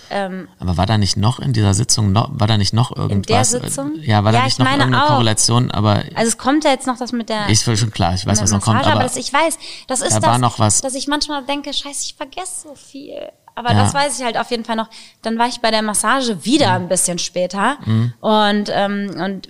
Ähm, 0.09 0.47
Aber 0.59 0.75
war 0.75 0.85
da 0.85 0.97
nicht 0.97 1.15
noch 1.15 1.39
in 1.39 1.53
dieser 1.53 1.73
Sitzung, 1.73 2.11
noch, 2.11 2.29
war 2.33 2.47
da 2.47 2.57
nicht 2.57 2.73
noch 2.73 2.95
irgendwas? 2.95 3.51
der 3.51 3.61
Sitzung? 3.61 3.93
Ja, 4.01 4.23
war 4.23 4.31
da 4.31 4.39
Ja, 4.39 4.43
nicht 4.45 4.53
ich 4.53 4.59
noch 4.59 4.65
meine 4.65 4.83
irgendeine 4.83 5.05
auch. 5.05 5.09
Korrelation, 5.09 5.69
aber 5.71 6.03
also 6.15 6.27
es 6.29 6.37
kommt 6.37 6.63
ja 6.65 6.71
jetzt 6.71 6.87
noch 6.87 6.97
das 6.97 7.11
mit 7.11 7.29
der 7.29 7.47
ist 7.49 7.63
schon 7.63 7.91
klar, 7.91 8.15
ich 8.15 8.25
weiß, 8.25 8.41
was 8.41 8.51
noch 8.51 8.61
kommt, 8.61 8.79
aber, 8.81 8.93
aber 8.93 9.03
das, 9.03 9.15
ich 9.15 9.31
weiß, 9.31 9.57
das 9.87 10.01
ist 10.01 10.13
da 10.15 10.19
das, 10.19 10.39
noch 10.39 10.57
was. 10.59 10.81
dass 10.81 10.95
ich 10.95 11.07
manchmal 11.07 11.45
denke, 11.45 11.71
scheiße, 11.71 12.01
ich 12.05 12.15
vergesse 12.15 12.67
so 12.67 12.75
viel. 12.75 13.13
Aber 13.59 13.73
Ja. 13.73 13.83
das 13.83 13.93
weiß 13.93 14.17
ich 14.17 14.23
halt 14.25 14.37
auf 14.37 14.49
jeden 14.51 14.63
Fall 14.63 14.77
noch. 14.77 14.89
Dann 15.21 15.37
war 15.37 15.47
ich 15.47 15.59
bei 15.59 15.69
der 15.69 15.81
Massage 15.81 16.45
wieder 16.45 16.69
Mhm. 16.79 16.85
ein 16.85 16.87
bisschen 16.87 17.19
später. 17.19 17.77
Und, 18.21 18.69
ähm, 18.71 19.11
und 19.19 19.49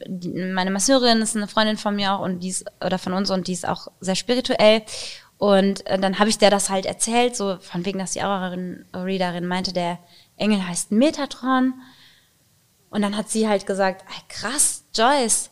meine 0.55 0.71
Masseurin 0.71 1.21
ist 1.21 1.35
eine 1.37 1.47
Freundin 1.47 1.77
von 1.77 1.95
mir 1.95 2.13
auch 2.13 2.21
und 2.21 2.39
die 2.39 2.49
ist, 2.49 2.65
oder 2.83 2.97
von 2.97 3.13
uns 3.13 3.29
und 3.29 3.47
die 3.47 3.53
ist 3.53 3.67
auch 3.67 3.87
sehr 3.99 4.15
spirituell. 4.15 4.81
Und 5.37 5.85
äh, 5.85 5.99
dann 5.99 6.17
habe 6.17 6.29
ich 6.29 6.39
der 6.39 6.49
das 6.49 6.69
halt 6.71 6.85
erzählt, 6.87 7.35
so 7.35 7.57
von 7.61 7.85
wegen, 7.85 7.99
dass 7.99 8.13
die 8.13 8.23
Aura-Readerin 8.23 9.45
meinte, 9.45 9.73
der 9.73 9.99
Engel 10.37 10.67
heißt 10.67 10.91
Metatron. 10.91 11.75
Und 12.89 13.03
dann 13.03 13.15
hat 13.15 13.29
sie 13.29 13.47
halt 13.47 13.67
gesagt, 13.67 14.03
krass, 14.29 14.83
Joyce, 14.95 15.51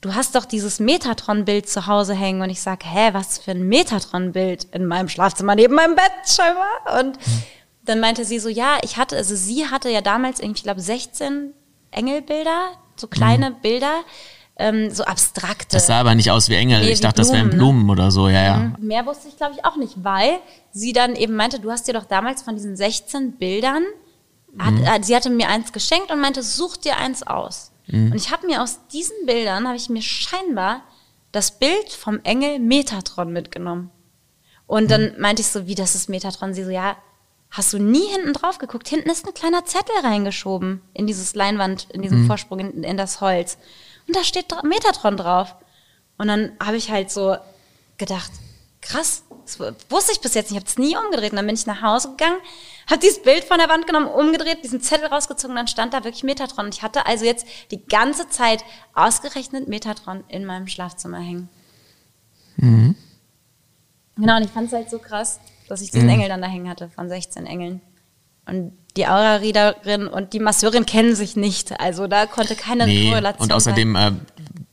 du 0.00 0.14
hast 0.14 0.36
doch 0.36 0.44
dieses 0.44 0.78
Metatron-Bild 0.78 1.68
zu 1.68 1.86
Hause 1.88 2.14
hängen. 2.14 2.40
Und 2.42 2.50
ich 2.50 2.62
sage, 2.62 2.86
hä, 2.86 3.08
was 3.12 3.38
für 3.38 3.50
ein 3.50 3.66
Metatron-Bild 3.68 4.64
in 4.72 4.86
meinem 4.86 5.08
Schlafzimmer 5.08 5.56
neben 5.56 5.74
meinem 5.74 5.96
Bett 5.96 6.12
scheinbar. 6.26 7.00
Und 7.00 7.18
dann 7.86 8.00
meinte 8.00 8.24
sie 8.24 8.38
so, 8.38 8.48
ja, 8.48 8.78
ich 8.82 8.96
hatte, 8.96 9.16
also 9.16 9.34
sie 9.34 9.66
hatte 9.66 9.88
ja 9.88 10.00
damals 10.00 10.40
irgendwie, 10.40 10.58
ich 10.58 10.64
glaube, 10.64 10.80
16 10.80 11.52
Engelbilder, 11.90 12.72
so 12.96 13.06
kleine 13.06 13.50
Bilder, 13.50 14.02
ähm, 14.58 14.90
so 14.90 15.04
abstrakte. 15.04 15.76
das 15.76 15.86
sah 15.86 16.00
aber 16.00 16.14
nicht 16.14 16.30
aus 16.30 16.48
wie 16.48 16.54
Engel. 16.54 16.80
Nee, 16.80 16.90
ich 16.90 16.98
wie 16.98 17.02
dachte, 17.02 17.20
das 17.20 17.32
wären 17.32 17.50
Blumen, 17.50 17.80
ne? 17.80 17.84
Blumen 17.86 17.90
oder 17.90 18.10
so, 18.10 18.28
ja, 18.28 18.42
ja. 18.42 18.72
Mehr 18.78 19.04
wusste 19.06 19.28
ich, 19.28 19.36
glaube 19.36 19.54
ich, 19.56 19.64
auch 19.64 19.76
nicht, 19.76 20.02
weil 20.02 20.38
sie 20.72 20.92
dann 20.92 21.14
eben 21.14 21.34
meinte, 21.36 21.60
du 21.60 21.70
hast 21.70 21.86
dir 21.86 21.92
doch 21.92 22.04
damals 22.04 22.42
von 22.42 22.54
diesen 22.54 22.76
16 22.76 23.32
Bildern, 23.32 23.84
hat, 24.58 24.74
äh, 24.80 25.04
sie 25.04 25.14
hatte 25.14 25.28
mir 25.28 25.48
eins 25.48 25.72
geschenkt 25.72 26.10
und 26.10 26.20
meinte, 26.20 26.42
such 26.42 26.78
dir 26.78 26.96
eins 26.96 27.22
aus. 27.22 27.72
Und 27.88 28.14
ich 28.16 28.32
habe 28.32 28.46
mir 28.46 28.62
aus 28.62 28.80
diesen 28.92 29.14
Bildern, 29.26 29.66
habe 29.66 29.76
ich 29.76 29.88
mir 29.88 30.02
scheinbar 30.02 30.82
das 31.30 31.52
Bild 31.52 31.92
vom 31.92 32.18
Engel 32.24 32.58
Metatron 32.58 33.32
mitgenommen. 33.32 33.90
Und 34.66 34.90
dann 34.90 35.14
meinte 35.20 35.42
ich 35.42 35.48
so, 35.48 35.68
wie, 35.68 35.76
das 35.76 35.94
ist 35.94 36.08
Metatron? 36.08 36.52
Sie 36.52 36.64
so, 36.64 36.70
ja, 36.70 36.96
hast 37.50 37.72
du 37.72 37.78
nie 37.78 38.06
hinten 38.06 38.32
drauf 38.32 38.58
geguckt? 38.58 38.88
Hinten 38.88 39.10
ist 39.10 39.26
ein 39.26 39.34
kleiner 39.34 39.64
Zettel 39.64 39.96
reingeschoben 40.02 40.82
in 40.92 41.06
dieses 41.06 41.34
Leinwand, 41.34 41.88
in 41.90 42.02
diesen 42.02 42.26
Vorsprung, 42.26 42.58
in, 42.58 42.84
in 42.84 42.96
das 42.96 43.20
Holz. 43.20 43.58
Und 44.06 44.16
da 44.16 44.24
steht 44.24 44.46
Metatron 44.62 45.16
drauf. 45.16 45.54
Und 46.18 46.28
dann 46.28 46.52
habe 46.62 46.76
ich 46.76 46.90
halt 46.90 47.10
so 47.10 47.36
gedacht, 47.98 48.30
krass, 48.80 49.24
das 49.44 49.60
wusste 49.90 50.12
ich 50.12 50.20
bis 50.20 50.34
jetzt 50.34 50.50
nicht, 50.50 50.58
ich 50.58 50.62
habe 50.62 50.66
es 50.66 50.78
nie 50.78 50.96
umgedreht. 50.96 51.30
Und 51.32 51.36
dann 51.36 51.46
bin 51.46 51.54
ich 51.54 51.66
nach 51.66 51.82
Hause 51.82 52.10
gegangen, 52.10 52.38
habe 52.90 53.00
dieses 53.00 53.22
Bild 53.22 53.44
von 53.44 53.58
der 53.58 53.68
Wand 53.68 53.86
genommen, 53.86 54.06
umgedreht, 54.08 54.62
diesen 54.64 54.80
Zettel 54.80 55.06
rausgezogen, 55.06 55.56
dann 55.56 55.68
stand 55.68 55.94
da 55.94 56.04
wirklich 56.04 56.24
Metatron. 56.24 56.66
Und 56.66 56.74
ich 56.74 56.82
hatte 56.82 57.06
also 57.06 57.24
jetzt 57.24 57.46
die 57.70 57.84
ganze 57.84 58.28
Zeit 58.28 58.64
ausgerechnet 58.94 59.68
Metatron 59.68 60.24
in 60.28 60.44
meinem 60.44 60.66
Schlafzimmer 60.66 61.18
hängen. 61.18 61.48
Genau, 64.16 64.36
und 64.36 64.44
ich 64.44 64.50
fand 64.50 64.68
es 64.68 64.72
halt 64.72 64.90
so 64.90 64.98
krass, 64.98 65.40
dass 65.68 65.80
ich 65.80 65.90
diesen 65.90 66.08
Engel 66.08 66.28
dann 66.28 66.40
da 66.40 66.48
hängen 66.48 66.68
hatte, 66.68 66.88
von 66.88 67.08
16 67.08 67.46
Engeln. 67.46 67.80
Und 68.46 68.72
die 68.96 69.06
Aura-Readerin 69.06 70.06
und 70.06 70.32
die 70.32 70.38
Masseurin 70.40 70.86
kennen 70.86 71.16
sich 71.16 71.36
nicht. 71.36 71.80
Also 71.80 72.06
da 72.06 72.26
konnte 72.26 72.54
keine 72.54 72.86
Nee, 72.86 73.08
Korrelation 73.08 73.44
und 73.44 73.52
außerdem, 73.52 73.96
äh, 73.96 74.12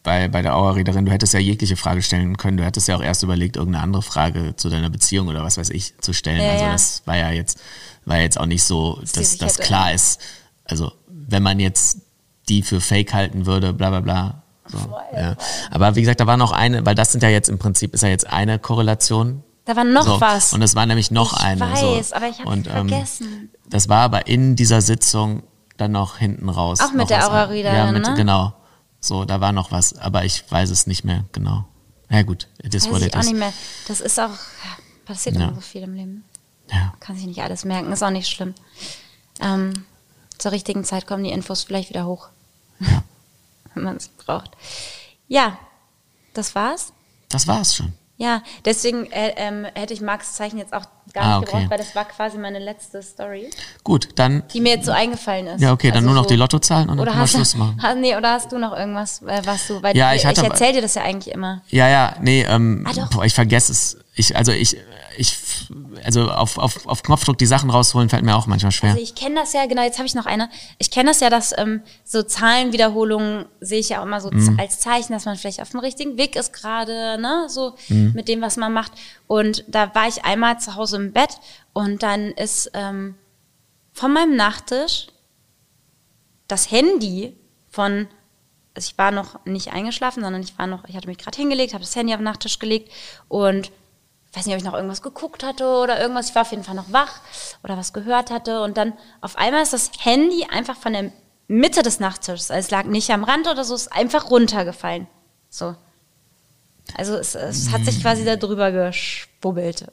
bei, 0.04 0.28
bei 0.28 0.42
der 0.42 0.56
Auerrederin, 0.56 1.06
du 1.06 1.12
hättest 1.12 1.34
ja 1.34 1.40
jegliche 1.40 1.78
Frage 1.78 2.02
stellen 2.02 2.38
können. 2.38 2.58
Du 2.58 2.64
hättest 2.64 2.88
ja 2.88 2.98
auch 2.98 3.02
erst 3.02 3.24
überlegt, 3.24 3.56
irgendeine 3.56 3.84
andere 3.84 4.02
Frage 4.02 4.56
zu 4.56 4.70
deiner 4.70 4.90
Beziehung 4.90 5.28
oder 5.30 5.44
was 5.44 5.58
weiß 5.58 5.70
ich 5.72 5.98
zu 6.00 6.14
stellen. 6.14 6.42
Ja, 6.42 6.52
also 6.52 6.66
das 6.66 7.02
war 7.06 7.18
ja 7.18 7.32
jetzt, 7.32 7.60
war 8.06 8.20
jetzt 8.20 8.40
auch 8.40 8.46
nicht 8.46 8.64
so, 8.64 9.00
dass 9.16 9.38
das 9.38 9.58
klar 9.58 9.94
ist. 9.94 10.20
Also 10.66 10.92
wenn 11.08 11.42
man 11.42 11.60
jetzt 11.60 12.02
die 12.50 12.62
für 12.62 12.82
fake 12.82 13.14
halten 13.14 13.46
würde, 13.46 13.74
bla 13.74 13.90
bla 13.90 14.02
bla. 14.02 14.44
So, 14.68 14.78
ja. 15.16 15.36
Aber 15.72 15.96
wie 15.96 16.02
gesagt, 16.02 16.20
da 16.20 16.28
war 16.28 16.38
noch 16.38 16.52
eine, 16.52 16.86
weil 16.86 16.96
das 16.96 17.12
sind 17.12 17.24
ja 17.24 17.30
jetzt 17.30 17.50
im 17.50 17.58
Prinzip, 17.58 17.94
ist 17.94 18.04
ja 18.04 18.10
jetzt 18.10 18.28
eine 18.28 18.60
Korrelation. 18.60 19.44
Da 19.66 19.76
war 19.76 19.84
noch 19.86 20.06
so. 20.06 20.22
was. 20.22 20.54
Und 20.54 20.62
es 20.62 20.76
war 20.76 20.86
nämlich 20.86 21.10
noch 21.12 21.34
Ich 21.38 21.40
eine. 21.44 21.62
weiß, 21.62 22.10
so. 22.10 22.16
aber 22.16 22.28
ich 22.28 22.40
Und, 22.46 22.68
ähm, 22.68 22.90
vergessen. 22.90 23.50
das 23.70 23.88
war 23.90 24.02
aber 24.02 24.28
in 24.28 24.56
dieser 24.56 24.82
Sitzung 24.82 25.44
dann 25.78 25.92
noch 25.94 26.18
hinten 26.18 26.50
raus. 26.50 26.80
Auch 26.82 26.92
mit 26.92 27.10
der. 27.10 27.26
Aura-Readerin, 27.28 27.78
Ja, 27.78 27.92
mit, 27.92 28.04
ne? 28.06 28.14
genau. 28.16 28.54
So, 29.00 29.26
da 29.26 29.40
war 29.42 29.52
noch 29.52 29.72
was, 29.72 29.98
aber 29.98 30.26
ich 30.26 30.50
weiß 30.50 30.70
es 30.70 30.88
nicht 30.88 31.04
mehr 31.04 31.26
genau. 31.32 31.66
Ja 32.10 32.22
gut, 32.24 32.48
ich 32.60 32.74
it 32.74 32.86
auch 33.16 33.24
nicht 33.24 33.34
mehr. 33.36 33.52
Das 33.88 34.00
ist 34.02 34.20
auch, 34.20 34.30
ja, 34.30 34.78
passiert 35.06 35.36
Ja. 35.36 35.46
immer 35.46 35.56
so 35.56 35.62
viel 35.62 35.82
im 35.84 35.94
Leben. 35.96 36.24
Ja. 36.72 36.94
Kann 37.00 37.16
sich 37.16 37.26
nicht 37.26 37.42
alles 37.42 37.66
merken, 37.66 37.92
ist 37.92 38.04
auch 38.04 38.10
nicht 38.12 38.30
schlimm. 38.30 38.54
Ähm, 39.42 39.86
zur 40.38 40.52
richtigen 40.52 40.84
Zeit 40.84 41.08
kommen 41.08 41.24
die 41.24 41.32
Infos 41.32 41.64
vielleicht 41.64 41.90
wieder 41.90 42.06
hoch. 42.06 42.28
Wenn 43.74 43.84
man 43.84 43.96
es 43.98 44.08
braucht. 44.10 44.52
Ja, 45.28 45.58
das 46.34 46.54
war's. 46.54 46.94
Das 47.30 47.48
war's 47.48 47.76
schon. 47.76 47.94
Ja, 48.24 48.42
deswegen 48.64 49.12
äh, 49.12 49.34
ähm, 49.36 49.66
hätte 49.76 49.94
ich 49.94 50.00
Marks 50.00 50.32
Zeichen 50.32 50.58
jetzt 50.58 50.72
auch 50.72 50.86
gar 51.14 51.24
Ah, 51.24 51.28
nicht 51.40 51.50
okay. 51.50 51.52
gebraucht, 51.58 51.72
weil 51.72 51.78
das 51.78 51.96
war 51.96 52.06
quasi 52.06 52.38
meine 52.38 52.60
letzte 52.60 53.02
Story, 53.04 53.50
Gut, 53.84 54.10
dann, 54.16 54.44
die 54.54 54.62
mir 54.62 54.76
jetzt 54.76 54.86
so 54.86 54.92
eingefallen 54.92 55.48
ist. 55.48 55.62
ja 55.62 55.72
okay, 55.74 55.88
dann 55.90 55.98
Also 55.98 56.06
nur 56.08 56.16
noch 56.16 56.24
so- 56.24 56.30
die 56.30 56.36
Lottozahlen 56.36 56.90
und 56.90 56.98
dann 56.98 57.00
Oder 57.00 57.12
können 57.12 57.20
wir 57.20 57.24
hast, 57.24 57.32
Schluss 57.34 57.52
du, 57.54 57.58
machen. 57.58 57.80
hast, 57.82 57.98
nee, 57.98 58.16
oder 58.16 58.32
hast 58.32 58.52
du 58.52 58.58
noch 58.58 58.76
irgendwas, 58.78 59.22
äh, 59.24 59.42
was 59.46 59.68
du, 59.68 59.82
weil 59.84 59.96
Ja, 59.98 60.14
ich, 60.14 60.22
ich 60.22 60.28
hatte- 60.28 60.44
erzähle 60.46 60.74
dir 60.74 60.82
das 60.82 60.96
ja 60.96 61.04
eigentlich 61.04 61.34
immer. 61.34 61.62
Ja, 61.70 61.88
ja, 61.90 62.16
nee, 62.22 62.44
ähm, 62.48 62.88
Ah, 62.88 63.08
boah, 63.12 63.26
ich 63.26 63.34
vergesse 63.34 63.72
es. 63.72 63.98
Ich, 64.16 64.36
also 64.36 64.52
ich, 64.52 64.78
ich, 65.18 65.36
also 66.06 66.30
auf, 66.30 66.60
auf, 66.60 66.86
auf 66.86 67.02
Knopfdruck 67.02 67.36
die 67.40 67.48
Sachen 67.48 67.72
rausholen 67.72 68.10
fällt 68.10 68.24
mir 68.24 68.36
auch 68.36 68.46
manchmal 68.46 68.72
schwer. 68.72 68.92
Also 68.92 69.02
ich 69.02 69.16
kenne 69.16 69.36
das 69.36 69.54
ja, 69.54 69.66
genau, 69.66 69.82
jetzt 69.82 69.98
habe 69.98 70.06
ich 70.06 70.14
noch 70.14 70.28
eine. 70.28 70.50
Ich 70.78 70.92
kenne 70.92 71.10
das 71.10 71.20
ja, 71.20 71.32
dass 71.32 71.52
ähm, 71.58 71.82
so 72.04 72.22
Zahlenwiederholungen 72.22 73.46
sehe 73.60 73.80
ich 73.80 73.90
ja 73.90 74.00
auch 74.02 74.06
immer 74.06 74.22
so 74.22 74.30
Mhm. 74.32 74.60
als 74.60 74.80
Zeichen, 74.80 75.14
dass 75.14 75.26
man 75.26 75.36
vielleicht 75.36 75.62
auf 75.62 75.70
dem 75.70 75.80
richtigen 75.80 76.18
Weg 76.18 76.36
ist 76.36 76.54
gerade, 76.54 77.20
ne, 77.20 77.46
so 77.48 77.74
Mhm. 77.90 78.12
mit 78.14 78.28
dem, 78.28 78.42
was 78.42 78.58
man 78.58 78.72
macht. 78.74 78.92
Und 79.34 79.66
da 79.68 79.96
war 79.96 80.08
ich 80.08 80.26
einmal 80.26 80.60
zu 80.60 80.76
Hause 80.76 80.98
im 80.98 81.12
Bett 81.12 81.40
und 81.74 82.04
dann 82.04 82.34
ist 82.34 82.70
ähm, 82.76 83.16
von 83.92 84.14
meinem 84.14 84.36
Nachttisch 84.36 85.08
das 86.48 86.70
Handy 86.70 87.36
von, 87.68 88.08
also 88.76 88.92
ich 88.92 88.98
war 89.00 89.10
noch 89.10 89.44
nicht 89.46 89.74
eingeschlafen, 89.74 90.22
sondern 90.22 90.44
ich 90.44 90.56
war 90.60 90.68
noch, 90.68 90.84
ich 90.88 90.96
hatte 90.96 91.08
mich 91.08 91.18
gerade 91.18 91.36
hingelegt, 91.36 91.74
habe 91.74 91.84
das 91.84 91.96
Handy 91.96 92.14
auf 92.14 92.20
den 92.20 92.26
Nachttisch 92.26 92.60
gelegt 92.60 92.92
und 93.28 93.72
ich 94.30 94.38
weiß 94.38 94.46
nicht, 94.46 94.54
ob 94.54 94.60
ich 94.60 94.66
noch 94.66 94.76
irgendwas 94.76 95.02
geguckt 95.02 95.44
hatte 95.44 95.66
oder 95.66 96.00
irgendwas. 96.00 96.30
Ich 96.30 96.36
war 96.36 96.44
auf 96.44 96.52
jeden 96.52 96.64
Fall 96.64 96.76
noch 96.76 96.92
wach 96.92 97.22
oder 97.64 97.76
was 97.76 97.92
gehört 97.92 98.30
hatte. 98.30 98.62
Und 98.62 98.78
dann 98.78 98.94
auf 99.20 99.36
einmal 99.36 99.64
ist 99.64 99.74
das 99.74 99.90
Handy 100.00 100.46
einfach 100.48 100.78
von 100.78 100.94
der 100.94 101.12
Mitte 101.48 101.82
des 101.82 102.00
Nachttisches, 102.00 102.52
also 102.52 102.66
es 102.68 102.70
lag 102.70 102.84
nicht 102.84 103.10
am 103.10 103.24
Rand 103.24 103.48
oder 103.48 103.64
so, 103.64 103.74
ist 103.74 103.92
einfach 103.92 104.30
runtergefallen. 104.30 105.08
So. 105.50 105.76
Also 106.96 107.16
es, 107.16 107.36
es 107.36 107.72
hat 107.72 107.86
sich 107.86 108.02
quasi 108.02 108.26
da 108.26 108.36
drüber 108.36 108.72
gespubbelt. 108.72 109.88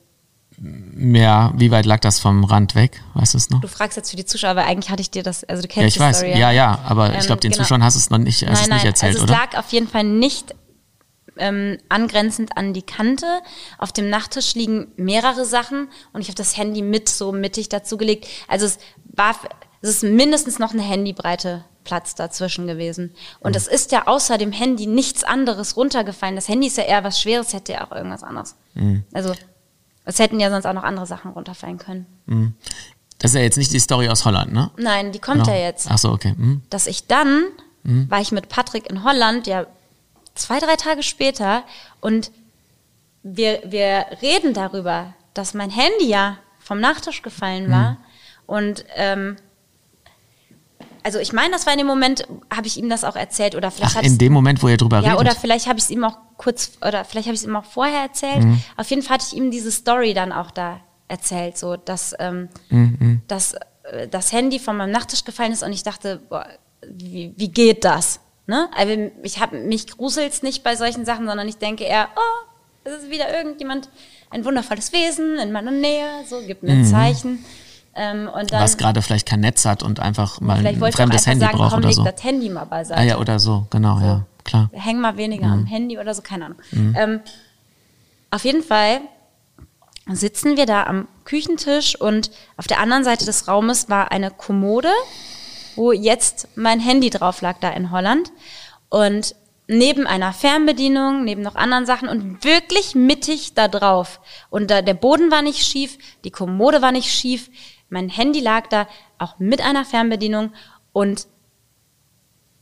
Ja, 0.96 1.54
wie 1.56 1.70
weit 1.70 1.86
lag 1.86 2.00
das 2.00 2.18
vom 2.20 2.44
Rand 2.44 2.74
weg? 2.74 3.00
Weißt 3.14 3.32
du 3.32 3.38
es 3.38 3.48
noch? 3.48 3.62
Du 3.62 3.68
fragst 3.68 3.96
jetzt 3.96 4.10
für 4.10 4.16
die 4.16 4.26
Zuschauer, 4.26 4.50
aber 4.50 4.64
eigentlich 4.66 4.90
hatte 4.90 5.00
ich 5.00 5.10
dir 5.10 5.22
das, 5.22 5.42
also 5.44 5.62
du 5.62 5.68
Ja, 5.68 5.74
kennst 5.74 5.88
ich 5.88 5.94
die 5.94 6.00
weiß. 6.00 6.18
Story. 6.18 6.38
Ja, 6.38 6.50
ja, 6.50 6.78
aber 6.84 7.10
ich 7.12 7.20
Ähm, 7.20 7.26
glaube, 7.26 7.40
den 7.40 7.52
genau. 7.52 7.62
Zuschauern 7.62 7.82
hast 7.82 7.94
du 7.94 7.98
es 7.98 8.10
noch 8.10 8.18
nicht, 8.18 8.42
nein, 8.42 8.52
es 8.52 8.66
nein, 8.68 8.76
nicht 8.76 8.84
erzählt, 8.84 9.14
also 9.14 9.24
es 9.24 9.30
oder? 9.30 9.40
lag 9.40 9.56
auf 9.58 9.72
jeden 9.72 9.88
Fall 9.88 10.04
nicht 10.04 10.54
ähm, 11.38 11.78
angrenzend 11.88 12.58
an 12.58 12.74
die 12.74 12.82
Kante. 12.82 13.40
Auf 13.78 13.92
dem 13.92 14.10
Nachttisch 14.10 14.54
liegen 14.54 14.88
mehrere 14.96 15.46
Sachen 15.46 15.88
und 16.12 16.20
ich 16.20 16.28
habe 16.28 16.36
das 16.36 16.58
Handy 16.58 16.82
mit 16.82 17.08
so 17.08 17.32
mittig 17.32 17.70
dazu 17.70 17.96
gelegt. 17.96 18.26
Also 18.46 18.66
es 18.66 18.78
war, 19.16 19.34
es 19.80 19.88
ist 19.88 20.02
mindestens 20.02 20.58
noch 20.58 20.72
eine 20.74 20.82
Handybreite 20.82 21.64
Platz 21.84 22.14
dazwischen 22.14 22.66
gewesen. 22.66 23.14
Und 23.40 23.56
es 23.56 23.66
ist 23.66 23.92
ja 23.92 24.06
außer 24.06 24.38
dem 24.38 24.52
Handy 24.52 24.86
nichts 24.86 25.24
anderes 25.24 25.76
runtergefallen. 25.76 26.36
Das 26.36 26.48
Handy 26.48 26.66
ist 26.66 26.76
ja 26.76 26.84
eher 26.84 27.04
was 27.04 27.20
Schweres, 27.20 27.52
hätte 27.52 27.72
ja 27.72 27.86
auch 27.86 27.92
irgendwas 27.92 28.22
anderes. 28.22 28.56
Also 29.12 29.32
es 30.04 30.18
hätten 30.18 30.40
ja 30.40 30.50
sonst 30.50 30.66
auch 30.66 30.72
noch 30.72 30.82
andere 30.84 31.06
Sachen 31.06 31.32
runterfallen 31.32 31.78
können. 31.78 32.06
Das 33.18 33.30
ist 33.32 33.34
ja 33.34 33.42
jetzt 33.42 33.58
nicht 33.58 33.72
die 33.72 33.78
Story 33.80 34.08
aus 34.08 34.24
Holland, 34.24 34.52
ne? 34.52 34.70
Nein, 34.76 35.12
die 35.12 35.18
kommt 35.18 35.44
Genau. 35.44 35.50
ja 35.56 35.64
jetzt. 35.64 35.88
Ach 35.90 35.98
so, 35.98 36.10
okay. 36.10 36.30
Hm. 36.36 36.62
dass 36.70 36.86
ich 36.86 37.06
dann, 37.06 37.44
war 37.82 38.20
ich 38.20 38.32
mit 38.32 38.48
Patrick 38.48 38.88
in 38.90 39.04
Holland, 39.04 39.46
ja, 39.46 39.66
zwei, 40.34 40.58
drei 40.58 40.76
Tage 40.76 41.02
später 41.02 41.64
und 42.00 42.30
wir, 43.22 43.60
wir 43.66 44.06
reden 44.22 44.54
darüber, 44.54 45.14
dass 45.34 45.54
mein 45.54 45.70
Handy 45.70 46.06
ja 46.08 46.38
vom 46.58 46.80
Nachttisch 46.80 47.22
gefallen 47.22 47.70
war 47.70 47.96
und 48.46 48.84
ähm, 48.94 49.36
also 51.02 51.18
ich 51.18 51.32
meine, 51.32 51.50
das 51.52 51.66
war 51.66 51.72
in 51.72 51.78
dem 51.78 51.86
Moment, 51.86 52.26
habe 52.54 52.66
ich 52.66 52.76
ihm 52.76 52.88
das 52.88 53.04
auch 53.04 53.16
erzählt 53.16 53.54
oder 53.54 53.70
vielleicht 53.70 53.96
Ach, 53.96 54.02
in 54.02 54.18
dem 54.18 54.32
Moment, 54.32 54.62
wo 54.62 54.68
ihr 54.68 54.76
drüber 54.76 55.00
ja, 55.00 55.12
redet? 55.12 55.20
oder 55.20 55.34
vielleicht 55.34 55.66
habe 55.66 55.78
ich 55.78 55.84
es 55.84 55.90
ihm 55.90 56.04
auch 56.04 56.18
kurz, 56.36 56.72
oder 56.86 57.04
vielleicht 57.04 57.26
habe 57.26 57.34
ich 57.34 57.40
es 57.40 57.46
ihm 57.46 57.56
auch 57.56 57.64
vorher 57.64 58.00
erzählt. 58.02 58.44
Mhm. 58.44 58.62
Auf 58.76 58.88
jeden 58.90 59.02
Fall 59.02 59.14
hatte 59.14 59.26
ich 59.30 59.36
ihm 59.36 59.50
diese 59.50 59.70
Story 59.70 60.14
dann 60.14 60.32
auch 60.32 60.50
da 60.50 60.80
erzählt, 61.08 61.58
so 61.58 61.76
dass, 61.76 62.14
ähm, 62.18 62.48
Mhm, 62.70 63.22
dass 63.28 63.54
äh, 63.84 64.08
das 64.08 64.32
Handy 64.32 64.58
von 64.58 64.76
meinem 64.76 64.92
Nachttisch 64.92 65.24
gefallen 65.24 65.52
ist 65.52 65.62
und 65.62 65.72
ich 65.72 65.82
dachte, 65.82 66.20
boah, 66.28 66.46
wie, 66.86 67.34
wie 67.36 67.48
geht 67.48 67.84
das? 67.84 68.20
Ne? 68.46 68.68
Also 68.76 69.10
ich 69.22 69.40
habe 69.40 69.58
mich 69.58 69.86
gruselt's 69.86 70.42
nicht 70.42 70.62
bei 70.62 70.76
solchen 70.76 71.04
Sachen, 71.04 71.26
sondern 71.26 71.48
ich 71.48 71.58
denke 71.58 71.84
eher, 71.84 72.08
oh, 72.16 72.46
es 72.84 73.02
ist 73.02 73.10
wieder 73.10 73.36
irgendjemand, 73.36 73.88
ein 74.30 74.44
wundervolles 74.44 74.92
Wesen 74.92 75.38
in 75.38 75.52
meiner 75.52 75.72
Nähe, 75.72 76.06
so 76.28 76.40
gibt 76.46 76.62
mir 76.62 76.72
ein 76.72 76.84
Zeichen. 76.84 77.44
Ähm, 77.94 78.28
dann 78.32 78.46
Mhm. 78.46 78.50
Was 78.64 78.76
gerade 78.78 79.02
vielleicht 79.02 79.26
kein 79.28 79.40
Netz 79.40 79.64
hat 79.64 79.82
und 79.82 80.00
einfach 80.00 80.40
mal 80.40 80.58
vielleicht 80.58 80.76
ein 80.76 80.80
wollte 80.80 80.90
ich 80.90 80.94
auch 80.94 80.98
fremdes 81.08 81.26
Handy 81.26 81.44
sagen, 81.44 81.58
braucht 81.58 81.70
komm, 81.70 81.78
oder 81.80 81.88
leg 81.88 81.96
so. 81.96 82.04
das 82.04 82.22
Handy 82.24 82.48
mal 82.48 82.64
beiseite. 82.64 83.00
Ah 83.00 83.04
ja, 83.04 83.18
oder 83.18 83.38
so, 83.38 83.66
genau, 83.70 83.98
ja, 84.00 84.24
klar. 84.44 84.70
Häng 84.72 85.00
mal 85.00 85.16
weniger 85.16 85.46
Mhm. 85.48 85.52
am 85.52 85.66
Handy 85.66 85.98
oder 85.98 86.14
so, 86.14 86.22
keine 86.22 86.46
Ahnung. 86.46 86.58
Ähm, 86.72 87.20
auf 88.30 88.44
jeden 88.44 88.62
Fall 88.62 89.00
sitzen 90.12 90.56
wir 90.56 90.66
da 90.66 90.84
am 90.84 91.08
Küchentisch 91.24 92.00
und 92.00 92.30
auf 92.56 92.66
der 92.66 92.80
anderen 92.80 93.04
Seite 93.04 93.24
des 93.24 93.48
Raumes 93.48 93.88
war 93.88 94.10
eine 94.12 94.30
Kommode, 94.30 94.90
wo 95.76 95.92
jetzt 95.92 96.48
mein 96.56 96.80
Handy 96.80 97.10
drauf 97.10 97.40
lag, 97.42 97.56
da 97.60 97.70
in 97.70 97.90
Holland. 97.90 98.30
Und 98.88 99.34
neben 99.68 100.06
einer 100.06 100.32
Fernbedienung, 100.32 101.24
neben 101.24 101.42
noch 101.42 101.54
anderen 101.54 101.86
Sachen 101.86 102.08
und 102.08 102.42
wirklich 102.44 102.94
mittig 102.96 103.54
da 103.54 103.68
drauf. 103.68 104.20
Und 104.48 104.70
da, 104.70 104.82
der 104.82 104.94
Boden 104.94 105.30
war 105.30 105.42
nicht 105.42 105.64
schief, 105.64 105.96
die 106.24 106.32
Kommode 106.32 106.82
war 106.82 106.90
nicht 106.90 107.08
schief, 107.12 107.50
mein 107.90 108.08
Handy 108.08 108.40
lag 108.40 108.68
da 108.68 108.88
auch 109.18 109.38
mit 109.38 109.60
einer 109.60 109.84
Fernbedienung 109.84 110.52
und 110.92 111.26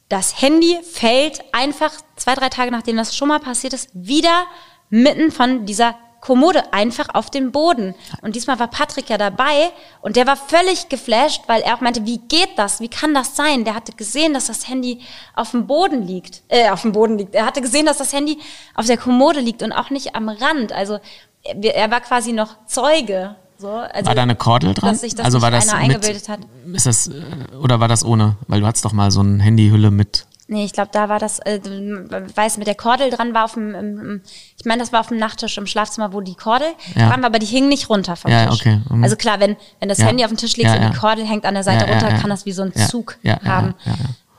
das 0.08 0.40
Handy 0.40 0.78
fällt 0.82 1.42
einfach 1.52 1.92
zwei, 2.16 2.34
drei 2.34 2.48
Tage 2.48 2.70
nachdem 2.70 2.96
das 2.96 3.14
schon 3.14 3.28
mal 3.28 3.40
passiert 3.40 3.74
ist, 3.74 3.90
wieder 3.92 4.46
mitten 4.90 5.30
von 5.30 5.66
dieser 5.66 5.94
Kommode 6.20 6.72
einfach 6.72 7.14
auf 7.14 7.30
den 7.30 7.52
Boden. 7.52 7.94
Und 8.22 8.34
diesmal 8.34 8.58
war 8.58 8.68
Patrick 8.68 9.08
ja 9.08 9.18
dabei 9.18 9.70
und 10.00 10.16
der 10.16 10.26
war 10.26 10.36
völlig 10.36 10.88
geflasht, 10.88 11.42
weil 11.46 11.62
er 11.62 11.74
auch 11.74 11.80
meinte, 11.80 12.06
wie 12.06 12.18
geht 12.18 12.58
das? 12.58 12.80
Wie 12.80 12.88
kann 12.88 13.14
das 13.14 13.36
sein? 13.36 13.64
Der 13.64 13.74
hatte 13.74 13.92
gesehen, 13.92 14.34
dass 14.34 14.46
das 14.46 14.68
Handy 14.68 15.00
auf 15.34 15.52
dem 15.52 15.66
Boden 15.66 16.02
liegt. 16.02 16.42
Äh, 16.48 16.70
auf 16.70 16.82
dem 16.82 16.92
Boden 16.92 17.18
liegt. 17.18 17.34
Er 17.34 17.46
hatte 17.46 17.60
gesehen, 17.60 17.86
dass 17.86 17.98
das 17.98 18.12
Handy 18.12 18.38
auf 18.74 18.86
der 18.86 18.98
Kommode 18.98 19.40
liegt 19.40 19.62
und 19.62 19.72
auch 19.72 19.90
nicht 19.90 20.16
am 20.16 20.28
Rand. 20.28 20.72
Also 20.72 20.98
er, 21.44 21.90
war 21.90 22.00
quasi 22.00 22.32
noch 22.32 22.66
Zeuge. 22.66 23.36
So, 23.60 23.70
also, 23.70 24.06
War 24.06 24.14
da 24.14 24.22
eine 24.22 24.36
Kordel 24.36 24.72
dran? 24.74 24.90
Dass 24.92 25.00
sich 25.00 25.14
das 25.16 25.24
also 25.26 25.42
war 25.42 25.50
das 25.50 25.68
einer 25.68 25.82
mit, 25.82 25.96
eingebildet 25.96 26.28
hat. 26.28 26.40
Ist 26.72 26.86
das, 26.86 27.08
äh, 27.08 27.12
oder 27.60 27.80
war 27.80 27.88
das 27.88 28.04
ohne? 28.04 28.36
Weil 28.46 28.60
du 28.60 28.66
hattest 28.66 28.84
doch 28.84 28.92
mal 28.92 29.10
so 29.10 29.18
eine 29.20 29.42
Handyhülle 29.42 29.90
mit. 29.90 30.26
Nee, 30.50 30.64
ich 30.64 30.72
glaube, 30.72 30.90
da 30.92 31.08
war 31.10 31.18
das, 31.18 31.40
äh, 31.40 31.60
weiß 31.62 32.56
mit 32.56 32.66
der 32.68 32.76
Kordel 32.76 33.10
dran 33.10 33.34
war 33.34 33.44
auf 33.44 33.54
dem, 33.54 33.74
im, 33.74 34.22
ich 34.56 34.64
meine, 34.64 34.80
das 34.80 34.92
war 34.92 35.00
auf 35.00 35.08
dem 35.08 35.18
Nachttisch 35.18 35.58
im 35.58 35.66
Schlafzimmer, 35.66 36.12
wo 36.14 36.20
die 36.22 36.36
Kordel 36.36 36.68
Ja. 36.94 37.08
dran 37.10 37.20
war, 37.20 37.26
aber 37.26 37.38
die 37.38 37.46
hing 37.46 37.68
nicht 37.68 37.90
runter 37.90 38.16
vom 38.16 38.30
Ja, 38.30 38.46
Tisch. 38.46 38.60
okay, 38.60 38.80
mhm. 38.88 39.02
Also 39.04 39.16
klar, 39.16 39.40
wenn, 39.40 39.56
wenn 39.80 39.88
das 39.90 39.98
Ja. 39.98 40.06
Handy 40.06 40.24
auf 40.24 40.30
dem 40.30 40.38
Tisch 40.38 40.56
liegt 40.56 40.68
Ja, 40.70 40.76
und 40.76 40.82
ja. 40.82 40.90
die 40.90 40.96
Kordel 40.96 41.26
hängt 41.26 41.44
an 41.44 41.52
der 41.54 41.64
Seite 41.64 41.84
Ja, 41.84 41.86
ja, 41.90 41.98
runter, 41.98 42.14
ja. 42.14 42.18
kann 42.20 42.30
das 42.30 42.46
wie 42.46 42.52
so 42.52 42.62
ein 42.62 42.72
Ja. 42.74 42.86
Zug 42.88 43.18
Ja, 43.22 43.38
ja, 43.44 43.50
haben. 43.50 43.74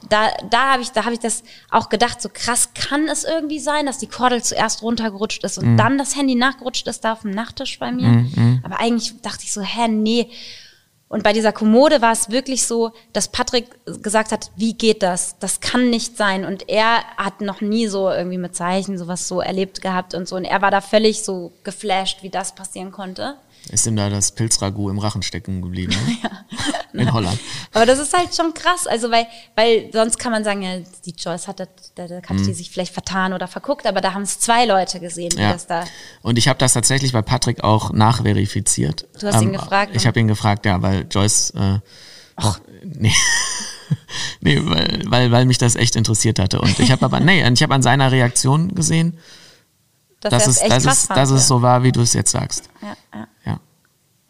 Da, 0.09 0.29
da 0.49 0.71
habe 0.73 0.81
ich, 0.81 0.91
da 0.91 1.05
habe 1.05 1.13
ich 1.13 1.19
das 1.19 1.43
auch 1.69 1.89
gedacht, 1.89 2.21
so 2.21 2.29
krass 2.33 2.73
kann 2.73 3.07
es 3.07 3.23
irgendwie 3.23 3.59
sein, 3.59 3.85
dass 3.85 3.97
die 3.99 4.07
Kordel 4.07 4.41
zuerst 4.43 4.81
runtergerutscht 4.81 5.43
ist 5.43 5.57
und 5.57 5.73
Mhm. 5.73 5.77
dann 5.77 5.97
das 5.97 6.15
Handy 6.15 6.35
nachgerutscht 6.35 6.87
ist 6.87 7.03
da 7.05 7.13
auf 7.13 7.21
dem 7.21 7.31
Nachttisch 7.31 7.77
bei 7.79 7.91
mir. 7.91 8.25
Aber 8.63 8.79
eigentlich 8.79 9.21
dachte 9.21 9.43
ich 9.43 9.53
so, 9.53 9.61
hä, 9.61 9.87
nee. 9.87 10.29
Und 11.07 11.23
bei 11.23 11.33
dieser 11.33 11.51
Kommode 11.51 12.03
war 12.03 12.11
es 12.11 12.29
wirklich 12.29 12.67
so, 12.67 12.91
dass 13.13 13.29
Patrick 13.29 13.65
gesagt 14.03 14.31
hat, 14.31 14.51
wie 14.55 14.73
geht 14.75 15.01
das? 15.01 15.39
Das 15.39 15.59
kann 15.59 15.89
nicht 15.89 16.15
sein. 16.17 16.45
Und 16.45 16.69
er 16.69 16.99
hat 17.17 17.41
noch 17.41 17.61
nie 17.61 17.87
so 17.87 18.11
irgendwie 18.11 18.37
mit 18.37 18.55
Zeichen 18.55 18.95
sowas 18.99 19.27
so 19.27 19.41
erlebt 19.41 19.81
gehabt 19.81 20.13
und 20.13 20.27
so. 20.27 20.35
Und 20.35 20.45
er 20.45 20.61
war 20.61 20.69
da 20.69 20.81
völlig 20.81 21.23
so 21.23 21.51
geflasht, 21.63 22.21
wie 22.21 22.29
das 22.29 22.53
passieren 22.53 22.91
konnte. 22.91 23.37
Ist 23.71 23.85
ihm 23.87 23.95
da 23.95 24.09
das 24.09 24.31
Pilzragout 24.33 24.89
im 24.89 24.99
Rachen 24.99 25.21
stecken 25.23 25.61
geblieben? 25.61 25.95
Ne? 26.91 27.03
In 27.03 27.13
Holland. 27.13 27.39
Aber 27.73 27.85
das 27.85 27.99
ist 27.99 28.17
halt 28.17 28.33
schon 28.35 28.51
krass. 28.55 28.87
Also, 28.87 29.11
weil, 29.11 29.27
weil 29.55 29.91
sonst 29.93 30.17
kann 30.17 30.31
man 30.31 30.43
sagen, 30.43 30.63
ja, 30.63 30.79
die 31.05 31.11
Joyce 31.15 31.47
hat, 31.47 31.59
das, 31.59 31.67
da, 31.93 32.07
da 32.07 32.15
hat 32.15 32.39
die 32.39 32.51
sich 32.55 32.71
vielleicht 32.71 32.91
vertan 32.95 33.31
oder 33.33 33.47
verguckt, 33.47 33.85
aber 33.85 34.01
da 34.01 34.15
haben 34.15 34.23
es 34.23 34.39
zwei 34.39 34.65
Leute 34.65 34.99
gesehen, 34.99 35.29
die 35.29 35.35
Mhm. 35.37 35.41
Ja. 35.43 35.53
das 35.53 35.67
da. 35.67 35.83
Und 36.23 36.39
ich 36.39 36.47
habe 36.47 36.57
das 36.57 36.73
tatsächlich 36.73 37.13
bei 37.13 37.21
Patrick 37.21 37.63
auch 37.63 37.91
nachverifiziert. 37.93 39.07
Du 39.19 39.27
hast 39.27 39.39
ihn 39.39 39.53
gefragt, 39.53 39.91
Ich 39.95 40.01
ne? 40.03 40.07
habe 40.07 40.19
ihn 40.19 40.27
gefragt, 40.27 40.65
ja, 40.65 40.81
weil 40.81 41.05
Joyce. 41.11 41.51
Äh, 41.51 41.79
auch, 42.37 42.59
nee. 42.83 43.13
nee, 44.41 44.59
weil, 44.63 45.03
weil, 45.05 45.31
weil 45.31 45.45
mich 45.45 45.59
das 45.59 45.75
echt 45.75 45.95
interessiert 45.95 46.39
hatte. 46.39 46.59
Und 46.59 46.79
ich 46.79 46.91
habe 46.91 47.05
aber, 47.05 47.19
nee, 47.19 47.47
ich 47.47 47.61
habe 47.61 47.75
an 47.75 47.83
seiner 47.83 48.11
Reaktion 48.11 48.73
gesehen, 48.73 49.19
Dass 50.21 50.31
dass 50.31 50.47
es, 50.47 50.61
echt 50.61 50.71
dass 50.71 50.85
es, 50.85 51.07
dass 51.07 51.29
es 51.29 51.41
ja. 51.41 51.47
so 51.47 51.61
war, 51.61 51.83
wie 51.83 51.91
du 51.91 52.01
es 52.01 52.13
jetzt 52.13 52.31
sagst. 52.31 52.67
Ja, 52.81 52.95
ja, 53.13 53.27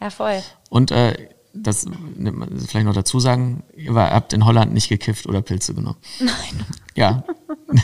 Ja. 0.00 0.10
voll. 0.10 0.42
Und 0.68 0.90
äh, 0.90 1.28
das 1.52 1.84
nimmt 1.84 2.38
man 2.38 2.58
vielleicht 2.60 2.86
noch 2.86 2.94
dazu 2.94 3.18
sagen, 3.20 3.62
ihr 3.76 3.94
habt 3.94 4.32
in 4.32 4.44
Holland 4.44 4.72
nicht 4.72 4.88
gekifft 4.88 5.26
oder 5.26 5.42
Pilze 5.42 5.74
genommen. 5.74 5.98
Nein. 6.20 6.64
Ja. 6.94 7.24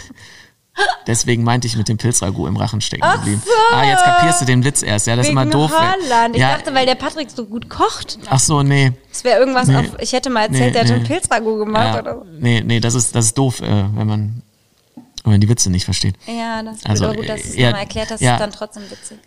Deswegen 1.06 1.42
meinte 1.42 1.66
ich 1.66 1.76
mit 1.76 1.88
dem 1.88 1.96
Pilzragout 1.96 2.48
im 2.48 2.56
Rachen 2.56 2.80
stecken 2.82 3.08
geblieben. 3.10 3.42
Ah, 3.72 3.84
jetzt 3.84 4.04
kapierst 4.04 4.42
du 4.42 4.44
den 4.44 4.62
Witz 4.62 4.82
erst. 4.82 5.06
Ja, 5.06 5.16
das 5.16 5.26
ist 5.26 5.30
Wegen 5.30 5.40
immer 5.40 5.50
doof. 5.50 5.72
Holland. 5.72 6.34
Ich 6.34 6.40
ja, 6.42 6.54
dachte, 6.54 6.74
weil 6.74 6.84
der 6.84 6.96
Patrick 6.96 7.30
so 7.30 7.46
gut 7.46 7.70
kocht. 7.70 8.18
Ach 8.28 8.38
so, 8.40 8.62
nee. 8.62 8.92
Es 9.10 9.24
wäre 9.24 9.38
irgendwas 9.40 9.68
Nee. 9.68 9.76
auf. 9.76 9.86
Ich 10.00 10.12
hätte 10.12 10.28
mal 10.28 10.42
erzählt, 10.42 10.60
Nee, 10.66 10.70
der 10.72 10.80
hat 10.82 10.88
nee. 10.88 10.94
schon 10.96 11.04
Pilzragout 11.04 11.58
gemacht 11.58 11.94
Ja, 11.94 12.00
oder 12.00 12.14
so. 12.16 12.26
nee, 12.38 12.60
nee, 12.60 12.80
das 12.80 12.94
ist, 12.94 13.14
das 13.14 13.26
ist 13.26 13.38
doof, 13.38 13.60
äh, 13.62 13.84
wenn 13.94 14.06
man, 14.06 14.42
wenn 15.26 15.32
man 15.32 15.40
die 15.42 15.48
Witze 15.48 15.70
nicht 15.70 15.84
versteht. 15.84 16.16
Ja, 16.26 16.62
das 16.62 16.76
ist 16.76 16.86
Also, 16.88 17.04
aber 17.06 17.16
gut, 17.16 17.28
dass 17.28 17.42
du 17.42 17.48
es 17.48 17.56
ja, 17.56 17.66
nochmal 17.66 17.82
erklärt 17.82 18.10
hast. 18.10 18.20
ja. 18.20 18.34
ist 18.34 18.40
dann 18.40 18.52
trotzdem 18.52 18.84
witzig. 18.90 19.18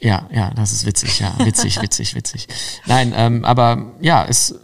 Ja, 0.00 0.26
ja, 0.32 0.50
das 0.54 0.72
ist 0.72 0.86
witzig, 0.86 1.20
ja. 1.20 1.34
Witzig, 1.38 1.78
witzig, 1.82 2.14
witzig. 2.14 2.48
Nein, 2.86 3.12
ähm, 3.14 3.44
aber 3.44 3.92
ja, 4.00 4.22
ist 4.22 4.54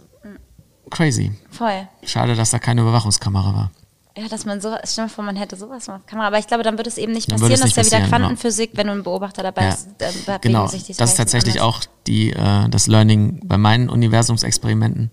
crazy. 0.89 1.31
Voll. 1.51 1.87
Schade, 2.03 2.35
dass 2.35 2.51
da 2.51 2.59
keine 2.59 2.81
Überwachungskamera 2.81 3.53
war. 3.53 3.71
Ja, 4.17 4.29
dass 4.29 4.45
man 4.45 4.61
so, 4.61 4.73
stell 4.85 5.05
dir 5.05 5.09
vor, 5.09 5.25
man 5.25 5.35
hätte 5.35 5.57
sowas 5.57 5.87
mal 5.87 5.97
auf 5.97 6.05
Kamera. 6.05 6.27
Aber 6.27 6.39
ich 6.39 6.47
glaube, 6.47 6.63
dann 6.63 6.77
wird 6.77 6.87
es 6.87 6.97
eben 6.97 7.11
nicht 7.11 7.27
passieren. 7.27 7.41
würde 7.51 7.61
Das 7.61 7.71
es 7.71 7.77
ist 7.77 7.77
ja 7.77 7.85
wieder 7.85 8.05
genau. 8.05 8.17
Quantenphysik, 8.17 8.71
wenn 8.75 8.87
du 8.87 8.93
einen 8.93 9.03
Beobachter 9.03 9.43
dabei 9.43 9.63
Ja. 9.63 9.67
hast. 9.71 9.97
Bewegen 9.97 10.39
Genau, 10.41 10.67
sich 10.67 10.83
die 10.83 10.93
das 10.93 11.09
ist 11.11 11.17
tatsächlich 11.17 11.61
anders. 11.61 11.75
auch 11.79 11.83
die, 12.07 12.31
äh, 12.31 12.69
das 12.69 12.87
Learning 12.87 13.41
bei 13.43 13.57
meinen 13.57 13.89
Universumsexperimenten. 13.89 15.11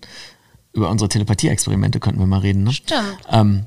Über 0.71 0.89
unsere 0.89 1.09
Telepathie-Experimente 1.09 1.99
könnten 1.99 2.19
wir 2.19 2.25
mal 2.27 2.39
reden, 2.39 2.63
ne? 2.63 2.71
Stimmt. 2.71 3.17
ähm, 3.29 3.65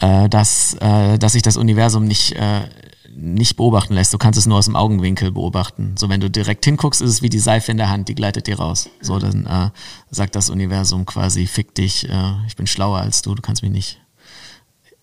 äh, 0.00 0.28
dass, 0.28 0.74
äh, 0.80 1.18
dass 1.18 1.32
sich 1.32 1.42
das 1.42 1.56
Universum 1.56 2.04
nicht, 2.04 2.32
äh, 2.32 2.68
nicht 3.14 3.56
beobachten 3.56 3.94
lässt. 3.94 4.12
Du 4.12 4.18
kannst 4.18 4.38
es 4.38 4.46
nur 4.46 4.58
aus 4.58 4.66
dem 4.66 4.76
Augenwinkel 4.76 5.32
beobachten. 5.32 5.94
So, 5.98 6.08
wenn 6.08 6.20
du 6.20 6.30
direkt 6.30 6.64
hinguckst, 6.64 7.00
ist 7.00 7.10
es 7.10 7.22
wie 7.22 7.30
die 7.30 7.38
Seife 7.38 7.70
in 7.70 7.78
der 7.78 7.88
Hand, 7.88 8.08
die 8.08 8.14
gleitet 8.14 8.46
dir 8.46 8.58
raus. 8.58 8.90
So, 9.00 9.18
dann 9.18 9.46
äh, 9.46 9.70
sagt 10.10 10.36
das 10.36 10.50
Universum 10.50 11.06
quasi, 11.06 11.46
fick 11.46 11.74
dich, 11.74 12.08
äh, 12.08 12.32
ich 12.46 12.56
bin 12.56 12.66
schlauer 12.66 12.98
als 12.98 13.22
du, 13.22 13.34
du 13.34 13.42
kannst 13.42 13.62
mich 13.62 13.72
nicht 13.72 14.00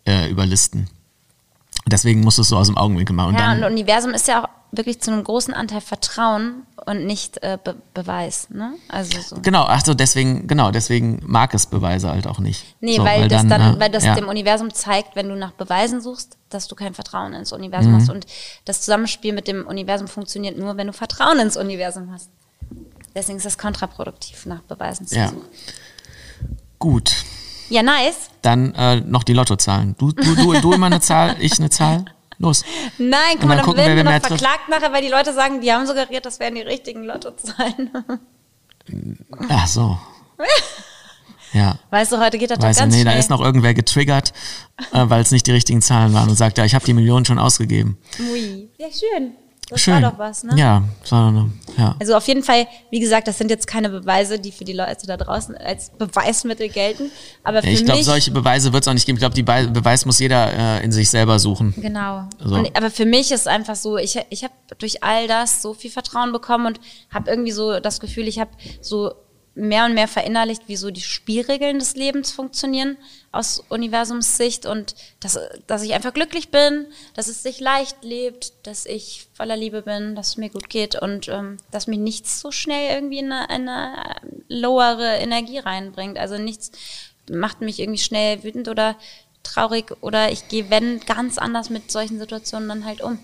äh, 0.05 0.29
überlisten. 0.29 0.89
Deswegen 1.87 2.21
musst 2.21 2.37
du 2.37 2.43
es 2.43 2.49
so 2.49 2.57
aus 2.57 2.67
dem 2.67 2.77
Augenwinkel 2.77 3.15
machen. 3.15 3.29
Und 3.29 3.39
Ja, 3.39 3.47
dann, 3.47 3.63
und 3.63 3.71
Universum 3.71 4.11
ist 4.11 4.27
ja 4.27 4.43
auch 4.43 4.49
wirklich 4.75 4.99
zu 5.01 5.11
einem 5.11 5.23
großen 5.23 5.53
Anteil 5.53 5.81
Vertrauen 5.81 6.63
und 6.85 7.05
nicht 7.05 7.41
äh, 7.43 7.57
Be 7.63 7.75
Beweis. 7.93 8.49
Ne? 8.49 8.73
Also 8.89 9.19
so. 9.21 9.35
Genau, 9.41 9.65
ach 9.67 9.85
so, 9.85 9.93
deswegen, 9.93 10.47
genau, 10.47 10.71
deswegen 10.71 11.19
mag 11.25 11.53
es 11.53 11.67
Beweise 11.67 12.09
halt 12.09 12.25
auch 12.25 12.39
nicht. 12.39 12.65
Nee, 12.81 12.97
so, 12.97 13.03
weil, 13.05 13.27
das 13.27 13.45
dann, 13.47 13.75
äh, 13.75 13.79
weil 13.79 13.91
das 13.91 14.03
ja. 14.03 14.15
dem 14.15 14.27
Universum 14.27 14.73
zeigt, 14.73 15.15
wenn 15.15 15.29
du 15.29 15.35
nach 15.35 15.51
Beweisen 15.51 16.01
suchst, 16.01 16.37
dass 16.49 16.67
du 16.67 16.75
kein 16.75 16.93
Vertrauen 16.95 17.33
ins 17.33 17.53
Universum 17.53 17.91
Mhm. 17.93 17.95
hast. 17.97 18.09
Und 18.09 18.25
das 18.65 18.81
Zusammenspiel 18.81 19.31
mit 19.33 19.47
dem 19.47 19.65
Universum 19.67 20.07
funktioniert 20.07 20.57
nur, 20.57 20.75
wenn 20.75 20.87
du 20.87 20.93
Vertrauen 20.93 21.39
ins 21.39 21.55
Universum 21.55 22.11
hast. 22.11 22.29
Deswegen 23.15 23.37
ist 23.37 23.45
es 23.45 23.59
kontraproduktiv, 23.59 24.47
nach 24.47 24.61
Beweisen 24.63 25.05
zu 25.05 25.15
Ja. 25.15 25.27
suchen. 25.29 25.43
Gut, 26.79 27.13
Ja, 27.69 27.81
nice. 27.83 28.29
dann 28.41 28.73
äh, 28.75 28.97
noch 29.01 29.23
die 29.23 29.33
Lottozahlen. 29.33 29.95
Du, 29.97 30.11
du, 30.11 30.35
du, 30.35 30.53
du 30.59 30.73
immer 30.73 30.87
eine 30.87 30.99
Zahl, 30.99 31.35
ich 31.39 31.57
eine 31.59 31.69
Zahl. 31.69 32.05
Los. 32.43 32.63
Nein, 32.97 33.37
guck 33.39 33.45
mal, 33.47 33.55
dann 33.55 33.65
gucken, 33.65 33.79
werden 33.79 33.97
wer 33.97 34.05
wir 34.05 34.19
noch 34.19 34.27
verklagt 34.27 34.69
nachher, 34.69 34.91
weil 34.93 35.01
die 35.01 35.09
Leute 35.09 35.33
sagen, 35.33 35.61
die 35.61 35.71
haben 35.71 35.87
suggeriert, 35.87 36.25
das 36.25 36.39
wären 36.39 36.55
die 36.55 36.61
richtigen 36.61 37.03
Lottozahlen. 37.03 37.91
Ach 39.49 39.67
so. 39.67 39.97
Ja. 41.53 41.77
Weißt 41.91 42.11
du, 42.11 42.19
heute 42.19 42.39
geht 42.39 42.49
das 42.49 42.57
doch 42.57 42.65
Weißt 42.65 42.79
du, 42.79 42.83
ganz 42.85 42.95
nee, 42.95 43.01
schnell. 43.01 43.13
da 43.13 43.19
ist 43.19 43.29
noch 43.29 43.39
irgendwer 43.39 43.75
getriggert, 43.75 44.33
äh, 44.91 45.03
weil 45.03 45.21
es 45.21 45.29
nicht 45.29 45.45
die 45.45 45.51
richtigen 45.51 45.83
Zahlen 45.83 46.11
waren 46.11 46.27
und 46.27 46.35
sagt, 46.35 46.57
ja, 46.57 46.65
ich 46.65 46.73
habe 46.73 46.83
die 46.83 46.93
Millionen 46.95 47.25
schon 47.25 47.37
ausgegeben. 47.37 47.99
Ui. 48.19 48.69
Ja, 48.79 48.87
schön. 48.87 49.33
Das 49.69 49.81
Schön. 49.81 50.01
war 50.01 50.11
doch 50.11 50.19
was, 50.19 50.43
ne? 50.43 50.53
Ja, 50.55 50.83
das 51.01 51.11
war 51.11 51.31
doch 51.31 51.45
ja. 51.77 51.95
Also 51.99 52.15
auf 52.15 52.27
jeden 52.27 52.43
Fall, 52.43 52.67
wie 52.91 52.99
gesagt, 52.99 53.27
das 53.27 53.37
sind 53.37 53.49
jetzt 53.49 53.65
keine 53.65 53.89
Beweise, 53.89 54.39
die 54.39 54.51
für 54.51 54.65
die 54.65 54.73
Leute 54.73 55.07
da 55.07 55.17
draußen 55.17 55.55
als 55.57 55.89
Beweismittel 55.91 56.69
gelten. 56.69 57.09
Aber 57.43 57.61
für 57.61 57.69
Ja, 57.69 57.73
ich 57.73 57.85
glaube, 57.85 58.03
solche 58.03 58.31
Beweise 58.31 58.73
wird 58.73 58.83
es 58.83 58.87
auch 58.87 58.93
nicht 58.93 59.05
geben. 59.05 59.17
Ich 59.17 59.21
glaube, 59.21 59.35
die 59.35 59.43
Be 59.43 59.69
Beweis 59.71 60.05
muss 60.05 60.19
jeder 60.19 60.51
äh, 60.53 60.83
in 60.83 60.91
sich 60.91 61.09
selber 61.09 61.39
suchen. 61.39 61.73
Genau. 61.77 62.27
So. 62.43 62.55
Und, 62.55 62.75
aber 62.77 62.91
für 62.91 63.05
mich 63.05 63.31
ist 63.31 63.47
einfach 63.47 63.75
so, 63.75 63.97
ich, 63.97 64.19
ich 64.29 64.43
habe 64.43 64.53
durch 64.77 65.03
all 65.03 65.27
das 65.27 65.61
so 65.61 65.73
viel 65.73 65.91
Vertrauen 65.91 66.31
bekommen 66.31 66.67
und 66.67 66.79
habe 67.11 67.29
irgendwie 67.29 67.51
so 67.51 67.79
das 67.79 67.99
Gefühl, 67.99 68.27
ich 68.27 68.39
habe 68.39 68.51
so 68.81 69.13
mehr 69.55 69.85
und 69.85 69.93
mehr 69.93 70.07
verinnerlicht, 70.07 70.63
wie 70.67 70.75
so 70.75 70.89
die 70.89 71.01
Spielregeln 71.01 71.77
des 71.77 71.95
Lebens 71.95 72.31
funktionieren 72.31 72.97
aus 73.31 73.63
Universumssicht 73.69 74.65
und 74.65 74.95
dass, 75.19 75.39
dass 75.67 75.83
ich 75.83 75.93
einfach 75.93 76.13
glücklich 76.13 76.49
bin, 76.49 76.87
dass 77.13 77.27
es 77.27 77.43
sich 77.43 77.59
leicht 77.59 78.03
lebt, 78.03 78.53
dass 78.63 78.85
ich 78.85 79.27
voller 79.33 79.55
Liebe 79.55 79.83
bin, 79.83 80.15
dass 80.15 80.29
es 80.29 80.37
mir 80.37 80.49
gut 80.49 80.69
geht 80.69 80.95
und 80.95 81.27
ähm, 81.27 81.57
dass 81.71 81.87
mich 81.87 81.99
nichts 81.99 82.39
so 82.39 82.51
schnell 82.51 82.95
irgendwie 82.95 83.19
in 83.19 83.31
eine, 83.31 83.49
eine 83.49 84.15
lowere 84.47 85.17
Energie 85.17 85.59
reinbringt. 85.59 86.17
Also 86.17 86.37
nichts 86.37 86.71
macht 87.29 87.61
mich 87.61 87.79
irgendwie 87.79 88.01
schnell 88.01 88.43
wütend 88.43 88.67
oder 88.67 88.95
traurig 89.43 89.91
oder 90.01 90.31
ich 90.31 90.47
gehe, 90.47 90.69
wenn, 90.69 90.99
ganz 91.01 91.37
anders 91.37 91.69
mit 91.69 91.91
solchen 91.91 92.17
Situationen 92.17 92.69
dann 92.69 92.85
halt 92.85 93.01
um. 93.01 93.19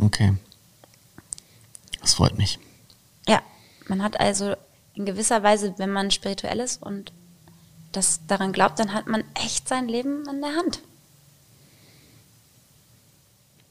Okay. 0.00 0.34
Das 2.00 2.14
freut 2.14 2.38
mich. 2.38 2.58
Ja, 3.26 3.42
man 3.88 4.02
hat 4.02 4.20
also 4.20 4.54
in 4.98 5.06
gewisser 5.06 5.42
Weise, 5.42 5.74
wenn 5.78 5.90
man 5.92 6.10
spirituell 6.10 6.58
ist 6.60 6.82
und 6.82 7.12
das 7.92 8.20
daran 8.26 8.52
glaubt, 8.52 8.78
dann 8.78 8.92
hat 8.92 9.06
man 9.06 9.24
echt 9.34 9.68
sein 9.68 9.88
Leben 9.88 10.24
in 10.28 10.40
der 10.42 10.50
Hand. 10.56 10.80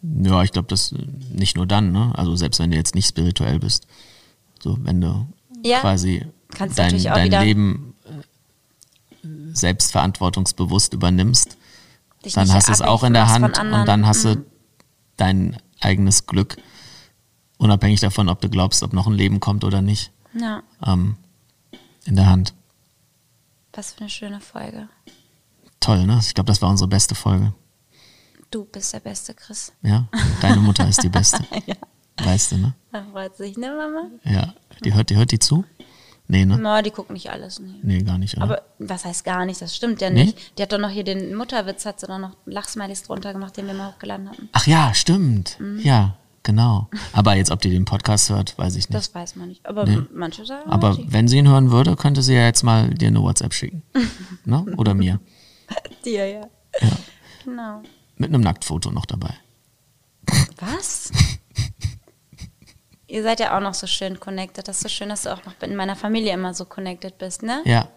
Ja, 0.01 0.43
ich 0.43 0.51
glaube, 0.51 0.67
das 0.67 0.91
äh, 0.91 0.97
nicht 1.32 1.55
nur 1.55 1.65
dann, 1.65 1.91
ne? 1.91 2.13
Also 2.15 2.36
selbst 2.36 2.59
wenn 2.59 2.71
du 2.71 2.78
jetzt 2.78 2.95
nicht 2.95 3.07
spirituell 3.07 3.59
bist. 3.59 3.88
So, 4.61 4.78
wenn 4.82 5.01
du 5.01 5.28
Ja. 5.63 5.82
quasi 5.82 6.25
dein, 6.75 7.01
dein 7.03 7.32
Leben 7.32 7.93
äh, 8.05 9.28
selbstverantwortungsbewusst 9.53 10.93
übernimmst, 10.93 11.57
Dich 12.23 12.34
dann 12.34 12.51
hast 12.53 12.67
du 12.69 12.71
es 12.71 12.82
auch 12.82 13.03
in 13.03 13.13
der 13.13 13.30
Hand 13.30 13.59
und 13.59 13.86
dann 13.86 14.07
hast 14.07 14.23
Mhm. 14.23 14.30
du 14.36 14.45
dein 15.17 15.57
eigenes 15.82 16.25
Glück, 16.25 16.57
unabhängig 17.57 17.99
davon, 17.99 18.30
ob 18.30 18.39
du 18.41 18.49
glaubst, 18.49 18.82
ob 18.84 18.93
noch 18.93 19.07
ein 19.07 19.13
Leben 19.13 19.39
kommt 19.39 19.63
oder 19.63 19.82
nicht, 19.82 20.11
Ja, 20.40 20.64
ähm, 20.86 21.16
in 22.06 22.16
der 22.16 22.28
Hand. 22.28 22.54
was 23.74 23.94
für 23.94 24.02
eine 24.02 24.10
schöne 24.10 24.40
Folge. 24.42 24.88
Toll, 25.80 26.06
ne? 26.06 26.18
Ich 26.22 26.34
glaube, 26.34 26.48
das 26.48 26.62
war 26.62 26.70
unsere 26.70 26.88
beste 26.88 27.16
Folge. 27.16 27.54
Du 28.50 28.66
bist 28.66 28.94
der 28.94 29.00
Beste, 29.02 29.34
Chris. 29.34 29.72
Ja, 29.82 30.08
deine 30.42 30.58
Mutter 30.62 30.88
ist 30.88 31.04
die 31.04 31.10
beste. 31.10 31.44
Weißt 32.24 32.52
du, 32.54 32.58
ne? 32.58 32.74
Da 32.92 33.04
freut 33.12 33.36
sich, 33.38 33.58
ne, 33.58 33.72
Mama? 33.76 34.10
Ja, 34.24 34.54
die 34.84 34.94
hört, 34.94 35.10
die 35.10 35.16
hört 35.16 35.32
die 35.32 35.40
zu? 35.40 35.66
Nee, 36.30 36.46
ne? 36.46 36.58
No, 36.58 36.82
die 36.82 36.92
guckt 36.92 37.10
nicht 37.12 37.30
alles. 37.30 37.60
Nee. 37.60 37.76
Nee, 37.84 38.02
gar 38.04 38.18
nicht. 38.18 38.36
Oder? 38.36 38.44
Aber 38.44 38.62
was 38.80 39.06
heißt 39.06 39.24
gar 39.24 39.46
nicht? 39.46 39.62
Das 39.62 39.76
stimmt 39.76 40.02
ja 40.02 40.10
Nee? 40.10 40.26
nicht. 40.26 40.58
Die 40.58 40.64
hat 40.64 40.72
doch 40.74 40.80
noch 40.80 40.90
hier 40.90 41.04
den 41.06 41.36
Mutterwitz, 41.36 41.86
hat 41.86 42.00
sie 42.00 42.08
doch 42.08 42.18
noch 42.18 42.36
Lachsmilies 42.46 43.04
drunter 43.04 43.32
gemacht, 43.34 43.56
den 43.56 43.68
wir 43.68 43.74
mal 43.74 43.92
hochgeladen 43.94 44.30
hatten. 44.30 44.50
Ach 44.52 44.68
ja, 44.68 44.94
stimmt. 44.94 45.58
Mhm. 45.60 45.80
Ja, 45.80 46.16
genau. 46.48 46.89
Aber 47.14 47.36
jetzt, 47.36 47.52
ob 47.52 47.62
die 47.62 47.70
den 47.70 47.86
Podcast 47.86 48.32
hört, 48.32 48.58
weiß 48.58 48.76
ich 48.76 48.89
nicht. 48.89 48.95
Das 48.95 49.14
weiß 49.14 49.36
man 49.36 49.50
nicht. 49.50 49.64
Aber 49.68 49.86
Nee. 49.86 50.00
manche 50.12 50.43
sagen. 50.45 50.68
Aber 50.72 50.95
die, 50.95 51.12
wenn 51.14 51.28
sie 51.28 51.38
ihn 51.38 51.48
hören 51.48 51.70
würde, 51.70 51.95
könnte 51.95 52.24
sie 52.24 52.34
ja 52.34 52.45
jetzt 52.45 52.64
mal 52.64 52.89
dir 52.89 53.10
eine 53.10 53.22
WhatsApp 53.22 53.54
schicken. 53.54 53.84
ne? 54.45 54.66
Oder 54.78 54.95
mir. 54.95 55.20
dir, 56.04 56.26
ja. 56.28 56.48
Genau. 57.43 57.84
Mit 58.16 58.30
einem 58.30 58.41
Nacktfoto 58.41 58.89
noch 58.89 59.06
dabei. 59.06 59.34
Was? 60.58 61.12
Ihr 63.08 63.24
seid 63.24 63.39
ja 63.39 63.56
auch 63.56 63.62
noch 63.62 63.74
so 63.74 63.88
schön 63.88 64.20
connected. 64.20 64.68
Das 64.68 64.78
ist 64.78 64.84
so 64.84 64.89
schön, 64.89 65.10
dass 65.10 65.22
du 65.24 65.34
auch 65.34 65.45
noch 65.45 65.54
in 65.62 65.76
meiner 65.76 65.95
Familie 65.95 66.34
immer 66.34 66.54
so 66.54 66.66
connected 66.66 67.18
bist, 67.18 67.41
ne? 67.43 67.62
Ja. 67.66 67.88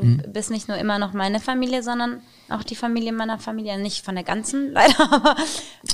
Du 0.00 0.28
bist 0.32 0.50
nicht 0.50 0.68
nur 0.68 0.76
immer 0.78 0.98
noch 0.98 1.12
meine 1.12 1.40
Familie, 1.40 1.82
sondern 1.82 2.20
auch 2.48 2.62
die 2.64 2.74
Familie 2.76 3.12
meiner 3.12 3.38
Familie. 3.38 3.78
Nicht 3.78 4.04
von 4.04 4.14
der 4.14 4.24
ganzen, 4.24 4.72
leider, 4.72 5.12
aber 5.12 5.36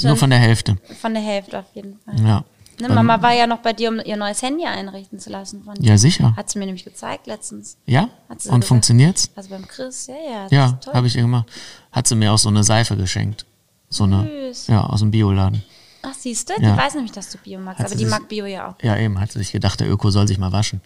Nur 0.02 0.16
von 0.16 0.30
der 0.30 0.38
Hälfte. 0.38 0.76
von 1.00 1.14
der 1.14 1.22
Hälfte 1.22 1.58
auf 1.58 1.66
jeden 1.74 1.98
Fall. 2.00 2.14
Ja. 2.26 2.44
Ne, 2.78 2.90
Mama 2.90 3.22
war 3.22 3.32
ja 3.32 3.46
noch 3.46 3.60
bei 3.60 3.72
dir, 3.72 3.88
um 3.88 4.00
ihr 4.04 4.18
neues 4.18 4.42
Handy 4.42 4.66
einrichten 4.66 5.18
zu 5.18 5.30
lassen. 5.30 5.62
Von 5.64 5.74
dir. 5.76 5.88
Ja, 5.90 5.96
sicher. 5.96 6.36
Hat 6.36 6.50
sie 6.50 6.58
mir 6.58 6.66
nämlich 6.66 6.84
gezeigt 6.84 7.26
letztens. 7.26 7.78
Ja? 7.86 8.10
Hat 8.28 8.42
sie 8.42 8.48
Und 8.50 8.56
gesagt. 8.60 8.64
funktioniert's? 8.64 9.30
Also 9.34 9.48
beim 9.48 9.66
Chris, 9.66 10.06
ja, 10.08 10.14
ja. 10.14 10.46
Ja, 10.50 10.78
habe 10.92 11.06
ich 11.06 11.16
ihr 11.16 11.22
gemacht. 11.22 11.46
Hat 11.90 12.06
sie 12.06 12.14
mir 12.16 12.32
auch 12.32 12.38
so 12.38 12.50
eine 12.50 12.64
Seife 12.64 12.94
geschenkt. 12.96 13.46
So 13.88 14.04
eine. 14.04 14.28
Süß. 14.52 14.66
Ja, 14.66 14.82
aus 14.84 15.00
dem 15.00 15.10
Bioladen. 15.10 15.62
Ach, 16.02 16.12
siehst 16.12 16.50
du? 16.50 16.52
Ja. 16.60 16.72
Die 16.72 16.78
weiß 16.78 16.94
nämlich, 16.96 17.12
dass 17.12 17.30
du 17.30 17.38
Bio 17.38 17.58
magst, 17.58 17.78
Hat 17.80 17.86
aber 17.86 17.96
die 17.96 18.04
sich- 18.04 18.10
mag 18.10 18.28
Bio 18.28 18.44
ja 18.44 18.68
auch. 18.68 18.74
Ja, 18.82 18.94
eben, 18.98 19.18
hat 19.18 19.32
sie 19.32 19.38
sich 19.38 19.52
gedacht, 19.52 19.80
der 19.80 19.90
Öko 19.90 20.10
soll 20.10 20.28
sich 20.28 20.36
mal 20.36 20.52
waschen. 20.52 20.82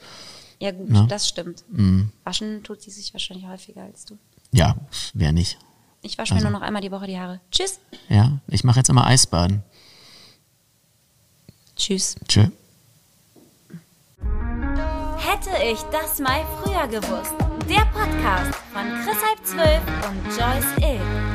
Ja, 0.60 0.70
gut, 0.72 0.88
Ne? 0.90 1.06
das 1.08 1.26
stimmt. 1.28 1.64
Mhm. 1.70 2.12
Waschen 2.22 2.62
tut 2.62 2.82
sie 2.82 2.90
sich 2.90 3.12
wahrscheinlich 3.14 3.46
häufiger 3.46 3.82
als 3.82 4.04
du. 4.04 4.16
Ja, 4.52 4.76
wer 5.14 5.32
nicht. 5.32 5.58
Ich 6.02 6.16
wasche 6.18 6.34
mir 6.34 6.38
Also. 6.40 6.50
nur 6.50 6.58
noch 6.60 6.66
einmal 6.66 6.82
die 6.82 6.90
Woche 6.92 7.06
die 7.06 7.18
Haare. 7.18 7.40
Tschüss. 7.50 7.80
Ja, 8.08 8.38
ich 8.46 8.62
mache 8.64 8.78
jetzt 8.78 8.88
immer 8.90 9.06
Eisbaden. 9.06 9.62
Tschüss. 11.76 12.16
Tschö. 12.28 12.46
Hätte 15.18 15.50
ich 15.64 15.80
das 15.92 16.18
mal 16.18 16.44
früher 16.62 16.86
gewusst. 16.88 17.32
Der 17.68 17.84
Podcast 17.92 18.54
von 18.72 18.84
Chris 19.04 19.16
halb 19.22 19.44
zwölf 19.44 19.82
und 20.08 20.26
Joyce 20.36 20.76
Ill. 20.82 21.29